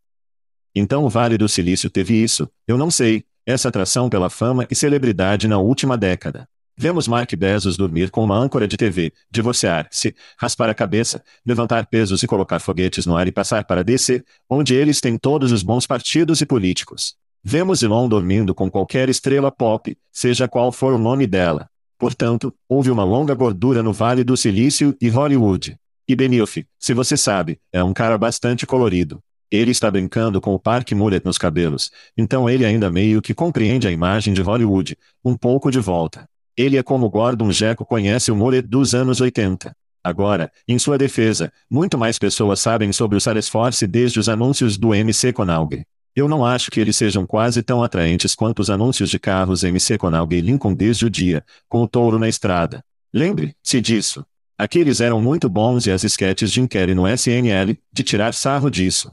Então 0.76 1.04
o 1.04 1.10
Vale 1.10 1.38
do 1.38 1.48
Silício 1.48 1.90
teve 1.90 2.22
isso, 2.22 2.50
eu 2.68 2.78
não 2.78 2.92
sei, 2.92 3.24
essa 3.46 3.70
atração 3.70 4.10
pela 4.10 4.30
fama 4.30 4.68
e 4.70 4.76
celebridade 4.76 5.48
na 5.48 5.58
última 5.58 5.98
década. 5.98 6.48
Vemos 6.78 7.08
Mark 7.08 7.34
Bezos 7.36 7.78
dormir 7.78 8.10
com 8.10 8.24
uma 8.24 8.38
âncora 8.38 8.68
de 8.68 8.78
TV, 8.78 9.14
divorciar-se, 9.30 10.16
raspar 10.38 10.70
a 10.70 10.74
cabeça, 10.74 11.24
levantar 11.46 11.86
pesos 11.86 12.24
e 12.24 12.28
colocar 12.28 12.60
foguetes 12.60 13.06
no 13.06 13.16
ar 13.16 13.28
e 13.28 13.32
passar 13.32 13.66
para 13.66 13.84
DC, 13.84 14.24
onde 14.50 14.74
eles 14.74 15.00
têm 15.00 15.18
todos 15.18 15.52
os 15.52 15.64
bons 15.64 15.86
partidos 15.86 16.42
e 16.42 16.46
políticos. 16.46 17.16
Vemos 17.44 17.84
Elon 17.84 18.08
dormindo 18.08 18.56
com 18.56 18.70
qualquer 18.70 19.10
estrela 19.10 19.52
pop, 19.52 19.98
seja 20.12 20.48
qual 20.48 20.72
for 20.72 20.94
o 20.94 20.98
nome 20.98 21.28
dela. 21.28 21.71
Portanto, 22.02 22.52
houve 22.68 22.90
uma 22.90 23.04
longa 23.04 23.36
gordura 23.36 23.84
no 23.84 23.94
Vale 23.94 24.24
do 24.24 24.36
Silício 24.36 24.98
e 25.00 25.08
Hollywood. 25.08 25.78
E 26.08 26.16
Benioff, 26.16 26.66
se 26.80 26.96
você 26.96 27.16
sabe, 27.16 27.60
é 27.72 27.84
um 27.84 27.94
cara 27.94 28.18
bastante 28.18 28.66
colorido. 28.66 29.20
Ele 29.52 29.70
está 29.70 29.92
brincando 29.92 30.42
com 30.42 30.56
o 30.56 30.60
Parque 30.60 30.96
Mullet 30.96 31.24
nos 31.24 31.38
cabelos, 31.38 31.92
então 32.18 32.50
ele 32.50 32.66
ainda 32.66 32.90
meio 32.90 33.22
que 33.22 33.36
compreende 33.36 33.88
a 33.88 33.92
imagem 33.92 34.34
de 34.34 34.42
Hollywood, 34.42 34.98
um 35.24 35.38
pouco 35.38 35.70
de 35.70 35.78
volta. 35.78 36.28
Ele 36.58 36.76
é 36.76 36.82
como 36.82 37.08
Gordon 37.08 37.52
Gekko 37.52 37.86
conhece 37.86 38.32
o 38.32 38.36
mullet 38.36 38.68
dos 38.68 38.96
anos 38.96 39.22
80. 39.22 39.72
Agora, 40.04 40.52
em 40.68 40.80
sua 40.80 40.98
defesa, 40.98 41.54
muito 41.70 42.00
mais 42.00 42.18
pessoas 42.18 42.60
sabem 42.60 42.92
sobre 42.92 43.16
o 43.16 43.22
Salesforce 43.22 43.86
desde 43.86 44.20
os 44.20 44.28
anúncios 44.28 44.76
do 44.76 44.96
MC 44.96 45.32
Conalg. 45.34 45.86
Eu 46.14 46.28
não 46.28 46.46
acho 46.46 46.70
que 46.70 46.80
eles 46.80 46.98
sejam 46.98 47.26
quase 47.26 47.64
tão 47.64 47.82
atraentes 47.82 48.36
quanto 48.36 48.60
os 48.60 48.70
anúncios 48.70 49.10
de 49.10 49.18
carros 49.18 49.64
MC 49.64 49.98
Conalg 49.98 50.36
e 50.36 50.42
Lincoln 50.42 50.74
desde 50.74 51.06
o 51.06 51.10
dia, 51.10 51.44
com 51.70 51.82
o 51.82 51.88
touro 51.88 52.20
na 52.20 52.28
estrada. 52.28 52.84
Lembre-se 53.14 53.80
disso. 53.80 54.26
Aqueles 54.58 55.00
eram 55.00 55.22
muito 55.22 55.50
bons 55.50 55.88
e 55.88 55.92
as 55.92 56.04
esquetes 56.04 56.52
de 56.52 56.60
Inquere 56.60 56.94
no 56.94 57.08
SNL, 57.08 57.78
de 57.92 58.04
tirar 58.04 58.34
sarro 58.34 58.70
disso. 58.70 59.10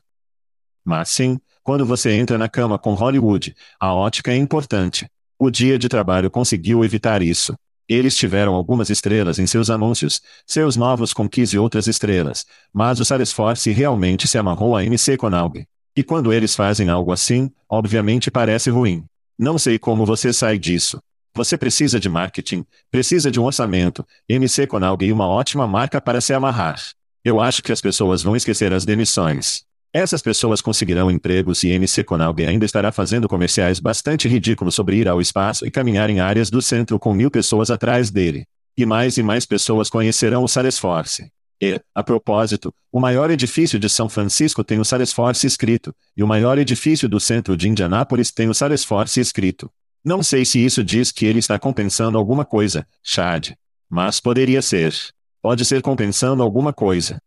Mas 0.85 1.09
sim, 1.11 1.39
quando 1.63 1.87
você 1.87 2.13
entra 2.13 2.37
na 2.37 2.49
cama 2.49 2.79
com 2.79 2.95
Hollywood, 2.95 3.55
a 3.79 3.95
ótica 3.95 4.33
é 4.33 4.37
importante. 4.37 5.07
O 5.39 5.51
dia 5.51 5.79
de 5.79 5.89
trabalho 5.89 6.31
conseguiu 6.31 6.85
evitar 6.85 7.23
isso. 7.23 7.55
Eles 7.89 8.17
tiveram 8.17 8.55
algumas 8.55 8.91
estrelas 8.91 9.39
em 9.39 9.47
seus 9.47 9.71
anúncios, 9.71 10.21
seus 10.45 10.77
novos 10.77 11.15
conquis 11.15 11.53
e 11.53 11.59
outras 11.59 11.87
estrelas, 11.87 12.45
mas 12.73 13.01
o 13.01 13.05
Salesforce 13.05 13.71
realmente 13.71 14.27
se 14.27 14.37
amarrou 14.37 14.77
a 14.77 14.85
MC 14.85 15.17
Conalg. 15.17 15.67
E 15.99 16.05
quando 16.05 16.33
eles 16.33 16.55
fazem 16.55 16.89
algo 16.89 17.11
assim, 17.11 17.51
obviamente 17.69 18.31
parece 18.31 18.71
ruim. 18.71 19.05
Não 19.37 19.59
sei 19.59 19.81
como 19.81 20.07
você 20.07 20.33
sai 20.33 20.57
disso. 20.57 21.03
Você 21.35 21.59
precisa 21.59 21.99
de 21.99 22.09
marketing, 22.09 22.65
precisa 22.89 23.33
de 23.33 23.41
um 23.41 23.45
orçamento, 23.47 24.07
MC 24.29 24.65
Conalg 24.69 25.05
e 25.05 25.13
uma 25.13 25.27
ótima 25.27 25.67
marca 25.67 26.01
para 26.01 26.21
se 26.21 26.33
amarrar. 26.33 26.81
Eu 27.25 27.41
acho 27.41 27.65
que 27.65 27.73
as 27.73 27.81
pessoas 27.81 28.23
vão 28.23 28.37
esquecer 28.37 28.73
as 28.73 28.85
demissões. 28.85 29.65
Essas 29.93 30.23
pessoas 30.23 30.61
conseguirão 30.61 31.11
empregos 31.11 31.65
e 31.65 31.71
MC 31.71 32.05
Conalg 32.05 32.47
ainda 32.47 32.65
estará 32.65 32.93
fazendo 32.93 33.29
comerciais 33.29 33.81
bastante 33.81 34.29
ridículos 34.29 34.77
sobre 34.77 34.99
ir 34.99 35.09
ao 35.09 35.21
espaço 35.21 35.67
e 35.67 35.71
caminhar 35.73 36.09
em 36.11 36.21
áreas 36.21 36.49
do 36.49 36.63
centro 36.63 36.97
com 37.01 37.13
mil 37.13 37.29
pessoas 37.29 37.73
atrás 37.73 38.09
dele. 38.09 38.45
E 38.77 38.87
mais 38.87 39.17
e 39.17 39.23
mais 39.25 39.45
pessoas 39.45 39.91
conhecerão 39.91 40.45
o 40.45 40.49
Salesforce. 40.49 41.29
E, 41.61 41.81
a 41.95 42.05
propósito, 42.05 42.73
o 42.93 43.01
maior 43.01 43.31
edifício 43.31 43.79
de 43.79 43.89
São 43.89 44.09
Francisco 44.09 44.63
tem 44.63 44.79
o 44.79 44.85
Salesforce 44.85 45.47
escrito, 45.47 45.95
e 46.17 46.23
o 46.23 46.27
maior 46.27 46.57
edifício 46.57 47.09
do 47.09 47.19
centro 47.19 47.57
de 47.57 47.69
Indianápolis 47.69 48.31
tem 48.31 48.49
o 48.49 48.55
Salesforce 48.55 49.21
escrito. 49.21 49.71
Não 50.05 50.23
sei 50.23 50.45
se 50.45 50.65
isso 50.65 50.85
diz 50.85 51.11
que 51.11 51.27
ele 51.27 51.41
está 51.41 51.59
compensando 51.59 52.17
alguma 52.17 52.45
coisa, 52.45 52.87
Chad. 53.03 53.51
Mas 53.91 54.21
poderia 54.21 54.63
ser. 54.63 54.95
Pode 55.43 55.65
ser 55.65 55.83
compensando 55.83 56.43
alguma 56.43 56.73
coisa. 56.73 57.21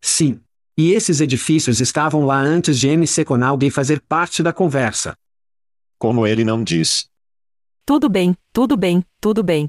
Sim. 0.00 0.40
E 0.76 0.92
esses 0.92 1.20
edifícios 1.20 1.80
estavam 1.80 2.24
lá 2.24 2.38
antes 2.38 2.78
de 2.78 2.88
MC 2.88 3.24
Conaldi 3.24 3.70
fazer 3.70 4.00
parte 4.00 4.42
da 4.42 4.52
conversa. 4.52 5.16
Como 5.98 6.24
ele 6.24 6.44
não 6.44 6.62
diz. 6.62 7.08
Tudo 7.84 8.08
bem, 8.08 8.36
tudo 8.52 8.76
bem, 8.76 9.04
tudo 9.20 9.42
bem. 9.42 9.68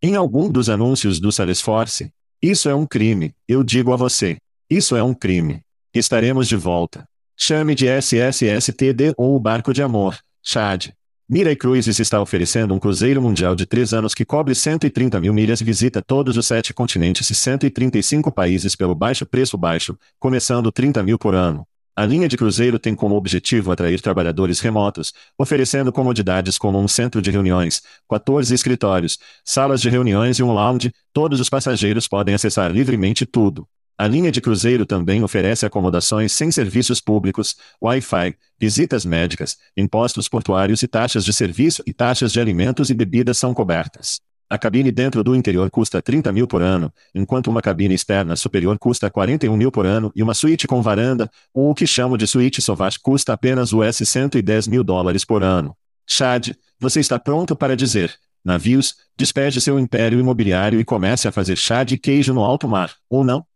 Em 0.00 0.14
algum 0.14 0.48
dos 0.48 0.68
anúncios 0.68 1.18
do 1.18 1.32
Salesforce, 1.32 2.12
Isso 2.42 2.70
é 2.70 2.74
um 2.74 2.86
crime, 2.86 3.34
eu 3.46 3.62
digo 3.62 3.92
a 3.92 3.96
você. 3.96 4.38
Isso 4.70 4.96
é 4.96 5.02
um 5.02 5.12
crime. 5.12 5.60
Estaremos 5.92 6.48
de 6.48 6.56
volta. 6.56 7.04
Chame 7.36 7.74
de 7.74 7.86
SSSTD 7.86 9.12
ou 9.18 9.36
o 9.36 9.38
Barco 9.38 9.74
de 9.74 9.82
Amor, 9.82 10.18
Chad. 10.42 10.88
Mirai 11.28 11.54
Cruises 11.54 12.00
está 12.00 12.18
oferecendo 12.18 12.72
um 12.72 12.78
cruzeiro 12.78 13.20
mundial 13.20 13.54
de 13.54 13.66
três 13.66 13.92
anos 13.92 14.14
que 14.14 14.24
cobre 14.24 14.54
130 14.54 15.20
mil 15.20 15.34
milhas 15.34 15.60
e 15.60 15.64
visita 15.64 16.00
todos 16.00 16.38
os 16.38 16.46
sete 16.46 16.72
continentes 16.72 17.28
e 17.28 17.34
135 17.34 18.32
países 18.32 18.74
pelo 18.74 18.94
baixo 18.94 19.26
preço 19.26 19.58
baixo, 19.58 19.94
começando 20.18 20.72
30 20.72 21.02
mil 21.02 21.18
por 21.18 21.34
ano. 21.34 21.66
A 21.96 22.06
linha 22.06 22.28
de 22.28 22.36
cruzeiro 22.36 22.78
tem 22.78 22.94
como 22.94 23.16
objetivo 23.16 23.72
atrair 23.72 24.00
trabalhadores 24.00 24.60
remotos, 24.60 25.12
oferecendo 25.36 25.92
comodidades 25.92 26.56
como 26.56 26.78
um 26.78 26.86
centro 26.86 27.20
de 27.20 27.30
reuniões, 27.30 27.82
14 28.08 28.54
escritórios, 28.54 29.18
salas 29.44 29.80
de 29.80 29.90
reuniões 29.90 30.38
e 30.38 30.42
um 30.42 30.52
lounge. 30.52 30.92
Todos 31.12 31.40
os 31.40 31.48
passageiros 31.48 32.06
podem 32.06 32.34
acessar 32.34 32.70
livremente 32.70 33.26
tudo. 33.26 33.66
A 33.98 34.06
linha 34.06 34.32
de 34.32 34.40
cruzeiro 34.40 34.86
também 34.86 35.22
oferece 35.22 35.66
acomodações 35.66 36.32
sem 36.32 36.50
serviços 36.50 37.02
públicos, 37.02 37.54
Wi-Fi, 37.82 38.34
visitas 38.58 39.04
médicas, 39.04 39.58
impostos 39.76 40.26
portuários 40.26 40.82
e 40.82 40.88
taxas 40.88 41.22
de 41.22 41.34
serviço 41.34 41.82
e 41.86 41.92
taxas 41.92 42.32
de 42.32 42.40
alimentos 42.40 42.88
e 42.88 42.94
bebidas 42.94 43.36
são 43.36 43.52
cobertas. 43.52 44.18
A 44.52 44.58
cabine 44.58 44.90
dentro 44.90 45.22
do 45.22 45.36
interior 45.36 45.70
custa 45.70 46.02
30 46.02 46.32
mil 46.32 46.44
por 46.44 46.60
ano, 46.60 46.92
enquanto 47.14 47.46
uma 47.46 47.62
cabine 47.62 47.94
externa 47.94 48.34
superior 48.34 48.76
custa 48.80 49.08
41 49.08 49.56
mil 49.56 49.70
por 49.70 49.86
ano 49.86 50.10
e 50.12 50.24
uma 50.24 50.34
suíte 50.34 50.66
com 50.66 50.82
varanda, 50.82 51.30
ou 51.54 51.70
o 51.70 51.74
que 51.74 51.86
chamo 51.86 52.18
de 52.18 52.26
suíte 52.26 52.60
Sauvage 52.60 52.98
custa 52.98 53.32
apenas 53.32 53.72
US 53.72 53.98
110 54.04 54.66
mil 54.66 54.82
dólares 54.82 55.24
por 55.24 55.44
ano. 55.44 55.76
Chad, 56.04 56.50
você 56.80 56.98
está 56.98 57.16
pronto 57.16 57.54
para 57.54 57.76
dizer, 57.76 58.12
navios, 58.44 58.96
despeje 59.16 59.60
seu 59.60 59.78
império 59.78 60.18
imobiliário 60.18 60.80
e 60.80 60.84
comece 60.84 61.28
a 61.28 61.32
fazer 61.32 61.54
chá 61.54 61.84
de 61.84 61.96
queijo 61.96 62.34
no 62.34 62.42
alto 62.42 62.66
mar, 62.66 62.92
ou 63.08 63.22
não? 63.22 63.46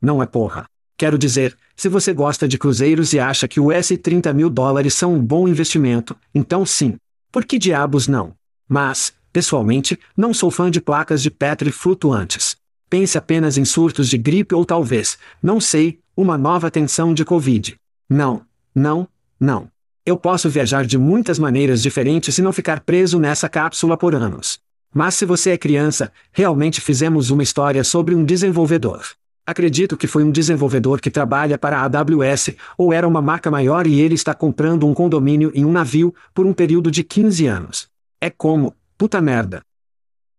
Não 0.00 0.22
é 0.22 0.26
porra. 0.26 0.66
Quero 0.96 1.18
dizer, 1.18 1.56
se 1.74 1.88
você 1.88 2.12
gosta 2.12 2.46
de 2.46 2.58
cruzeiros 2.58 3.12
e 3.12 3.18
acha 3.18 3.48
que 3.48 3.58
os 3.58 3.88
30 4.00 4.32
mil 4.32 4.48
dólares 4.48 4.94
são 4.94 5.14
um 5.14 5.20
bom 5.20 5.48
investimento, 5.48 6.16
então 6.32 6.64
sim. 6.64 6.94
Por 7.32 7.44
que 7.44 7.58
diabos 7.58 8.06
não? 8.06 8.34
Mas, 8.68 9.12
pessoalmente, 9.32 9.98
não 10.16 10.34
sou 10.34 10.50
fã 10.50 10.70
de 10.70 10.80
placas 10.80 11.22
de 11.22 11.30
Petri 11.30 11.72
flutuantes. 11.72 12.56
Pense 12.90 13.16
apenas 13.16 13.56
em 13.56 13.64
surtos 13.64 14.08
de 14.08 14.18
gripe 14.18 14.54
ou 14.54 14.64
talvez, 14.64 15.16
não 15.42 15.60
sei, 15.60 15.98
uma 16.16 16.36
nova 16.36 16.70
tensão 16.70 17.14
de 17.14 17.24
Covid. 17.24 17.74
Não, 18.08 18.42
não, 18.74 19.08
não. 19.40 19.68
Eu 20.04 20.16
posso 20.16 20.50
viajar 20.50 20.84
de 20.84 20.98
muitas 20.98 21.38
maneiras 21.38 21.80
diferentes 21.80 22.36
e 22.36 22.42
não 22.42 22.52
ficar 22.52 22.80
preso 22.80 23.18
nessa 23.18 23.48
cápsula 23.48 23.96
por 23.96 24.14
anos. 24.14 24.58
Mas 24.94 25.14
se 25.14 25.24
você 25.24 25.50
é 25.50 25.56
criança, 25.56 26.12
realmente 26.32 26.80
fizemos 26.80 27.30
uma 27.30 27.42
história 27.42 27.82
sobre 27.82 28.14
um 28.14 28.24
desenvolvedor. 28.24 29.02
Acredito 29.46 29.96
que 29.96 30.06
foi 30.06 30.22
um 30.22 30.30
desenvolvedor 30.30 31.00
que 31.00 31.10
trabalha 31.10 31.56
para 31.56 31.78
a 31.78 31.84
AWS, 31.84 32.50
ou 32.76 32.92
era 32.92 33.08
uma 33.08 33.22
marca 33.22 33.50
maior 33.50 33.86
e 33.86 34.00
ele 34.00 34.14
está 34.14 34.34
comprando 34.34 34.86
um 34.86 34.94
condomínio 34.94 35.50
em 35.54 35.64
um 35.64 35.72
navio, 35.72 36.14
por 36.34 36.46
um 36.46 36.52
período 36.52 36.90
de 36.90 37.02
15 37.02 37.46
anos. 37.46 37.88
É 38.20 38.30
como, 38.30 38.74
puta 39.02 39.20
merda. 39.20 39.64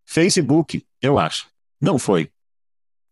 Facebook, 0.06 0.86
eu 1.02 1.20
acho. 1.20 1.48
Não 1.82 2.00
foi. 2.00 2.30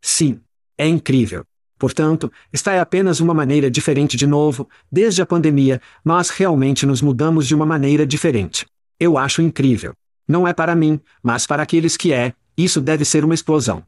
Sim. 0.02 0.40
É 0.78 0.88
incrível. 0.88 1.44
Portanto, 1.78 2.32
esta 2.54 2.72
é 2.72 2.80
apenas 2.80 3.20
uma 3.20 3.34
maneira 3.34 3.70
diferente 3.70 4.16
de 4.16 4.26
novo, 4.26 4.70
desde 4.90 5.22
a 5.22 5.26
pandemia, 5.26 5.82
nós 6.06 6.30
realmente 6.30 6.86
nos 6.86 7.02
mudamos 7.02 7.46
de 7.46 7.54
uma 7.54 7.66
maneira 7.66 8.08
diferente. 8.08 8.66
Eu 8.98 9.18
acho 9.18 9.42
incrível. 9.42 9.94
Não 10.26 10.48
é 10.48 10.54
para 10.54 10.74
mim, 10.74 11.02
mas 11.22 11.46
para 11.46 11.64
aqueles 11.64 11.98
que 11.98 12.14
é, 12.14 12.34
isso 12.56 12.80
deve 12.80 13.04
ser 13.04 13.26
uma 13.26 13.36
explosão. 13.36 13.84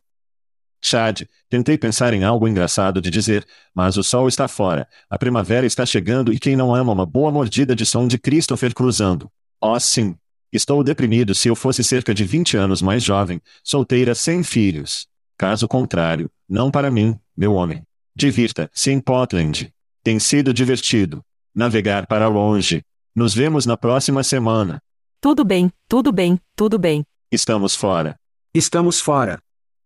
Chad, 0.81 1.21
tentei 1.47 1.77
pensar 1.77 2.13
em 2.13 2.25
algo 2.25 2.45
engraçado 2.45 2.99
de 2.99 3.09
dizer, 3.09 3.47
mas 3.73 3.95
o 3.95 4.03
sol 4.03 4.27
está 4.27 4.49
fora, 4.49 4.85
a 5.09 5.17
primavera 5.17 5.65
está 5.65 5.85
chegando 5.85 6.33
e 6.33 6.39
quem 6.39 6.57
não 6.57 6.75
ama 6.75 6.91
uma 6.91 7.05
boa 7.05 7.31
mordida 7.31 7.73
de 7.73 7.85
som 7.85 8.05
de 8.05 8.17
Christopher 8.17 8.73
cruzando? 8.73 9.31
Oh 9.61 9.79
sim. 9.79 10.17
Estou 10.53 10.83
deprimido 10.83 11.33
se 11.33 11.47
eu 11.47 11.55
fosse 11.55 11.83
cerca 11.83 12.13
de 12.13 12.23
20 12.23 12.55
anos 12.57 12.79
mais 12.79 13.03
jovem, 13.03 13.41
solteira 13.63 14.13
sem 14.13 14.43
filhos. 14.43 15.07
Caso 15.35 15.67
contrário, 15.67 16.29
não 16.47 16.69
para 16.69 16.91
mim, 16.91 17.19
meu 17.35 17.53
homem. 17.55 17.81
Divirta-se 18.15 18.91
em 18.91 18.99
Portland. 18.99 19.73
Tem 20.03 20.19
sido 20.19 20.53
divertido. 20.53 21.23
Navegar 21.55 22.05
para 22.05 22.27
longe. 22.27 22.83
Nos 23.15 23.33
vemos 23.33 23.65
na 23.65 23.75
próxima 23.75 24.21
semana. 24.23 24.79
Tudo 25.19 25.43
bem, 25.43 25.71
tudo 25.89 26.11
bem, 26.11 26.39
tudo 26.55 26.77
bem. 26.77 27.03
Estamos 27.31 27.75
fora. 27.75 28.15
Estamos 28.53 28.99
fora. 29.01 29.39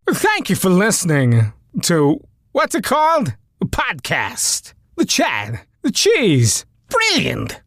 Thank 0.06 0.52
you 0.52 0.58
for 0.58 0.70
listening 0.70 1.54
to 1.84 2.20
what's 2.52 2.76
it 2.76 2.86
called? 2.86 3.34
A 3.62 3.66
podcast. 3.66 4.74
The 4.98 5.06
Chad. 5.06 5.62
The 5.82 5.92
Cheese. 5.94 6.66
Brilliant. 6.90 7.67